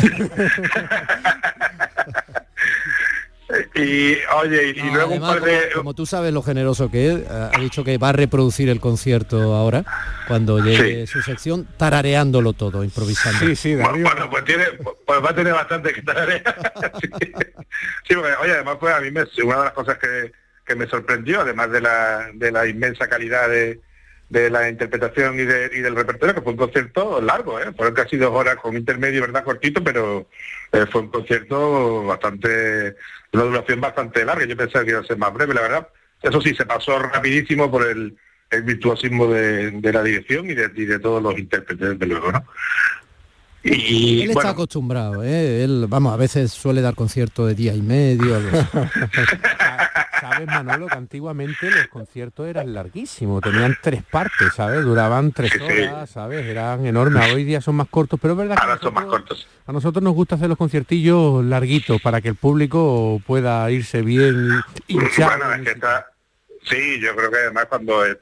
Y 3.74 4.16
oye, 4.36 4.74
y, 4.76 4.82
No, 4.82 4.94
luego 4.94 5.14
un 5.14 5.20
par 5.20 5.40
de... 5.40 5.70
como, 5.70 5.74
como 5.76 5.94
tú 5.94 6.06
sabes 6.06 6.32
lo 6.32 6.42
generoso 6.42 6.90
que 6.90 7.12
es, 7.12 7.30
ha 7.30 7.58
dicho 7.58 7.84
que 7.84 7.98
va 7.98 8.10
a 8.10 8.12
reproducir 8.12 8.68
el 8.68 8.80
concierto 8.80 9.54
ahora, 9.54 9.84
cuando 10.26 10.58
llegue 10.58 11.06
su 11.06 11.22
sección, 11.22 11.66
tarareándolo 11.76 12.52
todo, 12.52 12.84
improvisando. 12.84 13.38
Bueno, 13.38 14.08
bueno, 14.08 14.30
pues 14.30 14.44
tiene, 14.44 14.64
pues 15.06 15.24
va 15.24 15.30
a 15.30 15.34
tener 15.34 15.52
bastante 15.52 15.92
que 15.92 16.02
tarea. 16.02 16.42
sí. 17.00 17.08
Sí, 18.08 18.14
porque, 18.14 18.32
oye, 18.42 18.52
además 18.52 18.76
pues 18.80 18.94
a 18.94 19.00
mí 19.00 19.10
me, 19.10 19.22
una 19.44 19.58
de 19.58 19.64
las 19.64 19.72
cosas 19.72 19.98
que, 19.98 20.32
que 20.64 20.74
me 20.74 20.86
sorprendió, 20.86 21.40
además 21.40 21.70
de 21.70 21.80
la, 21.80 22.30
de 22.34 22.52
la 22.52 22.66
inmensa 22.66 23.08
calidad 23.08 23.48
de, 23.48 23.80
de 24.28 24.50
la 24.50 24.68
interpretación 24.68 25.40
y, 25.40 25.44
de- 25.44 25.70
y 25.74 25.80
del 25.80 25.96
repertorio, 25.96 26.34
que 26.34 26.42
fue 26.42 26.52
un 26.52 26.58
concierto 26.58 27.20
largo, 27.20 27.58
¿eh? 27.60 27.72
fueron 27.76 27.94
casi 27.94 28.16
dos 28.18 28.30
horas 28.34 28.56
con 28.56 28.76
intermedio, 28.76 29.22
¿verdad? 29.22 29.42
Cortito, 29.44 29.82
pero 29.82 30.28
eh, 30.72 30.84
fue 30.90 31.00
un 31.02 31.08
concierto 31.08 32.04
bastante, 32.04 32.94
una 33.32 33.44
duración 33.44 33.80
bastante 33.80 34.24
larga. 34.24 34.44
Yo 34.44 34.56
pensaba 34.56 34.84
que 34.84 34.90
iba 34.90 35.00
a 35.00 35.04
ser 35.04 35.16
más 35.16 35.32
breve, 35.32 35.54
la 35.54 35.62
verdad. 35.62 35.88
Eso 36.22 36.40
sí, 36.42 36.54
se 36.54 36.66
pasó 36.66 36.98
rapidísimo 36.98 37.70
por 37.70 37.86
el, 37.86 38.16
el 38.50 38.62
virtuosismo 38.64 39.28
de, 39.28 39.70
de 39.70 39.92
la 39.92 40.02
dirección 40.02 40.50
y 40.50 40.54
de, 40.54 40.70
y 40.74 40.84
de 40.84 40.98
todos 40.98 41.22
los 41.22 41.38
intérpretes, 41.38 41.90
desde 41.90 42.06
luego, 42.06 42.30
¿no? 42.32 42.44
Y, 43.64 44.22
Él 44.22 44.28
está 44.30 44.34
bueno, 44.34 44.50
acostumbrado, 44.50 45.24
¿eh? 45.24 45.64
Él, 45.64 45.86
vamos, 45.88 46.12
a 46.14 46.16
veces 46.16 46.52
suele 46.52 46.80
dar 46.80 46.94
concierto 46.94 47.44
de 47.46 47.54
día 47.54 47.74
y 47.74 47.82
medio. 47.82 48.38
¿Sabes, 50.20 50.46
Manolo, 50.46 50.86
que 50.86 50.94
antiguamente 50.96 51.70
los 51.70 51.86
conciertos 51.88 52.46
eran 52.48 52.72
larguísimos, 52.74 53.42
tenían 53.42 53.76
tres 53.82 54.02
partes, 54.02 54.52
¿sabes? 54.54 54.82
Duraban 54.84 55.32
tres 55.32 55.52
Sí, 55.52 55.58
sí. 55.58 55.82
horas, 55.82 56.10
¿sabes? 56.10 56.44
Eran 56.46 56.84
enormes. 56.86 57.32
Hoy 57.32 57.44
día 57.44 57.60
son 57.60 57.76
más 57.76 57.88
cortos, 57.88 58.18
pero 58.20 58.32
es 58.34 58.38
verdad 58.38 58.56
que 58.56 58.62
ahora 58.62 58.78
son 58.80 58.94
más 58.94 59.04
cortos. 59.04 59.48
a 59.66 59.72
nosotros 59.72 60.02
nos 60.02 60.14
gusta 60.14 60.34
hacer 60.36 60.48
los 60.48 60.58
conciertillos 60.58 61.44
larguitos 61.44 62.00
para 62.02 62.20
que 62.20 62.28
el 62.28 62.34
público 62.36 63.20
pueda 63.26 63.70
irse 63.70 64.02
bien 64.02 64.50
hinchado. 64.86 65.36
Bueno, 65.38 65.54
es 65.54 65.62
que 65.62 65.70
está... 65.72 66.06
Sí, 66.64 67.00
yo 67.00 67.14
creo 67.16 67.30
que 67.30 67.38
además 67.38 67.66
cuando, 67.66 68.04
eh, 68.04 68.18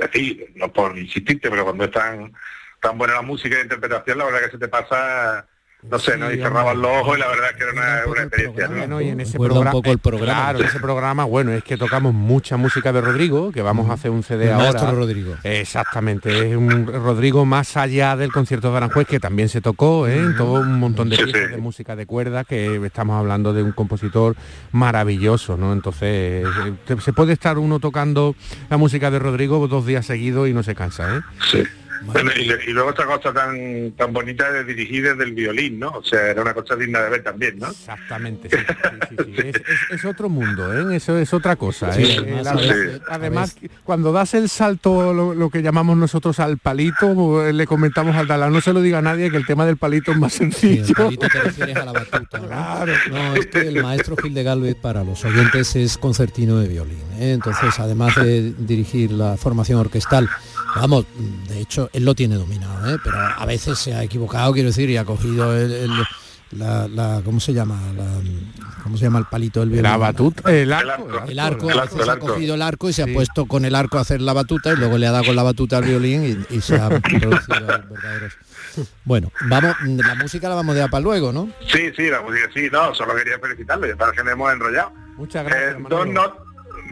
decir, 0.00 0.52
no 0.56 0.70
por 0.72 0.98
insistirte, 0.98 1.48
pero 1.48 1.64
cuando 1.64 1.84
es 1.84 1.90
tan, 1.90 2.32
tan 2.80 2.98
buena 2.98 3.14
la 3.14 3.22
música 3.22 3.54
y 3.54 3.58
la 3.58 3.62
interpretación, 3.62 4.18
la 4.18 4.24
verdad 4.26 4.40
que 4.44 4.50
se 4.50 4.58
te 4.58 4.68
pasa, 4.68 5.46
no 5.90 5.98
sé, 5.98 6.16
¿no? 6.16 6.30
Y 6.32 6.36
cerrabas 6.36 6.76
los 6.76 6.90
ojos 6.90 7.16
y 7.16 7.20
la 7.20 7.28
verdad 7.28 7.48
que 7.56 7.62
era 7.64 7.72
una, 7.72 8.00
una 8.10 8.22
experiencia. 8.22 8.68
¿no? 8.68 8.76
Bueno, 8.76 9.00
y 9.00 9.08
en 9.08 9.20
ese 9.20 9.36
un 9.38 9.46
programa, 9.46 9.70
poco 9.72 9.90
el 9.90 9.98
programa. 9.98 10.42
Claro, 10.42 10.58
en 10.60 10.64
ese 10.66 10.78
programa, 10.80 11.24
bueno, 11.24 11.52
es 11.52 11.64
que 11.64 11.76
tocamos 11.76 12.14
mucha 12.14 12.56
música 12.56 12.92
de 12.92 13.00
Rodrigo, 13.00 13.50
que 13.50 13.62
vamos 13.62 13.90
a 13.90 13.94
hacer 13.94 14.10
un 14.12 14.22
CD 14.22 14.44
El 14.44 14.52
ahora. 14.52 14.72
maestro 14.72 14.92
Rodrigo. 14.94 15.34
Exactamente, 15.42 16.50
es 16.50 16.56
un 16.56 16.86
Rodrigo 16.86 17.44
más 17.44 17.76
allá 17.76 18.16
del 18.16 18.30
concierto 18.30 18.70
de 18.70 18.76
Aranjuez, 18.76 19.06
que 19.08 19.18
también 19.20 19.48
se 19.48 19.60
tocó, 19.60 20.06
¿eh? 20.06 20.18
en 20.18 20.36
todo 20.36 20.60
un 20.60 20.78
montón 20.78 21.08
de 21.08 21.16
Sí, 21.16 21.24
piezas 21.24 21.42
sí. 21.46 21.50
de 21.50 21.56
música 21.58 21.96
de 21.96 22.06
cuerda, 22.06 22.44
que 22.44 22.84
estamos 22.86 23.18
hablando 23.18 23.52
de 23.52 23.62
un 23.62 23.72
compositor 23.72 24.36
maravilloso, 24.70 25.56
¿no? 25.56 25.72
Entonces, 25.72 26.46
eh, 26.88 26.96
se 27.00 27.12
puede 27.12 27.32
estar 27.32 27.58
uno 27.58 27.80
tocando 27.80 28.34
la 28.70 28.76
música 28.76 29.10
de 29.10 29.18
Rodrigo 29.18 29.66
dos 29.68 29.84
días 29.86 30.06
seguidos 30.06 30.48
y 30.48 30.52
no 30.52 30.62
se 30.62 30.74
cansa, 30.74 31.16
¿eh? 31.16 31.20
Sí. 31.50 31.62
Bueno, 32.04 32.30
y, 32.36 32.44
le- 32.44 32.64
y 32.66 32.70
luego 32.72 32.90
otra 32.90 33.06
cosa 33.06 33.32
tan 33.32 33.92
tan 33.92 34.12
bonita 34.12 34.50
de 34.50 34.64
dirigir 34.64 35.04
desde 35.04 35.24
el 35.24 35.32
violín, 35.32 35.78
¿no? 35.78 35.90
O 35.90 36.02
sea, 36.04 36.28
era 36.28 36.42
una 36.42 36.54
cosa 36.54 36.74
digna 36.76 37.00
de 37.00 37.10
ver 37.10 37.22
también, 37.22 37.58
¿no? 37.58 37.68
Exactamente, 37.70 38.48
sí, 38.50 38.56
sí, 38.58 39.16
sí, 39.24 39.32
sí. 39.36 39.42
Es, 39.48 39.56
es- 39.56 39.90
es 39.90 40.04
otro 40.04 40.28
mundo, 40.28 40.72
¿eh? 40.92 40.96
Eso 40.96 41.16
es 41.18 41.32
otra 41.32 41.56
cosa. 41.56 41.92
Sí, 41.92 42.02
¿eh? 42.04 42.16
además, 42.18 42.44
La- 42.44 42.50
a 42.50 42.54
la- 42.54 42.62
veces- 42.74 43.00
además, 43.08 43.56
cuando 43.84 44.12
das 44.12 44.34
el 44.34 44.48
salto, 44.48 45.12
lo, 45.12 45.34
lo 45.34 45.50
que 45.50 45.62
llamamos 45.62 45.96
nosotros 45.96 46.40
al 46.40 46.58
palito, 46.58 47.46
eh, 47.46 47.52
le 47.52 47.66
comentamos 47.66 48.16
al 48.16 48.26
Dalán, 48.26 48.52
no 48.52 48.60
se 48.60 48.72
lo 48.72 48.80
diga 48.80 48.98
a 48.98 49.02
nadie 49.02 49.30
que 49.30 49.36
el 49.36 49.46
tema 49.46 49.66
del 49.66 49.76
palito 49.76 50.12
es 50.12 50.18
más 50.18 50.32
Sí, 50.32 50.44
el 50.44 50.52
sencillo. 50.52 50.94
palito 50.94 51.26
te 51.28 51.40
refieres 51.40 51.76
a 51.76 51.84
la 51.84 51.92
batuta, 51.92 52.38
¿no? 52.38 52.46
No, 53.12 53.34
es 53.36 53.46
que 53.46 53.60
el 53.60 53.82
maestro 53.82 54.16
Gil 54.16 54.34
de 54.34 54.42
Galvez 54.42 54.74
para 54.74 55.04
los 55.04 55.24
oyentes 55.24 55.76
es 55.76 55.98
concertino 55.98 56.58
de 56.58 56.68
violín. 56.68 56.98
¿eh? 57.18 57.32
Entonces, 57.32 57.78
además 57.78 58.14
de 58.16 58.52
dirigir 58.58 59.10
la 59.12 59.36
formación 59.36 59.78
orquestal, 59.78 60.28
vamos, 60.76 61.06
de 61.48 61.60
hecho, 61.60 61.88
él 61.92 62.04
lo 62.04 62.14
tiene 62.14 62.36
dominado, 62.36 62.94
¿eh? 62.94 62.98
pero 63.02 63.16
a 63.18 63.44
veces 63.46 63.78
se 63.78 63.94
ha 63.94 64.02
equivocado, 64.02 64.52
quiero 64.52 64.68
decir, 64.68 64.88
y 64.90 64.96
ha 64.96 65.04
cogido 65.04 65.56
el, 65.56 65.72
el- 65.72 65.90
la, 66.52 66.86
la- 66.86 67.22
¿cómo 67.24 67.40
se 67.40 67.54
llama? 67.54 67.80
La- 67.96 68.20
¿Cómo 68.82 68.96
se 68.98 69.04
llama 69.04 69.20
el 69.20 69.24
palito 69.26 69.60
del 69.60 69.68
violín? 69.70 69.84
La 69.84 69.96
batuta, 69.96 70.52
el 70.52 70.70
arco, 70.72 71.06
El 71.26 71.38
arco, 71.38 71.70
El 71.70 71.78
a 71.78 71.82
arco, 71.82 72.02
ha 72.10 72.18
cogido 72.18 72.54
el 72.56 72.62
arco 72.62 72.90
y 72.90 72.92
se 72.92 73.02
ha 73.02 73.06
puesto 73.06 73.46
con 73.46 73.64
el 73.64 73.74
arco 73.76 73.96
a 73.96 74.00
hacer 74.02 74.20
la 74.20 74.32
batuta 74.32 74.72
y 74.72 74.76
luego 74.76 74.98
le 74.98 75.06
ha 75.06 75.12
dado 75.12 75.24
con 75.24 75.36
la 75.36 75.44
batuta 75.44 75.78
al 75.78 75.84
violín 75.84 76.46
y, 76.50 76.56
y 76.56 76.60
se 76.60 76.76
ha 76.76 76.88
producido 76.88 77.30
verdaderos. 77.58 78.32
Bueno, 79.04 79.30
vamos, 79.48 79.76
la 79.86 80.14
música 80.16 80.48
la 80.48 80.56
vamos 80.56 80.72
a 80.72 80.74
dejar 80.76 80.90
para 80.90 81.02
luego, 81.02 81.32
¿no? 81.32 81.48
Sí, 81.68 81.90
sí, 81.96 82.10
la 82.10 82.20
música 82.22 82.48
sí, 82.52 82.68
no, 82.72 82.92
solo 82.94 83.14
quería 83.14 83.38
felicitarle, 83.38 83.94
para 83.96 84.12
que 84.12 84.22
nos 84.24 84.32
hemos 84.32 84.52
enrollado. 84.52 84.92
Muchas 85.16 85.46
gracias, 85.46 85.74
Eh, 85.76 85.84
dos, 85.88 86.06
Manolo. 86.06 86.12
not- 86.12 86.38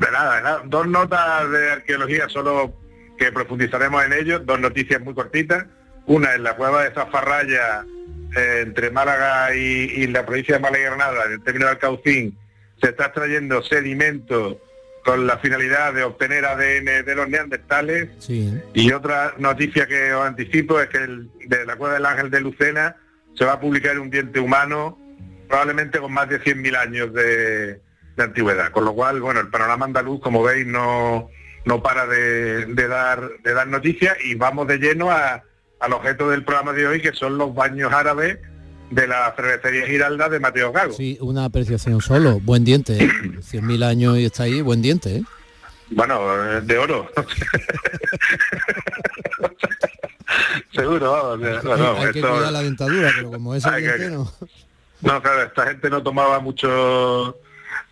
de 0.00 0.10
nada, 0.12 0.36
de 0.36 0.42
nada. 0.42 0.62
dos 0.66 0.86
notas 0.86 1.50
de 1.50 1.72
arqueología, 1.72 2.28
solo 2.28 2.72
que 3.20 3.30
profundizaremos 3.32 4.02
en 4.02 4.14
ello, 4.14 4.38
dos 4.38 4.58
noticias 4.58 4.98
muy 5.02 5.12
cortitas. 5.14 5.66
Una 6.06 6.34
en 6.34 6.42
la 6.42 6.56
cueva 6.56 6.82
de 6.84 6.90
Zafarraya, 6.94 7.84
eh, 8.34 8.60
entre 8.62 8.90
Málaga 8.90 9.54
y, 9.54 9.60
y 9.60 10.06
la 10.06 10.24
provincia 10.24 10.54
de 10.56 10.60
Málaga 10.62 10.80
y 10.80 10.84
Granada, 10.86 11.24
en 11.26 11.32
el 11.32 11.42
término 11.42 11.66
del 11.68 11.76
Caucín, 11.78 12.38
se 12.80 12.88
está 12.88 13.06
extrayendo 13.06 13.62
sedimento 13.62 14.58
con 15.04 15.26
la 15.26 15.36
finalidad 15.38 15.92
de 15.92 16.02
obtener 16.02 16.46
ADN 16.46 17.04
de 17.04 17.14
los 17.14 17.28
neandertales. 17.28 18.08
Sí. 18.20 18.58
Y 18.72 18.90
otra 18.92 19.34
noticia 19.38 19.86
que 19.86 20.14
os 20.14 20.26
anticipo 20.26 20.80
es 20.80 20.88
que 20.88 20.98
el- 20.98 21.30
de 21.46 21.66
la 21.66 21.76
cueva 21.76 21.94
del 21.94 22.06
Ángel 22.06 22.30
de 22.30 22.40
Lucena 22.40 22.96
se 23.36 23.44
va 23.44 23.52
a 23.52 23.60
publicar 23.60 23.98
un 23.98 24.08
diente 24.10 24.40
humano 24.40 24.98
probablemente 25.46 25.98
con 25.98 26.12
más 26.12 26.26
de 26.28 26.40
100.000 26.40 26.74
años 26.76 27.12
de, 27.12 27.80
de 28.16 28.22
antigüedad. 28.22 28.70
Con 28.72 28.84
lo 28.86 28.94
cual, 28.94 29.20
bueno, 29.20 29.40
el 29.40 29.48
panorama 29.48 29.84
andaluz, 29.84 30.20
como 30.22 30.42
veis, 30.42 30.66
no, 30.66 31.28
no 31.64 31.82
para 31.82 32.06
de, 32.06 32.66
de 32.66 32.88
dar, 32.88 33.28
de 33.42 33.52
dar 33.54 33.66
noticias 33.68 34.16
y 34.24 34.34
vamos 34.34 34.66
de 34.66 34.78
lleno 34.78 35.10
a- 35.10 35.42
al 35.80 35.92
objeto 35.92 36.28
del 36.30 36.44
programa 36.44 36.72
de 36.72 36.86
hoy, 36.86 37.00
que 37.00 37.12
son 37.12 37.38
los 37.38 37.54
baños 37.54 37.92
árabes 37.92 38.38
de 38.90 39.06
la 39.06 39.32
cervecería 39.36 39.86
Giralda 39.86 40.28
de 40.28 40.40
Mateo 40.40 40.72
Gago. 40.72 40.92
Sí, 40.92 41.16
una 41.20 41.44
apreciación 41.44 42.00
solo. 42.00 42.40
Buen 42.40 42.64
diente, 42.64 43.02
¿eh? 43.04 43.08
100.000 43.40 43.84
años 43.84 44.18
y 44.18 44.24
está 44.24 44.42
ahí, 44.44 44.60
buen 44.62 44.82
diente, 44.82 45.16
¿eh? 45.16 45.22
Bueno, 45.90 46.20
eh, 46.44 46.60
de 46.60 46.78
oro. 46.78 47.10
Seguro, 50.74 51.10
vamos. 51.12 51.64
No, 51.64 51.76
no, 51.76 51.92
hay 51.98 52.12
que 52.12 52.18
esto- 52.20 52.30
cuidar 52.32 52.52
la 52.52 52.62
dentadura, 52.62 53.10
pero 53.14 53.30
como 53.32 53.54
es 53.54 53.64
el 53.64 53.74
Hay 53.74 53.82
que-. 53.84 54.08
No, 55.02 55.22
claro, 55.22 55.42
esta 55.42 55.66
gente 55.66 55.88
no 55.90 56.02
tomaba 56.02 56.40
mucho 56.40 57.36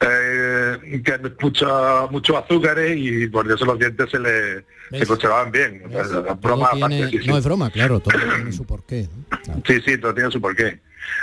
eh, 0.01 1.03
que 1.05 1.19
mucho 1.43 2.09
mucho 2.11 2.39
azúcares 2.39 2.97
y 2.97 3.27
por 3.29 3.51
eso 3.51 3.65
los 3.65 3.79
dientes 3.79 4.11
se 4.11 4.19
le 4.19 4.65
se 4.99 5.07
conservaban 5.07 5.51
bien. 5.53 5.83
O 5.87 5.91
sea, 5.91 6.03
broma 6.35 6.71
tiene- 6.71 6.97
aparte, 7.03 7.11
sí, 7.19 7.25
sí. 7.25 7.29
No 7.29 7.37
es 7.39 7.45
broma, 7.45 7.71
claro, 7.71 8.01
todo 8.01 8.17
tiene 8.19 8.53
su 8.53 8.65
porqué. 8.65 9.09
¿no? 9.49 9.63
Sí, 9.67 9.81
sí, 9.85 9.99
todo 9.99 10.15
tiene 10.15 10.31
su 10.31 10.41
porqué. 10.41 10.81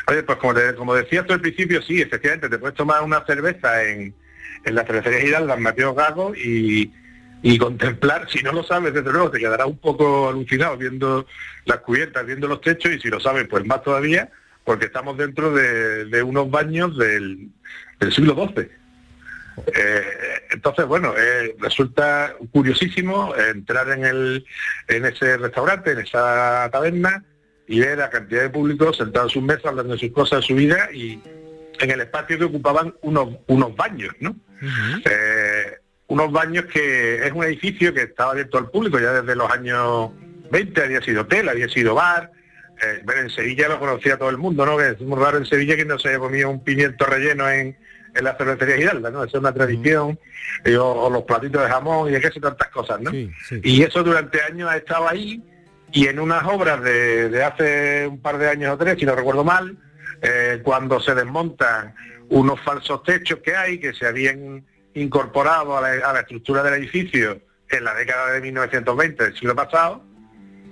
Oye, 0.07 0.23
pues 0.23 0.37
como, 0.39 0.53
te- 0.53 0.75
como 0.75 0.93
decías 0.93 1.25
tú 1.25 1.33
al 1.33 1.41
principio, 1.41 1.81
sí, 1.81 2.01
efectivamente, 2.01 2.49
te 2.49 2.57
puedes 2.59 2.75
tomar 2.75 3.01
una 3.03 3.25
cerveza 3.25 3.83
en, 3.83 4.13
en 4.65 4.75
la 4.75 4.83
cervecería 4.85 5.19
Giralda, 5.21 5.55
en 5.55 5.63
Mateo 5.63 5.93
Gago, 5.95 6.35
y, 6.35 6.91
y 7.41 7.57
contemplar, 7.57 8.27
si 8.29 8.41
no 8.43 8.51
lo 8.51 8.63
sabes, 8.63 8.93
desde 8.93 9.11
luego, 9.11 9.31
te 9.31 9.39
quedarás 9.39 9.67
un 9.67 9.77
poco 9.77 10.29
alucinado 10.29 10.77
viendo 10.77 11.25
las 11.65 11.77
cubiertas, 11.79 12.25
viendo 12.25 12.47
los 12.47 12.61
techos, 12.61 12.91
y 12.93 12.99
si 12.99 13.07
lo 13.09 13.19
sabes, 13.19 13.47
pues 13.47 13.65
más 13.65 13.83
todavía, 13.83 14.29
porque 14.63 14.85
estamos 14.85 15.17
dentro 15.17 15.53
de, 15.53 16.05
de 16.05 16.23
unos 16.23 16.49
baños 16.49 16.97
del, 16.97 17.49
del 17.99 18.13
siglo 18.13 18.35
XII. 18.35 18.67
Eh, 19.67 20.03
entonces, 20.51 20.85
bueno, 20.85 21.13
eh, 21.17 21.55
resulta 21.59 22.35
curiosísimo 22.51 23.33
entrar 23.35 23.89
en, 23.89 24.05
el, 24.05 24.45
en 24.87 25.05
ese 25.05 25.37
restaurante, 25.37 25.91
en 25.91 25.99
esa 25.99 26.69
taberna, 26.71 27.23
y 27.67 27.79
ver 27.79 27.97
la 27.97 28.09
cantidad 28.09 28.41
de 28.43 28.49
públicos 28.49 28.97
sentados 28.97 29.31
en 29.31 29.33
sus 29.33 29.43
mesas, 29.43 29.65
hablando 29.65 29.93
de 29.93 29.99
sus 29.99 30.11
cosas, 30.11 30.41
de 30.41 30.47
su 30.47 30.55
vida 30.55 30.89
y 30.93 31.19
en 31.79 31.91
el 31.91 32.01
espacio 32.01 32.37
que 32.37 32.45
ocupaban 32.45 32.93
unos, 33.01 33.29
unos 33.47 33.75
baños, 33.75 34.13
¿no? 34.19 34.35
Eh, 35.03 35.77
unos 36.07 36.31
baños 36.31 36.65
que 36.65 37.25
es 37.25 37.31
un 37.31 37.43
edificio 37.43 37.93
que 37.93 38.03
estaba 38.03 38.31
abierto 38.31 38.57
al 38.57 38.69
público 38.69 38.99
ya 38.99 39.21
desde 39.21 39.35
los 39.35 39.49
años 39.51 40.11
20, 40.51 40.83
había 40.83 41.01
sido 41.01 41.23
hotel, 41.23 41.49
había 41.49 41.67
sido 41.67 41.95
bar. 41.95 42.31
Eh, 42.81 43.01
bueno, 43.03 43.21
en 43.21 43.29
Sevilla 43.29 43.69
lo 43.69 43.79
conocía 43.79 44.17
todo 44.17 44.29
el 44.29 44.37
mundo, 44.37 44.65
¿no? 44.65 44.77
Que 44.77 44.89
es 44.89 45.01
muy 45.01 45.19
raro 45.19 45.37
en 45.37 45.45
Sevilla 45.45 45.75
que 45.75 45.85
no 45.85 45.97
se 45.97 46.09
haya 46.09 46.19
comido 46.19 46.49
un 46.49 46.63
pimiento 46.63 47.05
relleno 47.05 47.49
en, 47.49 47.77
en 48.13 48.23
la 48.23 48.35
cervecería 48.35 48.77
Giralda, 48.77 49.11
¿no? 49.11 49.23
Esa 49.23 49.37
es 49.37 49.41
una 49.41 49.53
tradición, 49.53 50.19
y, 50.65 50.73
o, 50.73 50.85
o 50.85 51.09
los 51.09 51.23
platitos 51.23 51.61
de 51.61 51.69
jamón 51.69 52.13
y 52.13 52.19
queso 52.19 52.39
y 52.39 52.41
tantas 52.41 52.69
cosas, 52.69 52.99
¿no? 53.01 53.11
Y 53.13 53.83
eso 53.83 54.03
durante 54.03 54.41
años 54.41 54.69
ha 54.69 54.77
estado 54.77 55.07
ahí 55.07 55.41
y 55.91 56.07
en 56.07 56.19
unas 56.19 56.43
obras 56.45 56.81
de, 56.83 57.29
de 57.29 57.43
hace 57.43 58.07
un 58.07 58.19
par 58.19 58.37
de 58.37 58.49
años 58.49 58.73
o 58.73 58.77
tres, 58.77 58.97
si 58.99 59.05
no 59.05 59.15
recuerdo 59.15 59.43
mal, 59.43 59.77
eh, 60.21 60.59
cuando 60.63 60.99
se 60.99 61.15
desmontan 61.15 61.95
unos 62.29 62.59
falsos 62.61 63.03
techos 63.03 63.39
que 63.39 63.55
hay, 63.55 63.79
que 63.79 63.93
se 63.93 64.05
habían 64.05 64.65
incorporado 64.93 65.77
a 65.77 65.81
la, 65.81 66.09
a 66.09 66.13
la 66.13 66.21
estructura 66.21 66.63
del 66.63 66.75
edificio 66.75 67.39
en 67.69 67.83
la 67.83 67.93
década 67.93 68.31
de 68.31 68.41
1920 68.41 69.23
del 69.23 69.33
siglo 69.35 69.55
pasado, 69.55 70.03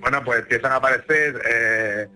bueno, 0.04 0.22
pues 0.24 0.42
empiezan 0.42 0.74
a 0.74 0.76
aparecer 0.76 1.42
eh, 1.50 2.08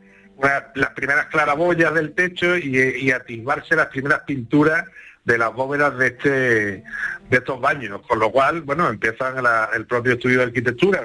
las 0.75 0.89
primeras 0.91 1.27
claraboyas 1.27 1.93
del 1.93 2.13
techo 2.13 2.57
y, 2.57 2.77
y 2.77 3.11
atisbarse 3.11 3.77
las 3.77 3.88
primeras 3.88 4.19
pinturas 4.19 4.83
de 5.23 5.38
las 5.38 5.53
bóvedas 5.53 5.97
de 5.97 6.07
este 6.07 6.83
de 7.29 7.38
estos 7.38 7.59
baños, 7.59 8.01
con 8.07 8.19
lo 8.19 8.31
cual, 8.31 8.61
bueno, 8.61 8.89
empiezan 8.89 9.35
el 9.73 9.85
propio 9.85 10.13
estudio 10.13 10.39
de 10.39 10.45
arquitectura. 10.45 11.01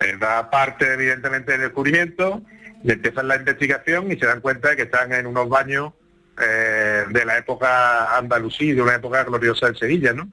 Eh, 0.00 0.16
da 0.18 0.50
parte 0.50 0.92
evidentemente 0.92 1.52
del 1.52 1.62
descubrimiento, 1.62 2.42
y 2.82 2.92
empiezan 2.92 3.28
la 3.28 3.36
investigación 3.36 4.10
y 4.10 4.18
se 4.18 4.26
dan 4.26 4.40
cuenta 4.40 4.70
de 4.70 4.76
que 4.76 4.82
están 4.82 5.12
en 5.12 5.26
unos 5.26 5.48
baños 5.48 5.92
eh, 6.40 7.04
de 7.08 7.24
la 7.24 7.38
época 7.38 8.16
andalusí, 8.16 8.72
de 8.72 8.82
una 8.82 8.96
época 8.96 9.24
gloriosa 9.24 9.70
de 9.70 9.78
Sevilla, 9.78 10.12
¿no? 10.12 10.28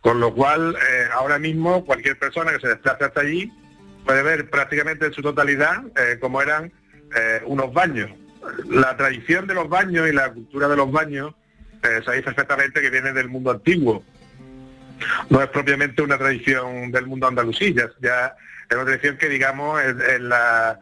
Con 0.00 0.20
lo 0.20 0.34
cual, 0.34 0.76
ahora 1.14 1.38
mismo 1.38 1.86
cualquier 1.86 2.18
persona 2.18 2.52
que 2.52 2.60
se 2.60 2.68
desplace 2.68 3.04
hasta 3.04 3.20
allí 3.20 3.50
puede 4.04 4.22
ver 4.22 4.50
prácticamente 4.50 5.06
en 5.06 5.12
su 5.12 5.22
totalidad 5.22 5.82
eh, 5.96 6.18
cómo 6.20 6.40
eran 6.42 6.72
eh, 7.16 7.42
unos 7.46 7.72
baños. 7.72 8.10
La 8.68 8.96
tradición 8.96 9.46
de 9.46 9.54
los 9.54 9.68
baños 9.68 10.08
y 10.08 10.12
la 10.12 10.30
cultura 10.32 10.68
de 10.68 10.76
los 10.76 10.90
baños, 10.92 11.34
eh, 11.82 12.00
sabéis 12.04 12.24
perfectamente 12.24 12.80
que 12.80 12.90
viene 12.90 13.12
del 13.12 13.28
mundo 13.28 13.50
antiguo. 13.50 14.04
No 15.30 15.42
es 15.42 15.48
propiamente 15.48 16.02
una 16.02 16.18
tradición 16.18 16.90
del 16.92 17.06
mundo 17.06 17.26
andalusí, 17.26 17.74
ya, 17.74 17.88
ya 18.00 18.34
es 18.68 18.76
una 18.76 18.84
tradición 18.84 19.16
que 19.18 19.28
digamos 19.28 19.82
en, 19.82 20.00
en 20.00 20.28
la 20.28 20.78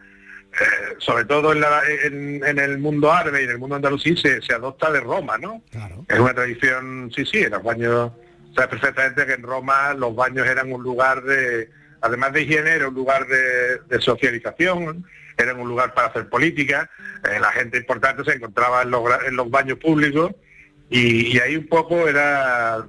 eh, 0.53 0.95
sobre 0.99 1.25
todo 1.25 1.53
en, 1.53 1.61
la- 1.61 1.83
en- 2.05 2.45
en 2.45 2.59
el 2.59 2.79
mundo 2.79 3.11
árabe 3.11 3.41
y 3.41 3.45
en 3.45 3.51
el 3.53 3.59
mundo 3.59 3.77
andalusí 3.77 4.16
se, 4.16 4.43
se 4.43 4.53
adopta 4.55 4.91
de 4.93 5.01
Roma, 5.01 5.39
¿no? 5.39 5.62
Es 6.09 6.18
una 6.18 6.35
tradición, 6.35 7.11
sí, 7.16 7.25
sí, 7.25 7.39
en 7.39 7.53
los 7.53 7.62
baños, 7.62 8.12
sabes 8.55 8.68
perfectamente 8.68 9.25
que 9.25 9.33
en 9.33 9.43
Roma 9.43 9.95
los 9.95 10.14
baños 10.14 10.47
eran 10.47 10.70
un 10.70 10.83
lugar 10.83 11.23
de, 11.23 11.70
además 12.03 12.32
de 12.32 12.42
higiene, 12.42 12.70
era 12.70 12.88
un 12.88 12.94
lugar 12.94 13.26
de, 13.26 13.78
de 13.88 14.00
socialización, 14.00 15.05
eran 15.38 15.59
un 15.61 15.68
lugar 15.68 15.94
para 15.94 16.09
hacer 16.09 16.28
política, 16.28 16.90
eh, 17.30 17.38
la 17.40 17.50
gente 17.53 17.78
importante 17.78 18.24
se 18.24 18.32
encontraba 18.36 18.82
en 18.82 18.90
los, 18.90 19.03
en 19.26 19.36
los 19.36 19.50
baños 19.50 19.78
públicos 19.78 20.32
y, 20.90 21.34
y 21.34 21.38
ahí 21.38 21.57
un 21.57 21.68
poco 21.68 22.07
era, 22.07 22.84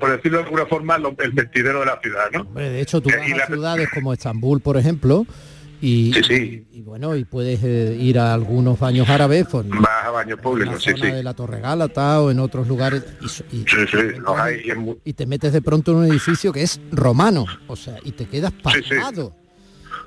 por 0.00 0.10
decirlo 0.10 0.38
de 0.38 0.44
alguna 0.44 0.66
forma, 0.66 0.98
lo- 0.98 1.14
el 1.18 1.30
vestidero 1.30 1.80
de 1.80 1.86
la 1.86 2.00
ciudad, 2.00 2.30
¿no? 2.32 2.40
Hombre, 2.40 2.70
de 2.70 2.80
hecho, 2.80 3.00
tú 3.00 3.10
Eh, 3.10 3.16
vas 3.18 3.28
y 3.28 3.32
a 3.32 3.36
la- 3.36 3.46
ciudades 3.46 3.88
como 3.94 4.12
Estambul, 4.12 4.60
por 4.60 4.76
ejemplo, 4.76 5.24
y, 5.84 6.12
y- 6.34 6.66
y 6.78 6.82
bueno, 6.82 7.14
y 7.16 7.24
puedes 7.24 7.60
eh, 7.62 7.96
ir 8.00 8.18
a 8.18 8.32
algunos 8.34 8.78
baños 8.78 9.08
árabes, 9.08 9.46
pues, 9.50 9.68
Vas 9.68 10.04
a 10.04 10.10
baños 10.10 10.40
públicos, 10.40 10.82
sí, 10.82 10.92
sí. 10.94 11.02
de 11.10 11.22
la 11.22 11.34
Torre 11.34 11.60
Gálata 11.60 12.20
o 12.20 12.30
en 12.30 12.38
otros 12.40 12.66
lugares, 12.68 13.04
y, 13.20 13.28
so- 13.28 13.44
y- 13.52 13.58
Sí, 13.68 13.86
sí, 13.90 13.96
los 14.18 14.38
hay 14.38 14.62
y 14.64 14.70
en 14.70 14.78
mu- 14.78 14.96
y 15.04 15.12
te 15.12 15.26
metes 15.26 15.52
de 15.52 15.62
pronto 15.62 15.90
en 15.92 15.96
un 15.98 16.04
edificio 16.06 16.52
que 16.52 16.62
es 16.62 16.80
romano, 16.92 17.44
o 17.66 17.76
sea, 17.76 17.96
y 18.04 18.12
te 18.12 18.26
quedas 18.26 18.52
pasmado. 18.52 19.34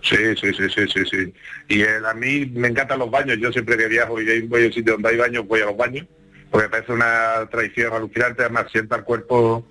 Sí, 0.03 0.15
sí, 0.39 0.53
sí, 0.53 0.63
sí, 0.73 0.81
sí, 0.93 1.01
sí. 1.09 1.33
Y 1.75 1.81
a 1.83 2.13
mí 2.13 2.45
me 2.53 2.67
encantan 2.67 2.99
los 2.99 3.09
baños. 3.09 3.37
Yo 3.41 3.51
siempre 3.51 3.75
que 3.77 3.87
viajo 3.87 4.21
y 4.21 4.41
voy 4.43 4.63
a 4.63 4.67
un 4.67 4.73
sitio 4.73 4.93
donde 4.93 5.09
hay 5.09 5.17
baños, 5.17 5.45
voy 5.47 5.61
a 5.61 5.65
los 5.65 5.75
baños. 5.77 6.05
Porque 6.51 6.67
me 6.67 6.69
parece 6.69 6.93
una 6.93 7.47
tradición 7.51 7.91
alucinante, 7.93 8.43
además 8.43 8.67
sienta 8.71 8.95
el 8.95 9.03
cuerpo 9.03 9.65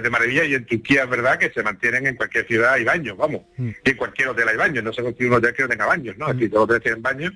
de 0.00 0.10
maravilla. 0.10 0.44
Y 0.44 0.54
en 0.54 0.64
Turquía 0.64 1.04
es 1.04 1.10
verdad 1.10 1.38
que 1.38 1.50
se 1.50 1.62
mantienen 1.62 2.06
en 2.06 2.16
cualquier 2.16 2.46
ciudad 2.46 2.74
hay 2.74 2.84
baños, 2.84 3.16
vamos. 3.16 3.42
Y 3.58 3.90
en 3.90 3.96
cualquier 3.96 4.28
hotel 4.28 4.48
hay 4.48 4.56
baños. 4.56 4.84
No 4.84 4.92
se 4.92 5.02
construye 5.02 5.28
un 5.28 5.36
hotel 5.36 5.54
que 5.54 5.62
no 5.62 5.68
tenga 5.68 5.86
baños, 5.86 6.16
¿no? 6.16 6.26
Aquí 6.26 6.48
todos 6.48 6.68
los 6.68 6.76
hoteles 6.76 6.82
tienen 6.82 7.02
baños. 7.02 7.32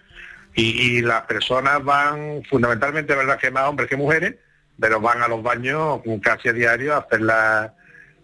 Y, 0.54 0.96
y 0.96 1.02
las 1.02 1.22
personas 1.22 1.84
van, 1.84 2.42
fundamentalmente, 2.48 3.14
verdad 3.14 3.38
que 3.38 3.50
más 3.50 3.64
hombres 3.64 3.90
que 3.90 3.96
mujeres, 3.96 4.36
pero 4.78 5.00
van 5.00 5.22
a 5.22 5.28
los 5.28 5.42
baños 5.42 6.00
casi 6.22 6.48
a 6.48 6.52
diario 6.52 6.94
a 6.94 6.98
hacer 6.98 7.20
la... 7.20 7.74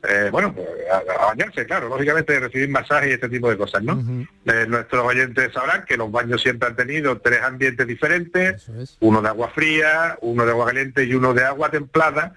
eh, 0.09 0.30
bueno, 0.32 0.53
pues, 0.53 0.66
a, 0.90 1.22
a 1.22 1.26
bañarse, 1.26 1.64
claro, 1.64 1.88
lógicamente 1.88 2.38
recibir 2.40 2.68
masajes 2.68 3.11
y 3.11 3.12
este 3.12 3.28
tipo 3.28 3.48
de 3.48 3.57
cosas, 3.57 3.82
¿no? 3.82 4.26
Eh, 4.46 4.66
nuestros 4.68 5.05
oyentes 5.05 5.53
sabrán 5.53 5.84
que 5.84 5.96
los 5.96 6.11
baños 6.11 6.42
siempre 6.42 6.68
han 6.68 6.76
tenido 6.76 7.20
tres 7.20 7.40
ambientes 7.42 7.86
diferentes, 7.86 8.68
uno 8.98 9.22
de 9.22 9.28
agua 9.28 9.50
fría, 9.55 10.18
uno 10.20 10.44
de 10.44 10.50
agua 10.50 10.66
caliente 10.66 11.05
y 11.05 11.14
uno 11.14 11.34
de 11.34 11.44
agua 11.44 11.70
templada, 11.70 12.34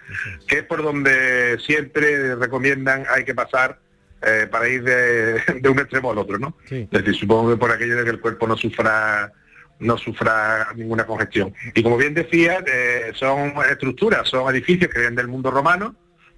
que 0.48 0.60
es 0.60 0.64
por 0.64 0.84
donde 0.84 1.58
siempre 1.60 2.36
recomiendan 2.36 3.06
hay 3.10 3.26
que 3.26 3.34
pasar 3.34 3.80
eh, 4.22 4.48
para 4.50 4.68
ir 4.68 4.84
de, 4.84 5.42
de 5.62 5.70
un 5.70 5.80
extremo 5.80 6.12
al 6.12 6.20
otro, 6.20 6.38
¿no? 6.38 6.56
Es 6.70 6.90
decir, 6.90 7.16
supongo 7.16 7.50
que 7.50 7.58
por 7.58 7.72
aquello 7.72 7.98
de 7.98 8.04
que 8.04 8.12
el 8.12 8.20
cuerpo 8.20 8.48
no 8.48 8.58
sufra 8.58 9.32
no 9.78 9.98
sufra 9.98 10.68
ninguna 10.76 11.06
congestión. 11.06 11.54
Y 11.74 11.84
como 11.84 11.98
bien 11.98 12.14
decía, 12.14 12.64
eh, 12.66 13.12
son 13.14 13.54
estructuras, 13.70 14.28
son 14.30 14.50
edificios 14.54 14.90
que 14.90 15.00
vienen 15.00 15.16
del 15.16 15.28
mundo 15.28 15.52
romano, 15.52 15.96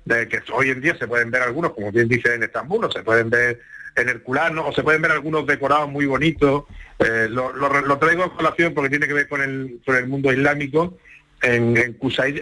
de 0.07 0.27
que 0.27 0.41
hoy 0.53 0.69
en 0.69 0.81
día 0.81 0.95
se 0.97 1.07
pueden 1.07 1.29
ver 1.31 1.41
algunos, 1.43 1.73
como 1.73 1.91
bien 1.91 2.07
dice 2.07 2.33
en 2.33 2.43
Estambul, 2.43 2.85
o 2.85 2.91
se 2.91 3.03
pueden 3.03 3.29
ver 3.29 3.59
en 3.95 4.09
Herculano, 4.09 4.67
o 4.67 4.73
se 4.73 4.83
pueden 4.83 5.01
ver 5.01 5.11
algunos 5.11 5.45
decorados 5.45 5.89
muy 5.89 6.05
bonitos. 6.05 6.63
Eh, 6.99 7.27
lo, 7.29 7.51
lo- 7.53 7.81
lo 7.81 7.97
traigo 7.97 8.23
a 8.23 8.35
colación 8.35 8.73
porque 8.73 8.89
tiene 8.89 9.07
que 9.07 9.13
ver 9.13 9.27
con 9.27 9.41
el, 9.41 9.79
con 9.85 9.95
el 9.95 10.07
mundo 10.07 10.31
islámico. 10.31 10.97
En, 11.41 11.77
en 11.77 11.97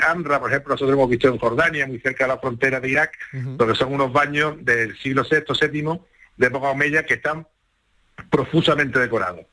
Amra, 0.07 0.39
por 0.39 0.49
ejemplo, 0.49 0.73
nosotros 0.73 0.93
hemos 0.95 1.09
visto 1.09 1.27
en 1.27 1.37
Jordania, 1.37 1.85
muy 1.87 1.99
cerca 1.99 2.23
de 2.25 2.29
la 2.29 2.39
frontera 2.39 2.79
de 2.79 2.89
Irak, 2.89 3.11
donde 3.57 3.75
son 3.75 3.93
unos 3.93 4.11
baños 4.13 4.55
del 4.63 4.97
siglo 4.99 5.23
VI, 5.29 5.43
VII, 5.69 5.99
de 6.37 6.47
época 6.47 6.67
omeya, 6.69 7.05
que 7.05 7.15
están 7.15 7.45
profusamente 8.29 8.99
decorados. 8.99 9.45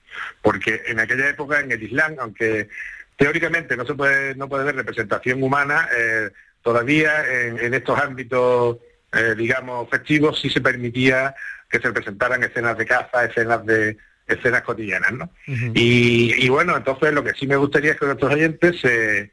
Porque 0.42 0.82
en 0.86 1.00
aquella 1.00 1.28
época, 1.28 1.60
en 1.60 1.72
el 1.72 1.82
Islam, 1.82 2.16
aunque 2.20 2.68
teóricamente 3.16 3.76
no 3.76 3.84
se 3.86 3.94
puede, 3.94 4.34
no 4.34 4.48
puede 4.48 4.64
ver 4.64 4.76
representación 4.76 5.42
humana, 5.42 5.88
eh, 5.96 6.30
todavía 6.62 7.24
en, 7.28 7.58
en 7.58 7.74
estos 7.74 7.98
ámbitos, 7.98 8.78
eh, 9.12 9.34
digamos, 9.36 9.88
festivos, 9.90 10.40
sí 10.40 10.48
se 10.48 10.60
permitía 10.60 11.34
que 11.68 11.78
se 11.78 11.88
representaran 11.88 12.42
escenas 12.42 12.76
de 12.76 12.86
caza, 12.86 13.24
escenas 13.24 13.64
de 13.64 13.96
escenas 14.26 14.62
cotidianas, 14.62 15.12
¿no? 15.12 15.30
Y, 15.74 16.32
y 16.36 16.48
bueno, 16.48 16.76
entonces 16.76 17.12
lo 17.12 17.24
que 17.24 17.34
sí 17.34 17.46
me 17.46 17.56
gustaría 17.56 17.92
es 17.92 17.98
que 17.98 18.06
nuestros 18.06 18.32
oyentes 18.32 18.80
se, 18.80 19.32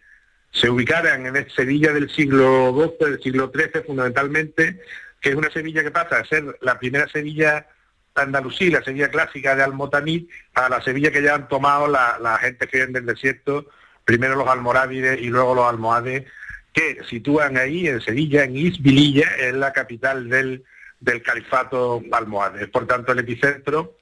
se 0.52 0.70
ubicaran 0.70 1.26
en 1.26 1.36
el 1.36 1.52
Sevilla 1.52 1.94
del 1.94 2.10
siglo 2.10 2.74
XII, 2.74 3.12
del 3.12 3.22
siglo 3.22 3.52
XIII 3.54 3.84
fundamentalmente, 3.86 4.82
que 5.22 5.30
es 5.30 5.36
una 5.36 5.52
Sevilla 5.52 5.84
que 5.84 5.92
pasa 5.92 6.18
a 6.18 6.26
ser 6.26 6.58
la 6.62 6.80
primera 6.80 7.08
Sevilla 7.08 7.68
andalusí, 8.16 8.70
la 8.70 8.84
Sevilla 8.84 9.10
clásica 9.10 9.56
de 9.56 9.64
Almotanid, 9.64 10.28
a 10.54 10.70
la 10.70 10.82
Sevilla 10.82 11.12
que 11.12 11.22
ya 11.22 11.36
han 11.36 11.48
tomado 11.48 11.88
la, 11.88 12.18
la 12.20 12.38
gente 12.38 12.68
que 12.68 12.78
viene 12.78 12.94
del 12.94 13.06
desierto, 13.06 13.70
primero 14.04 14.36
los 14.36 14.48
almorávides 14.48 15.22
y 15.22 15.30
luego 15.30 15.56
los 15.56 15.66
almohades, 15.66 16.26
que 16.74 17.04
sitúan 17.10 17.58
ahí 17.58 17.88
en 17.88 18.02
Sevilla, 18.02 18.44
en 18.44 18.56
Isbililla, 18.56 19.28
es 19.38 19.54
la 19.54 19.74
capital 19.74 20.30
del, 20.30 20.64
del 21.00 21.22
califato 21.22 22.02
almohade. 22.12 22.64
Es 22.64 22.70
por 22.70 22.88
tanto 22.88 23.12
el 23.12 23.20
epicentro 23.20 23.96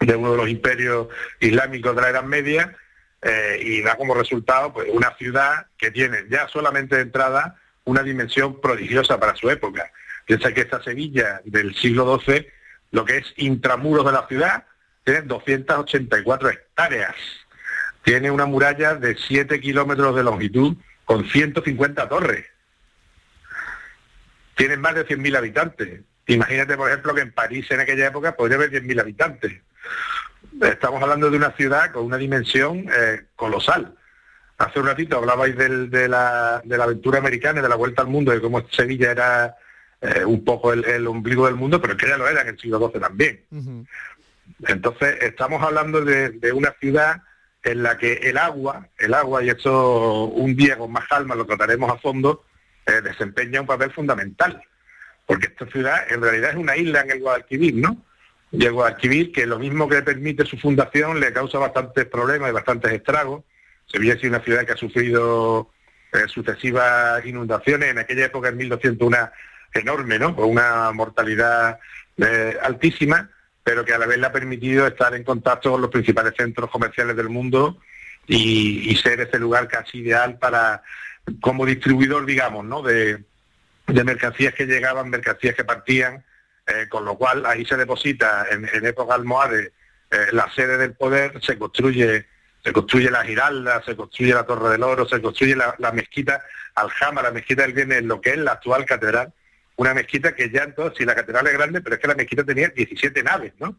de 0.00 0.16
uno 0.16 0.32
de 0.32 0.36
los 0.36 0.48
imperios 0.48 1.08
islámicos 1.40 1.94
de 1.96 2.02
la 2.02 2.10
Edad 2.10 2.24
Media 2.24 2.76
eh, 3.22 3.58
y 3.64 3.80
da 3.80 3.96
como 3.96 4.14
resultado 4.14 4.72
pues 4.72 4.88
una 4.92 5.14
ciudad 5.16 5.66
que 5.78 5.90
tiene 5.90 6.24
ya 6.28 6.46
solamente 6.48 6.96
de 6.96 7.02
entrada 7.02 7.58
una 7.84 8.02
dimensión 8.02 8.60
prodigiosa 8.60 9.18
para 9.18 9.34
su 9.34 9.48
época. 9.50 9.90
Piensa 10.26 10.52
que 10.52 10.62
esta 10.62 10.82
Sevilla 10.82 11.40
del 11.44 11.74
siglo 11.74 12.18
XII, 12.18 12.46
lo 12.90 13.04
que 13.04 13.18
es 13.18 13.32
intramuros 13.36 14.04
de 14.04 14.12
la 14.12 14.26
ciudad, 14.26 14.64
tiene 15.04 15.22
284 15.22 16.50
hectáreas. 16.50 17.14
Tiene 18.02 18.30
una 18.30 18.46
muralla 18.46 18.94
de 18.94 19.16
7 19.16 19.60
kilómetros 19.60 20.16
de 20.16 20.22
longitud 20.22 20.76
con 21.04 21.24
150 21.28 22.08
torres. 22.08 22.46
Tiene 24.56 24.76
más 24.76 24.94
de 24.94 25.06
100.000 25.06 25.36
habitantes. 25.36 26.00
Imagínate, 26.26 26.76
por 26.76 26.88
ejemplo, 26.88 27.14
que 27.14 27.20
en 27.22 27.32
París 27.32 27.66
en 27.70 27.80
aquella 27.80 28.06
época 28.06 28.36
podría 28.36 28.56
haber 28.56 28.70
10.000 28.70 29.00
habitantes. 29.00 29.52
Estamos 30.62 31.02
hablando 31.02 31.30
de 31.30 31.36
una 31.36 31.50
ciudad 31.52 31.90
con 31.90 32.04
una 32.04 32.16
dimensión 32.16 32.86
eh, 32.94 33.24
colosal. 33.34 33.94
Hace 34.56 34.78
un 34.78 34.86
ratito 34.86 35.16
hablabais 35.18 35.56
del- 35.56 35.90
de, 35.90 36.08
la, 36.08 36.62
de 36.64 36.78
la 36.78 36.84
aventura 36.84 37.18
americana, 37.18 37.58
y 37.58 37.62
de 37.62 37.68
la 37.68 37.74
vuelta 37.74 38.02
al 38.02 38.08
mundo, 38.08 38.30
de 38.30 38.40
cómo 38.40 38.66
Sevilla 38.68 39.10
era 39.10 39.56
eh, 40.00 40.24
un 40.24 40.44
poco 40.44 40.72
el, 40.72 40.84
el 40.84 41.06
ombligo 41.08 41.46
del 41.46 41.56
mundo, 41.56 41.80
pero 41.82 41.96
que 41.96 42.06
ya 42.06 42.16
lo 42.16 42.28
era 42.28 42.42
en 42.42 42.48
el 42.48 42.58
siglo 42.58 42.78
XII 42.90 43.00
también. 43.00 43.44
Entonces, 44.68 45.16
estamos 45.22 45.62
hablando 45.62 46.04
de, 46.04 46.30
de 46.30 46.52
una 46.52 46.70
ciudad 46.78 47.22
en 47.64 47.82
la 47.82 47.96
que 47.96 48.12
el 48.12 48.36
agua, 48.36 48.88
el 48.98 49.14
agua, 49.14 49.42
y 49.42 49.48
eso 49.48 50.24
un 50.26 50.54
día 50.54 50.76
con 50.76 50.92
más 50.92 51.08
calma 51.08 51.34
lo 51.34 51.46
trataremos 51.46 51.90
a 51.90 51.96
fondo, 51.96 52.44
eh, 52.86 53.00
desempeña 53.02 53.62
un 53.62 53.66
papel 53.66 53.90
fundamental. 53.90 54.62
Porque 55.26 55.46
esta 55.46 55.66
ciudad 55.66 56.04
en 56.10 56.20
realidad 56.20 56.50
es 56.50 56.56
una 56.56 56.76
isla 56.76 57.00
en 57.00 57.10
el 57.10 57.20
Guadalquivir, 57.20 57.74
¿no? 57.76 57.96
Y 58.52 58.66
el 58.66 58.72
Guadalquivir, 58.72 59.32
que 59.32 59.46
lo 59.46 59.58
mismo 59.58 59.88
que 59.88 60.02
permite 60.02 60.44
su 60.44 60.58
fundación, 60.58 61.18
le 61.18 61.32
causa 61.32 61.58
bastantes 61.58 62.04
problemas 62.04 62.50
y 62.50 62.52
bastantes 62.52 62.92
estragos. 62.92 63.42
Sevilla 63.86 64.14
es 64.14 64.24
una 64.24 64.40
ciudad 64.40 64.66
que 64.66 64.72
ha 64.72 64.76
sufrido 64.76 65.70
eh, 66.12 66.28
sucesivas 66.28 67.24
inundaciones, 67.24 67.90
en 67.90 67.98
aquella 67.98 68.26
época 68.26 68.50
en 68.50 68.58
1200 68.58 69.06
una 69.06 69.32
enorme, 69.72 70.18
¿no? 70.18 70.36
Con 70.36 70.50
una 70.50 70.92
mortalidad 70.92 71.78
eh, 72.18 72.56
altísima, 72.62 73.30
pero 73.64 73.84
que 73.84 73.94
a 73.94 73.98
la 73.98 74.06
vez 74.06 74.18
le 74.18 74.26
ha 74.26 74.32
permitido 74.32 74.86
estar 74.86 75.14
en 75.14 75.24
contacto 75.24 75.72
con 75.72 75.80
los 75.80 75.90
principales 75.90 76.34
centros 76.36 76.70
comerciales 76.70 77.16
del 77.16 77.30
mundo 77.30 77.78
y, 78.26 78.94
ser 78.96 79.20
ese 79.20 79.38
lugar 79.38 79.68
casi 79.68 79.98
ideal 79.98 80.38
para, 80.38 80.82
como 81.40 81.66
distribuidor, 81.66 82.26
digamos, 82.26 82.64
¿no? 82.64 82.82
De, 82.82 83.24
mercancías 83.86 84.54
que 84.54 84.66
llegaban, 84.66 85.10
mercancías 85.10 85.54
que 85.54 85.64
partían, 85.64 86.24
eh, 86.66 86.86
con 86.88 87.04
lo 87.04 87.16
cual 87.16 87.44
ahí 87.44 87.64
se 87.64 87.76
deposita 87.76 88.46
en, 88.50 88.64
época 88.86 89.14
almohade 89.14 89.72
eh, 90.10 90.26
la 90.32 90.50
sede 90.54 90.78
del 90.78 90.94
poder, 90.94 91.40
se 91.42 91.58
construye 91.58 92.26
se 92.62 92.72
construye 92.72 93.10
la 93.10 93.22
Giralda, 93.24 93.82
se 93.84 93.94
construye 93.94 94.32
la 94.32 94.46
Torre 94.46 94.70
del 94.70 94.82
Oro, 94.82 95.06
se 95.06 95.20
construye 95.20 95.54
la, 95.54 95.74
la 95.78 95.92
mezquita 95.92 96.42
Aljama, 96.74 97.20
la 97.20 97.30
mezquita 97.30 97.62
del 97.62 97.74
Bien 97.74 97.92
en 97.92 98.08
lo 98.08 98.22
que 98.22 98.30
es 98.30 98.38
la 98.38 98.52
actual 98.52 98.86
catedral, 98.86 99.34
una 99.76 99.94
mezquita 99.94 100.34
que 100.34 100.50
ya 100.50 100.62
entonces, 100.62 100.98
si 100.98 101.04
la 101.04 101.14
catedral 101.14 101.46
es 101.46 101.52
grande, 101.52 101.80
pero 101.80 101.96
es 101.96 102.00
que 102.00 102.08
la 102.08 102.14
mezquita 102.14 102.44
tenía 102.44 102.68
17 102.68 103.22
naves, 103.22 103.52
¿no? 103.58 103.76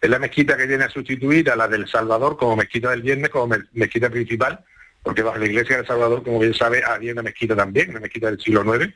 Es 0.00 0.08
la 0.08 0.18
mezquita 0.18 0.56
que 0.56 0.66
viene 0.66 0.84
a 0.84 0.90
sustituir 0.90 1.50
a 1.50 1.56
la 1.56 1.68
del 1.68 1.86
Salvador 1.86 2.36
como 2.36 2.56
mezquita 2.56 2.90
del 2.90 3.02
viernes, 3.02 3.30
como 3.30 3.54
mezquita 3.72 4.08
principal, 4.08 4.64
porque 5.02 5.22
bajo 5.22 5.38
la 5.38 5.46
iglesia 5.46 5.76
del 5.76 5.86
Salvador, 5.86 6.22
como 6.22 6.38
bien 6.38 6.54
sabe, 6.54 6.82
había 6.82 7.12
una 7.12 7.22
mezquita 7.22 7.54
también, 7.54 7.90
una 7.90 8.00
mezquita 8.00 8.28
del 8.30 8.40
siglo 8.40 8.64
IX, 8.74 8.94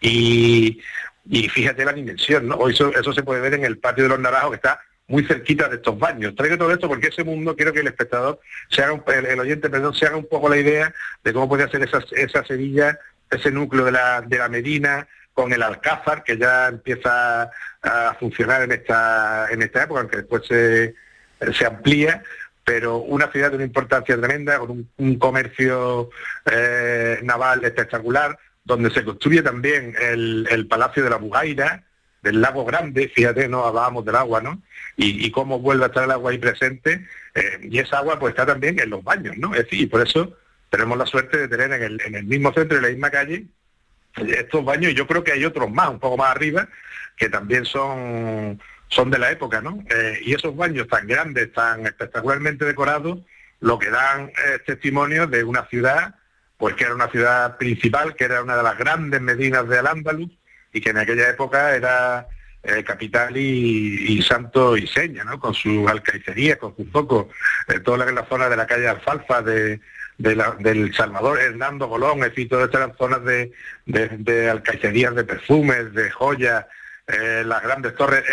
y, 0.00 0.80
fíjate 1.48 1.84
la 1.84 1.92
dimensión, 1.92 2.48
¿no? 2.48 2.68
Eso, 2.68 2.92
eso 2.92 3.12
se 3.12 3.22
puede 3.22 3.40
ver 3.40 3.54
en 3.54 3.64
el 3.64 3.78
patio 3.78 4.04
de 4.04 4.10
los 4.10 4.20
Naranjos, 4.20 4.50
que 4.50 4.56
está 4.56 4.80
muy 5.06 5.24
cerquita 5.24 5.68
de 5.68 5.76
estos 5.76 5.98
baños. 5.98 6.34
Traigo 6.34 6.58
todo 6.58 6.72
esto 6.72 6.88
porque 6.88 7.08
ese 7.08 7.24
mundo 7.24 7.54
quiero 7.54 7.72
que 7.72 7.80
el 7.80 7.86
espectador, 7.86 8.40
se 8.68 8.82
haga 8.82 9.00
el, 9.14 9.38
oyente, 9.38 9.70
perdón, 9.70 9.94
se 9.94 10.06
haga 10.06 10.16
un 10.16 10.26
poco 10.26 10.48
la 10.48 10.58
idea 10.58 10.92
de 11.22 11.32
cómo 11.32 11.48
puede 11.48 11.64
hacer 11.64 11.82
esa, 11.82 12.02
esa 12.12 12.44
Sevilla, 12.44 12.98
ese 13.30 13.50
núcleo 13.50 13.84
de 13.84 13.92
la, 13.92 14.22
de 14.22 14.38
la 14.38 14.48
Medina, 14.48 15.06
con 15.34 15.52
el 15.52 15.62
Alcázar, 15.62 16.22
que 16.22 16.38
ya 16.38 16.68
empieza 16.68 17.50
a 17.82 18.14
funcionar 18.18 18.62
en 18.62 18.72
esta, 18.72 19.48
en 19.50 19.62
esta 19.62 19.82
época, 19.82 20.00
aunque 20.00 20.18
después 20.18 20.46
se, 20.46 20.94
se 21.52 21.66
amplía, 21.66 22.22
pero 22.64 22.98
una 22.98 23.30
ciudad 23.30 23.50
de 23.50 23.56
una 23.56 23.66
importancia 23.66 24.16
tremenda, 24.16 24.58
con 24.58 24.88
un, 24.96 25.18
comercio 25.18 26.08
eh, 26.50 27.18
naval 27.22 27.64
espectacular, 27.64 28.38
donde 28.64 28.90
se 28.90 29.04
construye 29.04 29.42
también 29.42 29.94
el, 30.00 30.66
Palacio 30.68 31.04
de 31.04 31.10
la 31.10 31.16
Bugaira, 31.16 31.84
del 32.22 32.40
Lago 32.40 32.64
Grande, 32.64 33.12
fíjate, 33.14 33.48
no 33.48 33.66
hablábamos 33.66 34.06
del 34.06 34.16
agua, 34.16 34.40
¿no? 34.40 34.62
Y, 34.96 35.30
cómo 35.30 35.58
vuelve 35.58 35.84
a 35.84 35.88
estar 35.88 36.04
el 36.04 36.12
agua 36.12 36.30
ahí 36.30 36.38
presente, 36.38 37.06
eh, 37.34 37.58
y 37.62 37.78
esa 37.80 37.98
agua 37.98 38.18
pues 38.18 38.30
está 38.30 38.46
también 38.46 38.78
en 38.80 38.88
los 38.88 39.04
baños, 39.04 39.36
¿no? 39.36 39.52
Es 39.54 39.64
decir, 39.64 39.80
y 39.80 39.86
por 39.86 40.00
eso 40.00 40.34
tenemos 40.70 40.96
la 40.96 41.04
suerte 41.04 41.36
de 41.36 41.48
tener 41.48 41.72
en 41.72 41.82
el, 41.82 42.00
en 42.00 42.14
el 42.14 42.24
mismo 42.24 42.52
centro, 42.54 42.78
en 42.78 42.84
la 42.84 42.88
misma 42.88 43.10
calle, 43.10 43.46
estos 44.16 44.64
baños, 44.64 44.92
y 44.92 44.94
yo 44.94 45.06
creo 45.06 45.24
que 45.24 45.32
hay 45.32 45.44
otros 45.44 45.70
más, 45.70 45.90
un 45.90 45.98
poco 45.98 46.16
más 46.16 46.30
arriba, 46.30 46.68
que 47.16 47.28
también 47.28 47.64
son, 47.64 48.60
son 48.88 49.10
de 49.10 49.18
la 49.18 49.30
época, 49.30 49.60
¿no? 49.60 49.82
Eh, 49.90 50.20
y 50.22 50.34
esos 50.34 50.56
baños 50.56 50.88
tan 50.88 51.06
grandes, 51.06 51.52
tan 51.52 51.86
espectacularmente 51.86 52.64
decorados, 52.64 53.18
lo 53.60 53.78
que 53.78 53.90
dan 53.90 54.30
es 54.52 54.64
testimonio 54.64 55.26
de 55.26 55.44
una 55.44 55.66
ciudad, 55.66 56.14
pues 56.56 56.74
que 56.74 56.84
era 56.84 56.94
una 56.94 57.08
ciudad 57.08 57.56
principal, 57.56 58.14
que 58.14 58.24
era 58.24 58.42
una 58.42 58.56
de 58.56 58.62
las 58.62 58.78
grandes 58.78 59.20
medinas 59.20 59.68
de 59.68 59.78
Al-Ándalus, 59.78 60.30
y 60.72 60.80
que 60.80 60.90
en 60.90 60.98
aquella 60.98 61.28
época 61.28 61.74
era 61.74 62.26
eh, 62.62 62.82
capital 62.82 63.36
y, 63.36 64.22
santo 64.22 64.76
y 64.76 64.86
seña, 64.86 65.24
¿no? 65.24 65.38
Con 65.38 65.54
sus 65.54 65.88
alcaicerías, 65.88 66.58
con 66.58 66.74
sus 66.76 66.90
focos, 66.90 67.26
eh, 67.68 67.80
toda 67.80 67.98
la, 67.98 68.12
la 68.12 68.26
zona 68.26 68.48
de 68.48 68.56
la 68.56 68.66
calle 68.66 68.88
Alfalfa, 68.88 69.42
de, 69.42 69.80
del 70.18 70.94
Salvador, 70.94 71.40
Hernando 71.40 71.88
Golón, 71.88 72.18
es 72.18 72.30
decir, 72.30 72.48
todas 72.48 72.66
estas 72.66 72.96
zonas 72.96 73.24
de, 73.24 73.52
de, 73.86 74.08
de 74.08 75.10
de 75.14 75.24
perfumes, 75.24 75.92
de 75.92 76.10
joyas, 76.10 76.66
eh, 77.06 77.42
las 77.44 77.62
grandes 77.62 77.94
torres, 77.94 78.24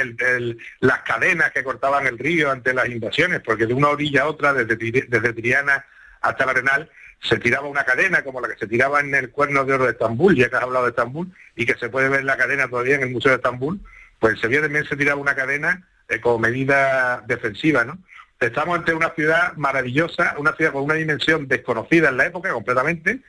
las 0.80 1.00
cadenas 1.00 1.52
que 1.52 1.64
cortaban 1.64 2.08
el 2.08 2.18
río 2.18 2.52
ante 2.52 2.74
las 2.74 2.88
invasiones, 2.88 3.42
porque 3.42 3.66
de 3.66 3.74
una 3.74 3.90
orilla 3.90 4.24
a 4.24 4.28
otra, 4.28 4.54
desde, 4.54 4.76
desde 4.76 5.34
Triana 5.34 5.86
hasta 6.22 6.44
el 6.44 6.50
Arenal, 6.52 6.90
se 7.22 7.38
tiraba 7.38 7.68
una 7.68 7.84
cadena 7.84 8.24
como 8.24 8.42
la 8.42 8.48
que 8.48 8.58
se 8.58 8.68
tiraba 8.68 9.00
en 9.00 9.14
el 9.14 9.30
Cuerno 9.30 9.66
de 9.66 9.74
Oro 9.74 9.86
de 9.86 9.92
Estambul, 9.92 10.36
ya 10.36 10.50
que 10.50 10.56
has 10.56 10.64
hablado 10.64 10.86
de 10.86 10.92
Estambul, 10.92 11.32
y 11.56 11.66
que 11.66 11.76
se 11.76 11.90
puede 11.90 12.10
ver 12.10 12.24
la 12.24 12.38
cadena 12.38 12.68
todavía 12.68 12.96
en 12.96 13.04
el 13.04 13.12
Museo 13.12 13.32
de 13.32 13.38
Estambul, 13.38 13.80
pues 14.20 14.36
se 14.36 14.42
Sevilla 14.42 14.62
también 14.62 14.86
se 14.86 14.96
tiraba 14.96 15.20
una 15.20 15.36
cadena 15.36 15.88
eh, 16.08 16.22
como 16.22 16.40
medida 16.40 17.24
defensiva, 17.28 17.84
¿no? 17.84 17.98
Estamos 18.42 18.76
ante 18.76 18.96
una 18.96 19.12
ciudad 19.12 19.56
maravillosa, 19.56 20.34
una 20.40 20.54
ciudad 20.54 20.72
con 20.72 20.82
una 20.82 20.96
dimensión 20.96 21.48
desconocida 21.48 22.10
en 22.10 22.18
la 22.18 22.26
época 22.26 22.52
completamente 22.52 23.20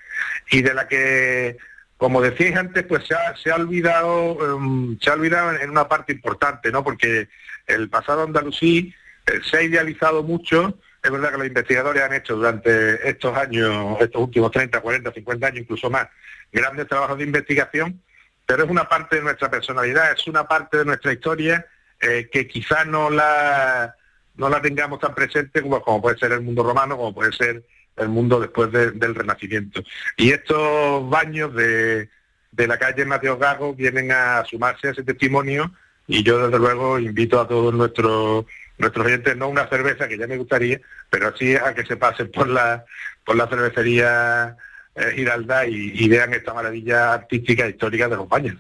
y 0.51 0.63
de 0.63 0.73
la 0.73 0.89
que, 0.89 1.59
como 1.99 2.23
decíais 2.23 2.57
antes, 2.57 2.83
pues 2.85 3.05
se 3.07 3.51
ha, 3.51 3.57
olvidado, 3.57 4.57
em, 4.57 4.99
se 4.99 5.11
ha 5.11 5.13
olvidado 5.13 5.55
en 5.55 5.69
una 5.69 5.87
parte 5.87 6.15
importante, 6.15 6.73
¿no? 6.73 6.83
Porque 6.83 7.29
el 7.67 7.91
pasado 7.91 8.23
andalusí 8.23 8.95
eh, 9.27 9.41
se 9.45 9.59
ha 9.59 9.63
idealizado 9.63 10.23
mucho. 10.23 10.79
Es 11.03 11.11
verdad 11.11 11.33
que 11.33 11.39
los 11.39 11.47
investigadores 11.47 12.03
han 12.03 12.15
hecho 12.15 12.35
durante 12.37 13.07
estos 13.07 13.37
años, 13.37 13.99
estos 14.01 14.23
últimos 14.23 14.51
30, 14.51 14.81
40, 14.81 15.13
50 15.13 15.47
años, 15.47 15.61
incluso 15.61 15.91
más, 15.91 16.09
grandes 16.51 16.89
trabajos 16.89 17.19
de 17.19 17.25
investigación, 17.25 18.01
pero 18.47 18.65
es 18.65 18.71
una 18.71 18.89
parte 18.89 19.17
de 19.17 19.23
nuestra 19.23 19.51
personalidad, 19.51 20.13
es 20.13 20.27
una 20.27 20.49
parte 20.49 20.79
de 20.79 20.87
nuestra 20.87 21.13
historia 21.13 21.67
eh, 22.01 22.31
que 22.33 22.49
quizás 22.49 22.87
no 22.87 23.11
la 23.11 23.95
no 24.37 24.49
la 24.49 24.61
tengamos 24.61 25.01
tan 25.01 25.15
presente 25.15 25.63
como, 25.63 26.03
puede 26.03 26.19
ser 26.19 26.33
el 26.33 26.41
mundo 26.41 26.63
romano, 26.63 26.97
como 26.97 27.15
puede 27.15 27.33
ser 27.33 27.63
el 27.97 28.09
mundo 28.09 28.41
después 28.41 28.73
del 28.73 29.15
Renacimiento. 29.15 29.83
Y 30.17 30.31
estos 30.31 31.09
baños 31.09 31.55
de, 31.55 32.09
de 32.51 32.67
la 32.67 32.79
calle 32.79 33.05
Mateo 33.05 33.39
Gago 33.39 33.75
vienen 33.75 34.13
a 34.13 34.45
sumarse 34.45 34.89
a 34.89 34.91
ese 34.93 35.03
testimonio 35.03 35.73
y 36.07 36.23
yo 36.23 36.47
desde 36.47 36.59
luego 36.59 36.99
invito 36.99 37.41
a 37.41 37.49
todos 37.49 37.73
nuestros 37.75 38.47
nuestros 38.79 39.07
oyentes, 39.07 39.37
no 39.37 39.49
una 39.49 39.69
cerveza 39.69 40.09
que 40.09 40.19
ya 40.19 40.27
me 40.27 40.39
gustaría, 40.39 40.81
pero 41.09 41.29
así 41.29 41.55
a 41.55 41.75
que 41.75 41.85
se 41.85 41.97
pasen 41.97 42.31
por 42.31 42.49
la 42.49 42.85
por 43.25 43.37
la 43.37 43.47
cervecería 43.47 44.57
eh, 44.97 45.13
Giralda 45.15 45.67
y, 45.67 45.93
y 45.95 46.09
vean 46.09 46.35
esta 46.35 46.53
maravilla 46.53 47.15
artística 47.15 47.67
e 47.67 47.71
histórica 47.71 48.09
de 48.09 48.17
los 48.17 48.29
baños 48.29 48.57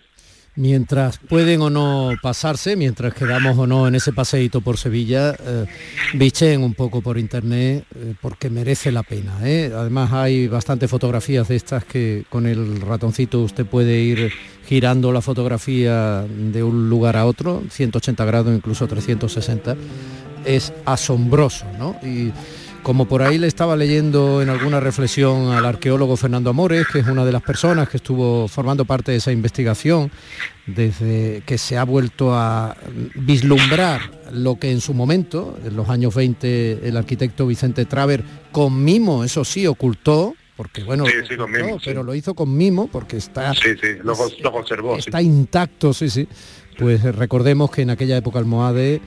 mientras 0.56 1.18
pueden 1.18 1.62
o 1.62 1.70
no 1.70 2.10
pasarse, 2.20 2.76
mientras 2.76 3.14
quedamos 3.14 3.56
o 3.56 3.66
no 3.66 3.88
en 3.88 3.94
ese 3.94 4.12
paseíto 4.12 4.60
por 4.60 4.76
Sevilla, 4.76 5.34
eh, 5.40 6.56
un 6.58 6.74
poco 6.74 7.00
por 7.00 7.18
internet 7.18 7.84
eh, 7.94 8.14
porque 8.20 8.50
merece 8.50 8.92
la 8.92 9.02
pena. 9.02 9.38
¿eh? 9.42 9.72
Además 9.74 10.12
hay 10.12 10.48
bastantes 10.48 10.90
fotografías 10.90 11.48
de 11.48 11.56
estas 11.56 11.84
que 11.84 12.24
con 12.28 12.46
el 12.46 12.80
ratoncito 12.80 13.40
usted 13.40 13.64
puede 13.66 14.00
ir 14.00 14.32
girando 14.66 15.12
la 15.12 15.20
fotografía 15.20 16.22
de 16.22 16.62
un 16.62 16.88
lugar 16.88 17.16
a 17.16 17.26
otro, 17.26 17.62
180 17.70 18.24
grados, 18.24 18.54
incluso 18.54 18.86
360. 18.86 19.76
Es 20.44 20.72
asombroso, 20.84 21.66
¿no? 21.78 21.96
Como 22.82 23.06
por 23.06 23.22
ahí 23.22 23.38
le 23.38 23.46
estaba 23.46 23.76
leyendo 23.76 24.42
en 24.42 24.48
alguna 24.48 24.80
reflexión 24.80 25.52
al 25.52 25.64
arqueólogo 25.64 26.16
Fernando 26.16 26.50
Amores, 26.50 26.86
que 26.92 26.98
es 26.98 27.06
una 27.06 27.24
de 27.24 27.32
las 27.32 27.42
personas 27.42 27.88
que 27.88 27.98
estuvo 27.98 28.48
formando 28.48 28.84
parte 28.84 29.12
de 29.12 29.18
esa 29.18 29.32
investigación, 29.32 30.10
desde 30.66 31.42
que 31.46 31.58
se 31.58 31.78
ha 31.78 31.84
vuelto 31.84 32.34
a 32.34 32.76
vislumbrar 33.14 34.00
lo 34.32 34.56
que 34.58 34.72
en 34.72 34.80
su 34.80 34.94
momento, 34.94 35.58
en 35.64 35.76
los 35.76 35.88
años 35.88 36.14
20, 36.14 36.88
el 36.88 36.96
arquitecto 36.96 37.46
Vicente 37.46 37.84
Traver, 37.84 38.24
con 38.50 38.82
mimo, 38.82 39.24
eso 39.24 39.44
sí, 39.44 39.66
ocultó, 39.66 40.34
porque 40.62 40.84
bueno, 40.84 41.04
pero 41.84 42.04
lo 42.04 42.14
hizo 42.14 42.34
con 42.34 42.56
mimo 42.56 42.86
porque 42.86 43.16
está, 43.16 43.52
sí, 43.52 43.74
lo, 44.04 44.52
conservó, 44.52 44.96
está 44.96 45.20
intacto, 45.20 45.92
sí, 45.92 46.08
sí. 46.08 46.28
Pues 46.78 47.02
recordemos 47.02 47.68
que 47.72 47.82
en 47.82 47.90
aquella 47.90 48.16
época 48.16 48.38
almohade 48.38 49.00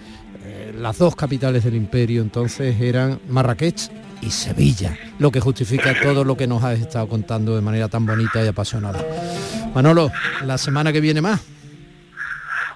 las 0.78 0.98
dos 0.98 1.16
capitales 1.16 1.64
del 1.64 1.76
imperio 1.76 2.22
entonces 2.22 2.76
eran 2.82 3.22
Marrakech 3.30 3.90
y 4.22 4.32
Sevilla, 4.32 4.98
lo 5.18 5.32
que 5.32 5.40
justifica 5.40 5.98
todo 6.04 6.26
lo 6.26 6.36
que 6.36 6.46
nos 6.46 6.62
has 6.62 6.78
estado 6.78 7.08
contando 7.08 7.56
de 7.56 7.62
manera 7.62 7.88
tan 7.88 8.06
bonita 8.06 8.44
y 8.44 8.48
apasionada. 8.50 9.02
Manolo, 9.74 10.12
la 10.44 10.58
semana 10.58 10.92
que 10.92 11.00
viene 11.00 11.22
más. 11.22 11.42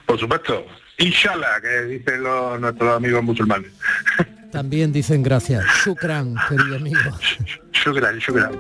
Por 0.05 0.17
supuesto, 0.17 0.65
inshallah, 0.99 1.59
que 1.61 1.81
dicen 1.83 2.23
los, 2.23 2.61
nuestros 2.61 2.95
amigos 2.95 3.23
musulmanes. 3.23 3.73
También 4.51 4.91
dicen 4.91 5.23
gracias. 5.23 5.65
Shukran, 5.83 6.35
querido 6.47 6.75
amigo. 6.77 6.99
Shukran, 7.71 8.17
shukran. 8.17 8.51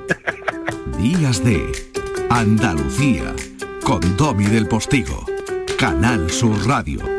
Días 0.97 1.43
de 1.43 1.71
Andalucía, 2.29 3.33
con 3.83 3.99
Domi 4.17 4.45
del 4.45 4.67
Postigo, 4.67 5.25
Canal 5.77 6.29
Sur 6.29 6.67
Radio. 6.67 7.18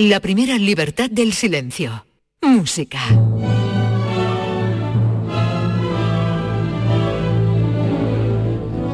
La 0.00 0.20
primera 0.20 0.56
libertad 0.56 1.10
del 1.10 1.32
silencio. 1.32 2.04
Música. 2.40 3.00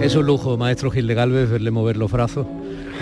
Es 0.01 0.15
un 0.15 0.25
lujo, 0.25 0.57
maestro 0.57 0.91
Gil 0.91 1.07
de 1.07 1.13
Galvez, 1.13 1.51
verle 1.51 1.71
mover 1.71 1.99
los 1.99 2.11
brazos 2.11 2.47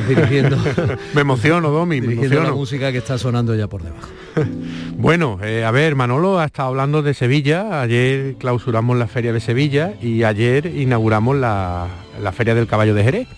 dirigiendo. 0.09 0.57
me 1.15 1.21
emociono, 1.21 1.71
Domi, 1.71 2.01
me 2.01 2.09
dirigiendo 2.09 2.39
emociono. 2.39 2.49
la 2.49 2.57
música 2.57 2.91
que 2.91 2.99
está 2.99 3.19
sonando 3.19 3.55
ya 3.55 3.69
por 3.69 3.85
debajo. 3.85 4.09
Bueno, 4.97 5.39
eh, 5.41 5.65
a 5.65 5.71
ver, 5.71 5.95
Manolo 5.95 6.41
ha 6.41 6.47
estado 6.47 6.71
hablando 6.71 7.03
de 7.03 7.15
Sevilla. 7.15 7.83
Ayer 7.83 8.35
clausuramos 8.35 8.97
la 8.97 9.07
Feria 9.07 9.33
de 9.33 9.39
Sevilla 9.39 9.95
y 10.03 10.25
ayer 10.25 10.67
inauguramos 10.67 11.37
la, 11.37 11.87
la 12.21 12.33
Feria 12.33 12.57
del 12.57 12.67
Caballo 12.67 12.95
de 12.95 13.05
Jerez. 13.05 13.29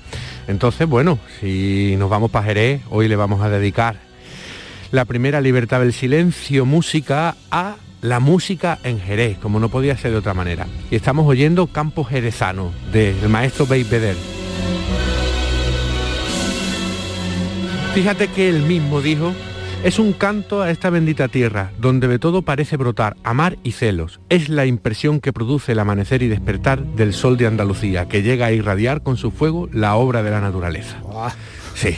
Entonces, 0.49 0.89
bueno, 0.89 1.19
si 1.41 1.97
nos 1.99 2.09
vamos 2.09 2.31
para 2.31 2.47
Jerez, 2.47 2.81
hoy 2.89 3.09
le 3.09 3.17
vamos 3.17 3.43
a 3.43 3.51
dedicar 3.51 4.14
la 4.95 5.07
primera 5.07 5.41
libertad 5.41 5.81
del 5.81 5.93
silencio, 5.93 6.65
música, 6.65 7.35
a 7.51 7.75
la 8.01 8.21
música 8.21 8.79
en 8.85 9.01
Jerez, 9.01 9.37
como 9.39 9.59
no 9.59 9.69
podía 9.69 9.97
ser 9.97 10.13
de 10.13 10.19
otra 10.19 10.35
manera. 10.35 10.69
Y 10.89 10.95
estamos 10.95 11.27
oyendo 11.27 11.67
Campo 11.67 12.05
Jerezano, 12.05 12.71
del 12.93 13.29
maestro 13.29 13.67
Beibeder. 13.67 14.15
Fíjate 17.93 18.29
que 18.29 18.49
él 18.49 18.61
mismo 18.61 19.01
dijo, 19.01 19.33
es 19.83 19.99
un 19.99 20.13
canto 20.13 20.63
a 20.63 20.71
esta 20.71 20.91
bendita 20.91 21.27
tierra, 21.27 21.73
donde 21.81 22.07
de 22.07 22.21
todo 22.21 22.43
parece 22.43 22.77
brotar 22.77 23.17
amar 23.25 23.59
y 23.65 23.73
celos. 23.73 24.21
Es 24.29 24.49
la 24.49 24.65
impresión 24.65 25.19
que 25.19 25.33
produce 25.33 25.73
el 25.73 25.81
amanecer 25.81 26.23
y 26.23 26.29
despertar 26.29 26.85
del 26.85 27.15
sol 27.15 27.37
de 27.37 27.49
Andalucía, 27.49 28.07
que 28.07 28.23
llega 28.23 28.47
a 28.47 28.53
irradiar 28.53 29.03
con 29.03 29.17
su 29.17 29.33
fuego 29.33 29.69
la 29.73 29.97
obra 29.97 30.23
de 30.23 30.31
la 30.31 30.41
naturaleza. 30.41 31.03
Sí. 31.75 31.97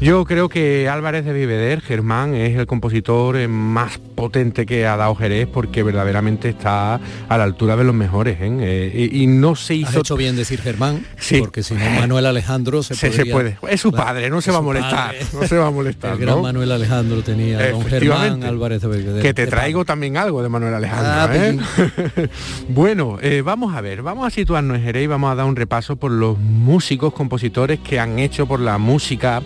Yo 0.00 0.24
creo 0.26 0.48
que 0.48 0.88
Álvarez 0.88 1.24
de 1.24 1.32
Viveder, 1.32 1.80
Germán, 1.80 2.34
es 2.34 2.58
el 2.58 2.66
compositor 2.66 3.36
eh, 3.36 3.48
más 3.48 3.98
potente 3.98 4.66
que 4.66 4.86
ha 4.86 4.96
dado 4.96 5.14
Jerez 5.14 5.48
porque 5.50 5.82
verdaderamente 5.82 6.48
está 6.50 7.00
a 7.28 7.38
la 7.38 7.44
altura 7.44 7.76
de 7.76 7.84
los 7.84 7.94
mejores. 7.94 8.36
¿eh? 8.40 8.50
Eh, 8.60 9.08
y, 9.12 9.22
y 9.22 9.26
no 9.26 9.54
se 9.56 9.76
hizo... 9.76 9.88
Has 9.90 9.96
hecho 9.96 10.16
bien 10.16 10.36
decir 10.36 10.60
Germán, 10.60 11.06
Sí. 11.18 11.38
porque 11.40 11.62
si 11.62 11.74
no 11.74 11.80
Manuel 11.98 12.26
Alejandro 12.26 12.82
se, 12.82 12.94
Se- 12.96 13.12
se 13.12 13.24
podría- 13.24 13.56
puede. 13.58 13.72
Es 13.74 13.80
su 13.80 13.92
padre, 13.92 14.28
no 14.30 14.40
se 14.42 14.50
va 14.50 14.58
a 14.58 14.62
molestar, 14.62 15.12
padre. 15.14 15.26
no 15.32 15.46
se 15.46 15.56
va 15.56 15.66
a 15.68 15.70
molestar, 15.70 16.12
El 16.14 16.18
gran 16.18 16.36
¿no? 16.36 16.42
Manuel 16.42 16.72
Alejandro 16.72 17.22
tenía 17.22 17.70
don 17.70 17.84
Germán. 17.86 18.42
Álvarez 18.44 18.82
de 18.82 18.88
Belvedere. 18.88 19.22
Que 19.22 19.32
te 19.32 19.46
traigo 19.46 19.84
también 19.86 20.16
algo 20.18 20.42
de 20.42 20.48
Manuel 20.50 20.74
Alejandro. 20.74 21.10
Ah, 21.14 21.28
¿eh? 21.32 22.28
bueno, 22.68 23.18
eh, 23.22 23.42
vamos 23.42 23.74
a 23.74 23.80
ver, 23.80 24.02
vamos 24.02 24.26
a 24.26 24.30
situarnos 24.30 24.76
en 24.76 24.82
Jerez 24.84 25.04
y 25.04 25.06
vamos 25.06 25.30
a 25.32 25.34
dar 25.36 25.46
un 25.46 25.56
repaso 25.56 25.96
por 25.96 26.10
los 26.10 26.38
músicos, 26.38 27.14
compositores 27.14 27.78
que 27.80 27.98
han 28.00 28.18
hecho 28.18 28.46
por 28.46 28.60
la 28.60 28.76
música 28.76 29.40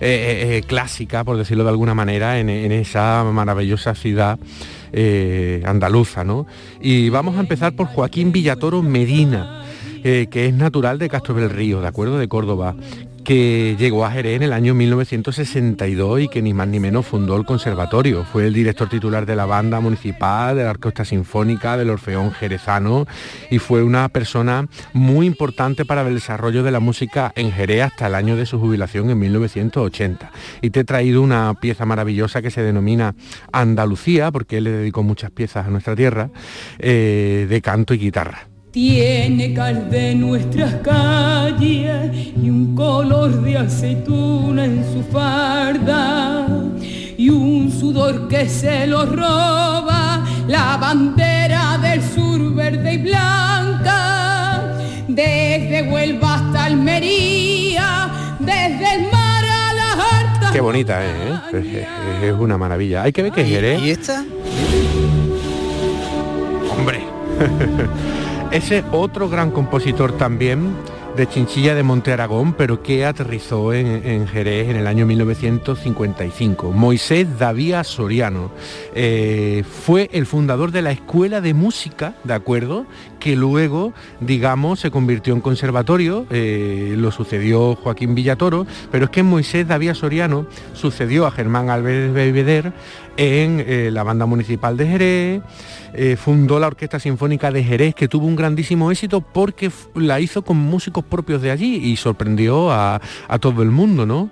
eh, 0.00 0.06
eh, 0.06 0.56
eh, 0.58 0.62
clásica, 0.62 1.24
por 1.24 1.36
decirlo 1.36 1.64
de 1.64 1.70
alguna 1.70 1.94
manera, 1.94 2.38
en, 2.38 2.48
esa 2.48 3.24
maravillosa 3.24 3.94
ciudad 3.94 4.38
andaluza, 5.64 6.24
¿no? 6.24 6.46
Y 6.80 7.08
vamos 7.10 7.36
a 7.36 7.40
empezar 7.40 7.74
por 7.74 7.88
Joaquín 7.88 8.32
Villatoro 8.32 8.82
Medina, 8.82 9.64
que 10.02 10.46
es 10.46 10.54
natural 10.54 10.98
de 10.98 11.08
Castro 11.08 11.34
del 11.34 11.50
Río, 11.50 11.80
¿de 11.80 11.88
acuerdo? 11.88 12.18
De 12.18 12.28
Córdoba 12.28 12.74
que 13.28 13.76
llegó 13.78 14.06
a 14.06 14.10
Jerez 14.10 14.36
en 14.36 14.42
el 14.42 14.54
año 14.54 14.74
1962 14.74 16.22
y 16.22 16.28
que 16.28 16.40
ni 16.40 16.54
más 16.54 16.66
ni 16.66 16.80
menos 16.80 17.04
fundó 17.04 17.36
el 17.36 17.44
conservatorio. 17.44 18.24
Fue 18.24 18.46
el 18.46 18.54
director 18.54 18.88
titular 18.88 19.26
de 19.26 19.36
la 19.36 19.44
banda 19.44 19.80
municipal, 19.80 20.56
de 20.56 20.64
la 20.64 20.70
orquesta 20.70 21.04
sinfónica, 21.04 21.76
del 21.76 21.90
Orfeón 21.90 22.32
Jerezano 22.32 23.06
y 23.50 23.58
fue 23.58 23.82
una 23.82 24.08
persona 24.08 24.66
muy 24.94 25.26
importante 25.26 25.84
para 25.84 26.08
el 26.08 26.14
desarrollo 26.14 26.62
de 26.62 26.70
la 26.70 26.80
música 26.80 27.30
en 27.36 27.52
Jerez 27.52 27.82
hasta 27.82 28.06
el 28.06 28.14
año 28.14 28.34
de 28.34 28.46
su 28.46 28.58
jubilación 28.58 29.10
en 29.10 29.18
1980. 29.18 30.32
Y 30.62 30.70
te 30.70 30.80
he 30.80 30.84
traído 30.84 31.20
una 31.20 31.52
pieza 31.60 31.84
maravillosa 31.84 32.40
que 32.40 32.50
se 32.50 32.62
denomina 32.62 33.14
Andalucía, 33.52 34.32
porque 34.32 34.56
él 34.56 34.64
le 34.64 34.70
dedicó 34.70 35.02
muchas 35.02 35.32
piezas 35.32 35.66
a 35.66 35.70
nuestra 35.70 35.94
tierra, 35.94 36.30
eh, 36.78 37.46
de 37.46 37.60
canto 37.60 37.92
y 37.92 37.98
guitarra. 37.98 38.48
Tiene 38.70 39.54
cal 39.54 39.90
de 39.90 40.14
nuestras 40.14 40.74
calles 40.76 42.10
de 43.28 43.56
aceituna 43.58 44.64
en 44.64 44.84
su 44.92 45.02
farda 45.12 46.46
y 47.16 47.28
un 47.30 47.70
sudor 47.70 48.28
que 48.28 48.48
se 48.48 48.86
lo 48.86 49.04
roba 49.06 50.24
la 50.46 50.76
bandera 50.76 51.78
del 51.78 52.02
sur 52.02 52.54
verde 52.54 52.94
y 52.94 52.98
blanca 52.98 54.74
desde 55.08 55.90
Huelva 55.90 56.34
hasta 56.34 56.64
Almería 56.66 58.08
desde 58.40 58.94
el 58.94 59.02
mar 59.12 59.44
a 59.44 59.72
las 59.74 60.12
hartas 60.12 60.52
Qué 60.52 60.60
bonita 60.60 61.04
es, 61.04 61.10
¿eh? 61.12 61.40
Es- 61.52 61.66
es- 61.66 62.24
es 62.24 62.32
una 62.38 62.56
maravilla. 62.58 63.02
Hay 63.02 63.12
que 63.12 63.22
ver 63.22 63.32
que 63.32 63.44
Jerez... 63.44 63.80
¿Y 63.82 63.90
esta? 63.90 64.24
Hombre. 66.76 67.00
Ese 68.50 68.82
otro 68.92 69.28
gran 69.28 69.50
compositor 69.50 70.12
también 70.12 70.74
de 71.18 71.28
Chinchilla 71.28 71.74
de 71.74 71.82
Monte 71.82 72.12
Aragón, 72.12 72.52
pero 72.52 72.80
que 72.80 73.04
aterrizó 73.04 73.72
en, 73.72 74.06
en 74.06 74.28
Jerez 74.28 74.68
en 74.68 74.76
el 74.76 74.86
año 74.86 75.04
1955. 75.04 76.70
Moisés 76.70 77.26
Davía 77.40 77.82
Soriano 77.82 78.52
eh, 78.94 79.64
fue 79.68 80.08
el 80.12 80.26
fundador 80.26 80.70
de 80.70 80.80
la 80.80 80.92
Escuela 80.92 81.40
de 81.40 81.54
Música, 81.54 82.14
¿de 82.22 82.34
acuerdo? 82.34 82.86
Que 83.28 83.36
luego, 83.36 83.92
digamos, 84.20 84.80
se 84.80 84.90
convirtió 84.90 85.34
en 85.34 85.42
conservatorio, 85.42 86.24
eh, 86.30 86.94
lo 86.96 87.12
sucedió 87.12 87.74
Joaquín 87.74 88.14
Villatoro, 88.14 88.66
pero 88.90 89.04
es 89.04 89.10
que 89.10 89.22
Moisés 89.22 89.68
Davía 89.68 89.94
Soriano 89.94 90.46
sucedió 90.72 91.26
a 91.26 91.30
Germán 91.30 91.68
Álvarez 91.68 92.10
Belvedere 92.10 92.72
en 93.18 93.62
eh, 93.66 93.90
la 93.92 94.02
banda 94.02 94.24
municipal 94.24 94.78
de 94.78 94.86
Jerez, 94.86 95.42
eh, 95.92 96.16
fundó 96.16 96.58
la 96.58 96.68
Orquesta 96.68 96.98
Sinfónica 96.98 97.50
de 97.50 97.62
Jerez, 97.64 97.94
que 97.94 98.08
tuvo 98.08 98.26
un 98.26 98.36
grandísimo 98.36 98.90
éxito 98.90 99.20
porque 99.20 99.70
la 99.94 100.20
hizo 100.20 100.40
con 100.40 100.56
músicos 100.56 101.04
propios 101.04 101.42
de 101.42 101.50
allí 101.50 101.76
y 101.76 101.96
sorprendió 101.96 102.70
a, 102.70 102.98
a 103.28 103.38
todo 103.38 103.62
el 103.62 103.70
mundo, 103.70 104.06
¿no? 104.06 104.30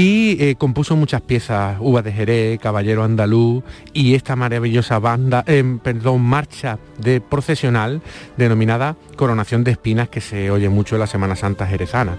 Y 0.00 0.36
eh, 0.40 0.54
compuso 0.54 0.94
muchas 0.94 1.22
piezas, 1.22 1.76
Uvas 1.80 2.04
de 2.04 2.12
Jerez, 2.12 2.60
Caballero 2.60 3.02
Andaluz 3.02 3.64
y 3.92 4.14
esta 4.14 4.36
maravillosa 4.36 5.00
banda, 5.00 5.42
eh, 5.48 5.64
perdón, 5.82 6.22
marcha 6.22 6.78
de 6.98 7.20
procesional 7.20 8.00
denominada 8.36 8.94
Coronación 9.16 9.64
de 9.64 9.72
Espinas 9.72 10.08
que 10.08 10.20
se 10.20 10.52
oye 10.52 10.68
mucho 10.68 10.94
en 10.94 11.00
la 11.00 11.08
Semana 11.08 11.34
Santa 11.34 11.66
jerezana. 11.66 12.16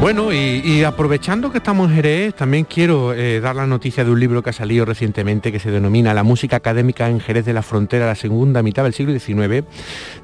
Bueno, 0.00 0.32
y, 0.32 0.82
aprovechando 0.82 1.52
que 1.52 1.58
estamos 1.58 1.90
en 1.90 1.96
Jerez, 1.96 2.34
también 2.34 2.64
quiero 2.64 3.12
eh, 3.12 3.38
dar 3.38 3.54
la 3.54 3.66
noticia 3.66 4.02
de 4.02 4.10
un 4.10 4.18
libro 4.18 4.42
que 4.42 4.48
ha 4.48 4.54
salido 4.54 4.86
recientemente 4.86 5.52
que 5.52 5.58
se 5.58 5.70
denomina 5.70 6.14
La 6.14 6.22
música 6.22 6.56
académica 6.56 7.10
en 7.10 7.20
Jerez 7.20 7.44
de 7.44 7.52
la 7.52 7.60
Frontera, 7.60 8.06
la 8.06 8.14
segunda 8.14 8.62
mitad 8.62 8.84
del 8.84 8.94
siglo 8.94 9.12
XIX, 9.12 9.66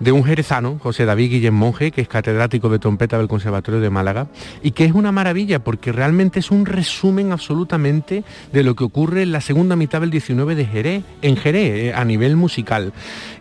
de 0.00 0.12
un 0.12 0.24
jerezano, 0.24 0.78
José 0.82 1.04
David 1.04 1.30
Guillén 1.30 1.52
Monge, 1.52 1.90
que 1.90 2.00
es 2.00 2.08
catedrático 2.08 2.70
de 2.70 2.78
trompeta 2.78 3.18
del 3.18 3.28
Conservatorio 3.28 3.78
de 3.78 3.90
Málaga, 3.90 4.28
y 4.62 4.70
que 4.70 4.86
es 4.86 4.92
una 4.92 5.12
maravilla 5.12 5.62
porque 5.62 5.92
realmente 5.92 6.38
es 6.38 6.50
un 6.50 6.64
resumen 6.64 7.30
absolutamente 7.30 8.24
de 8.54 8.62
lo 8.62 8.74
que 8.76 8.84
ocurre 8.84 9.24
en 9.24 9.32
la 9.32 9.42
segunda 9.42 9.76
mitad 9.76 10.00
del 10.00 10.10
XIX 10.10 10.56
de 10.56 10.64
Jerez, 10.64 11.04
en 11.20 11.36
Jerez, 11.36 11.72
eh, 11.74 11.94
a 11.94 12.02
nivel 12.06 12.34
musical. 12.34 12.94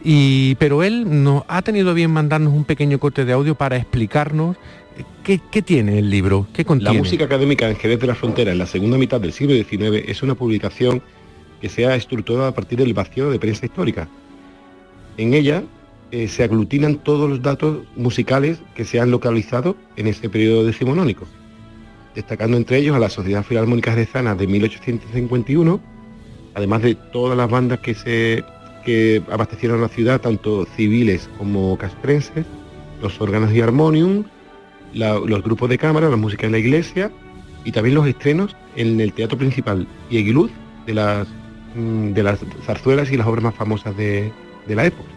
Y, 0.03 0.55
pero 0.55 0.83
él 0.83 1.23
nos 1.23 1.43
ha 1.47 1.61
tenido 1.61 1.93
bien 1.93 2.11
mandarnos 2.11 2.53
un 2.53 2.65
pequeño 2.65 2.99
corte 2.99 3.23
de 3.23 3.31
audio 3.31 3.55
para 3.55 3.77
explicarnos 3.77 4.57
¿Qué, 5.23 5.41
qué 5.51 5.61
tiene 5.61 5.99
el 5.99 6.09
libro? 6.09 6.47
¿Qué 6.53 6.63
La 6.63 6.67
contiene? 6.67 6.97
música 6.99 7.25
académica 7.25 7.69
en 7.69 7.75
Jerez 7.75 7.99
de 7.99 8.07
la 8.07 8.15
Frontera 8.15 8.51
en 8.51 8.57
la 8.57 8.65
segunda 8.65 8.97
mitad 8.97 9.19
del 9.19 9.33
siglo 9.33 9.55
XIX 9.55 10.07
es 10.07 10.21
una 10.23 10.35
publicación 10.35 11.01
que 11.61 11.69
se 11.69 11.85
ha 11.87 11.95
estructurado 11.95 12.47
a 12.47 12.53
partir 12.53 12.77
del 12.79 12.93
vacío 12.93 13.29
de 13.29 13.39
prensa 13.39 13.65
histórica. 13.65 14.07
En 15.17 15.33
ella 15.33 15.63
eh, 16.11 16.27
se 16.27 16.43
aglutinan 16.43 16.97
todos 16.97 17.29
los 17.29 17.41
datos 17.41 17.79
musicales 17.95 18.59
que 18.75 18.85
se 18.85 18.99
han 18.99 19.09
localizado 19.11 19.75
en 19.95 20.07
este 20.07 20.29
periodo 20.29 20.63
decimonónico, 20.63 21.25
destacando 22.13 22.55
entre 22.57 22.77
ellos 22.77 22.95
a 22.95 22.99
la 22.99 23.09
Sociedad 23.09 23.43
Filarmónica 23.43 23.91
Jerezana 23.91 24.35
de 24.35 24.45
1851, 24.47 25.79
además 26.53 26.81
de 26.83 26.95
todas 26.95 27.37
las 27.37 27.49
bandas 27.49 27.79
que 27.79 27.95
se 27.95 28.43
que 28.85 29.23
abastecieron 29.31 29.81
la 29.81 29.87
ciudad, 29.87 30.21
tanto 30.21 30.67
civiles 30.77 31.27
como 31.39 31.75
castrenses, 31.75 32.45
los 33.01 33.19
órganos 33.19 33.51
y 33.51 33.59
armonium, 33.59 34.25
la- 34.95 35.19
los 35.19 35.43
grupos 35.43 35.69
de 35.69 35.77
cámara, 35.77 36.09
la 36.09 36.15
música 36.17 36.47
en 36.47 36.51
la 36.53 36.57
iglesia 36.57 37.11
y 37.63 37.71
también 37.71 37.93
los 37.95 38.07
estrenos 38.07 38.55
en 38.75 38.99
el 38.99 39.13
teatro 39.13 39.37
principal 39.37 39.87
y 40.09 40.17
Eguiluz 40.17 40.49
de 40.87 40.93
las 40.95 41.27
mm, 41.75 42.13
de 42.13 42.23
las 42.23 42.39
zarzuelas 42.65 43.11
y 43.11 43.17
las 43.17 43.27
obras 43.27 43.43
más 43.43 43.53
famosas 43.55 43.95
de, 43.97 44.31
de 44.67 44.75
la 44.75 44.85
época. 44.85 45.09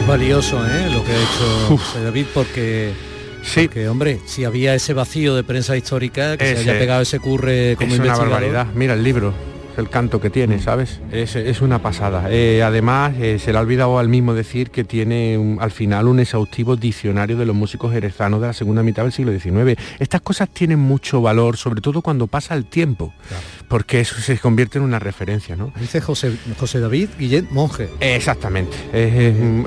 Es 0.00 0.06
valioso 0.06 0.64
¿eh? 0.66 0.90
lo 0.92 1.04
que 1.04 1.12
ha 1.12 1.16
hecho 1.16 1.76
José 1.76 2.02
David 2.04 2.26
porque, 2.34 2.92
sí. 3.42 3.62
porque, 3.66 3.88
hombre, 3.88 4.20
si 4.26 4.44
había 4.44 4.74
ese 4.74 4.94
vacío 4.94 5.34
de 5.36 5.44
prensa 5.44 5.76
histórica, 5.76 6.36
que 6.36 6.52
Ese- 6.52 6.64
se 6.64 6.70
haya 6.70 6.78
pegado 6.80 7.02
ese 7.02 7.20
curre 7.20 7.76
como 7.78 7.94
es 7.94 8.00
una 8.00 8.16
barbaridad. 8.16 8.66
Mira 8.74 8.94
el 8.94 9.04
libro, 9.04 9.32
el 9.76 9.88
canto 9.88 10.20
que 10.20 10.30
tiene, 10.30 10.58
¿sabes? 10.60 11.00
Es, 11.12 11.36
es 11.36 11.60
una 11.60 11.80
pasada. 11.80 12.26
Eh, 12.30 12.62
además, 12.62 13.14
eh, 13.18 13.38
se 13.38 13.52
le 13.52 13.58
ha 13.58 13.60
olvidado 13.60 13.98
al 13.98 14.08
mismo 14.08 14.34
decir 14.34 14.70
que 14.70 14.84
tiene 14.84 15.38
un- 15.38 15.58
al 15.60 15.70
final 15.70 16.08
un 16.08 16.20
exhaustivo 16.20 16.76
diccionario 16.76 17.36
de 17.36 17.46
los 17.46 17.54
músicos 17.56 17.92
jerezanos 17.92 18.40
de 18.40 18.48
la 18.48 18.52
segunda 18.52 18.82
mitad 18.82 19.02
del 19.04 19.12
siglo 19.12 19.32
XIX. 19.32 19.76
Estas 19.98 20.20
cosas 20.20 20.48
tienen 20.48 20.78
mucho 20.78 21.22
valor, 21.22 21.56
sobre 21.56 21.80
todo 21.80 22.02
cuando 22.02 22.26
pasa 22.26 22.54
el 22.54 22.66
tiempo, 22.66 23.12
porque 23.68 24.00
eso 24.00 24.16
se 24.20 24.38
convierte 24.38 24.78
en 24.78 24.84
una 24.84 24.98
referencia, 24.98 25.56
¿no? 25.56 25.72
Dice 25.78 26.00
José, 26.00 26.32
José 26.58 26.80
David 26.80 27.08
Guillet 27.18 27.50
Monje. 27.50 27.88
Exactamente. 28.00 28.76
Es, 28.92 29.12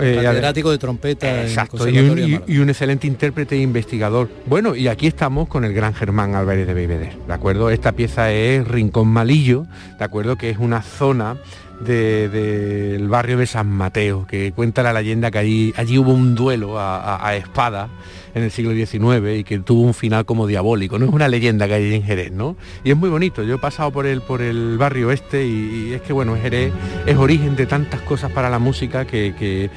eh, 0.02 0.20
catedrático 0.24 0.72
de 0.72 0.78
trompeta 0.78 1.42
en 1.42 1.48
Exacto, 1.48 1.88
y 1.90 1.98
un, 2.00 2.20
y- 2.20 2.40
y 2.48 2.62
excelente 2.62 3.08
intérprete 3.08 3.56
e 3.56 3.60
investigador. 3.60 4.30
Bueno, 4.46 4.76
y 4.76 4.88
aquí 4.88 5.08
estamos 5.08 5.48
con 5.48 5.64
el 5.64 5.74
gran 5.74 5.94
Germán 5.94 6.36
Álvarez 6.36 6.68
de 6.68 6.74
Beiveder, 6.74 7.14
¿de 7.28 7.34
acuerdo? 7.34 7.70
Esta 7.70 7.92
pieza 7.94 8.32
es 8.32 8.68
Rincón 8.68 9.08
Malillo, 9.08 9.66
¿de 10.04 10.08
acuerdo? 10.08 10.36
Que 10.36 10.50
es 10.50 10.58
una 10.58 10.82
zona 10.82 11.38
de- 11.80 12.28
del 12.28 13.08
barrio 13.08 13.38
de 13.38 13.48
San 13.48 13.70
Mateo, 13.70 14.28
que 14.28 14.52
cuenta 14.52 14.84
la 14.84 14.92
leyenda 14.92 15.32
que 15.32 15.38
allí, 15.38 15.74
allí 15.78 15.98
hubo 15.98 16.12
un 16.14 16.36
duelo 16.36 16.78
a, 16.78 17.36
espada 17.38 17.88
en 18.36 18.44
el 18.44 18.52
siglo 18.52 18.74
XIX 18.74 19.40
y 19.40 19.44
que 19.46 19.60
tuvo 19.60 19.82
un 19.84 19.94
final 19.94 20.26
como 20.26 20.46
diabólico, 20.46 21.00
¿no? 21.00 21.06
Es 21.06 21.12
una 21.14 21.30
leyenda 21.30 21.68
que 21.68 21.76
hay 21.76 21.94
en 21.96 22.04
Jerez, 22.04 22.34
¿no? 22.34 22.58
Y 22.84 22.92
es 22.92 22.98
muy 22.98 23.10
bonito, 23.10 23.44
yo 23.44 23.56
he 23.56 23.58
pasado 23.60 23.92
por 23.92 24.06
el, 24.06 24.22
por 24.22 24.42
el 24.42 24.78
barrio 24.78 25.10
este 25.12 25.46
y, 25.48 25.94
es 25.94 26.02
que, 26.02 26.12
bueno, 26.12 26.36
Jerez 26.36 26.74
es 27.06 27.16
origen 27.16 27.56
de 27.56 27.66
tantas 27.66 28.02
cosas 28.02 28.30
para 28.32 28.50
la 28.50 28.60
música 28.60 29.06
que, 29.06 29.34
que 29.40 29.70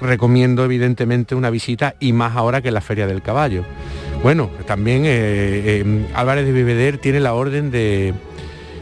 recomiendo 0.00 0.64
evidentemente 0.64 1.34
una 1.34 1.50
visita 1.50 1.96
y 1.98 2.12
más 2.12 2.36
ahora 2.36 2.60
que 2.62 2.70
la 2.70 2.80
Feria 2.80 3.08
del 3.08 3.20
Caballo. 3.20 3.64
Bueno, 4.22 4.48
también 4.66 5.04
eh, 5.04 5.10
eh, 5.82 6.06
Álvarez 6.14 6.46
de 6.46 6.52
Bebeder 6.52 6.98
tiene 6.98 7.18
la 7.18 7.34
orden 7.34 7.70
de, 7.72 8.14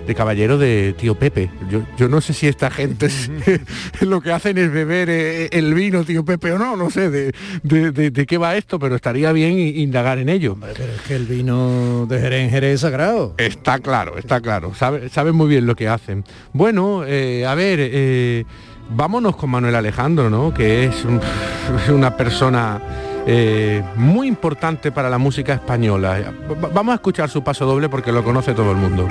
de 0.06 0.14
caballero 0.14 0.58
de 0.58 0.94
tío 0.98 1.14
Pepe. 1.14 1.50
Yo, 1.70 1.82
yo 1.96 2.08
no 2.08 2.20
sé 2.20 2.32
si 2.32 2.46
esta 2.48 2.70
gente 2.70 3.06
es- 3.06 3.30
lo 4.00 4.20
que 4.20 4.32
hacen 4.32 4.58
es 4.58 4.72
beber 4.72 5.08
eh, 5.10 5.48
el 5.52 5.72
vino 5.74 6.04
tío 6.04 6.24
Pepe 6.24 6.52
o 6.52 6.58
no, 6.58 6.76
no 6.76 6.90
sé 6.90 7.10
de, 7.10 7.32
de- 7.62 7.90
de- 7.92 8.10
de 8.10 8.26
qué 8.26 8.38
va 8.38 8.56
esto, 8.56 8.78
pero 8.78 8.96
estaría 8.96 9.32
bien 9.32 9.58
indagar 9.58 10.18
en 10.18 10.28
ello. 10.28 10.56
Pero 10.60 10.92
es 10.92 11.00
que 11.02 11.14
el 11.16 11.26
vino 11.26 12.06
de 12.08 12.18
Jerez 12.20 12.42
en 12.44 12.50
Jerez 12.50 12.74
es 12.74 12.80
sagrado. 12.80 13.34
Está 13.38 13.78
claro, 13.78 14.18
está 14.18 14.40
claro. 14.40 14.74
Sabe- 14.74 15.08
saben 15.08 15.34
muy 15.34 15.48
bien 15.48 15.66
lo 15.66 15.74
que 15.76 15.88
hacen. 15.88 16.24
Bueno, 16.52 17.02
eh, 17.06 17.46
a 17.46 17.54
ver, 17.54 17.78
eh, 17.80 18.44
vámonos 18.90 19.36
con 19.36 19.50
Manuel 19.50 19.74
Alejandro, 19.74 20.28
¿no? 20.30 20.52
Que 20.52 20.84
es 20.86 21.04
un- 21.04 21.20
una 21.94 22.16
persona 22.16 22.80
eh, 23.26 23.82
muy 23.96 24.26
importante 24.26 24.90
para 24.92 25.10
la 25.10 25.18
música 25.18 25.52
española. 25.54 26.32
Va- 26.50 26.70
Vamos 26.72 26.92
a 26.92 26.94
escuchar 26.96 27.28
su 27.28 27.44
paso 27.44 27.66
doble 27.66 27.88
porque 27.88 28.10
lo 28.12 28.24
conoce 28.24 28.54
todo 28.54 28.70
el 28.72 28.78
mundo. 28.78 29.08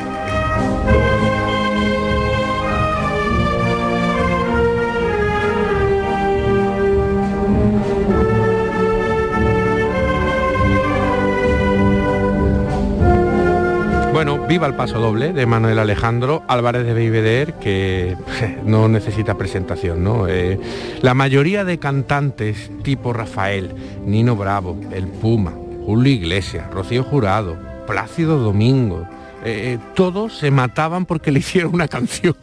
Viva 14.49 14.65
el 14.65 14.73
paso 14.73 14.99
doble 14.99 15.31
de 15.31 15.45
Manuel 15.45 15.77
Alejandro 15.77 16.41
Álvarez 16.47 16.83
de 16.83 16.95
Beiveder, 16.95 17.53
que 17.59 18.17
no 18.65 18.87
necesita 18.87 19.37
presentación, 19.37 20.03
¿no? 20.03 20.27
Eh, 20.27 20.59
la 21.03 21.13
mayoría 21.13 21.63
de 21.63 21.77
cantantes 21.77 22.71
tipo 22.81 23.13
Rafael, 23.13 23.75
Nino 24.07 24.35
Bravo, 24.35 24.75
El 24.91 25.07
Puma, 25.07 25.53
Julio 25.85 26.11
Iglesias, 26.11 26.67
Rocío 26.71 27.03
Jurado, 27.03 27.59
Plácido 27.85 28.39
Domingo, 28.39 29.07
eh, 29.45 29.75
eh, 29.75 29.79
todos 29.93 30.39
se 30.39 30.49
mataban 30.49 31.05
porque 31.05 31.31
le 31.31 31.39
hicieron 31.39 31.75
una 31.75 31.87
canción. 31.87 32.35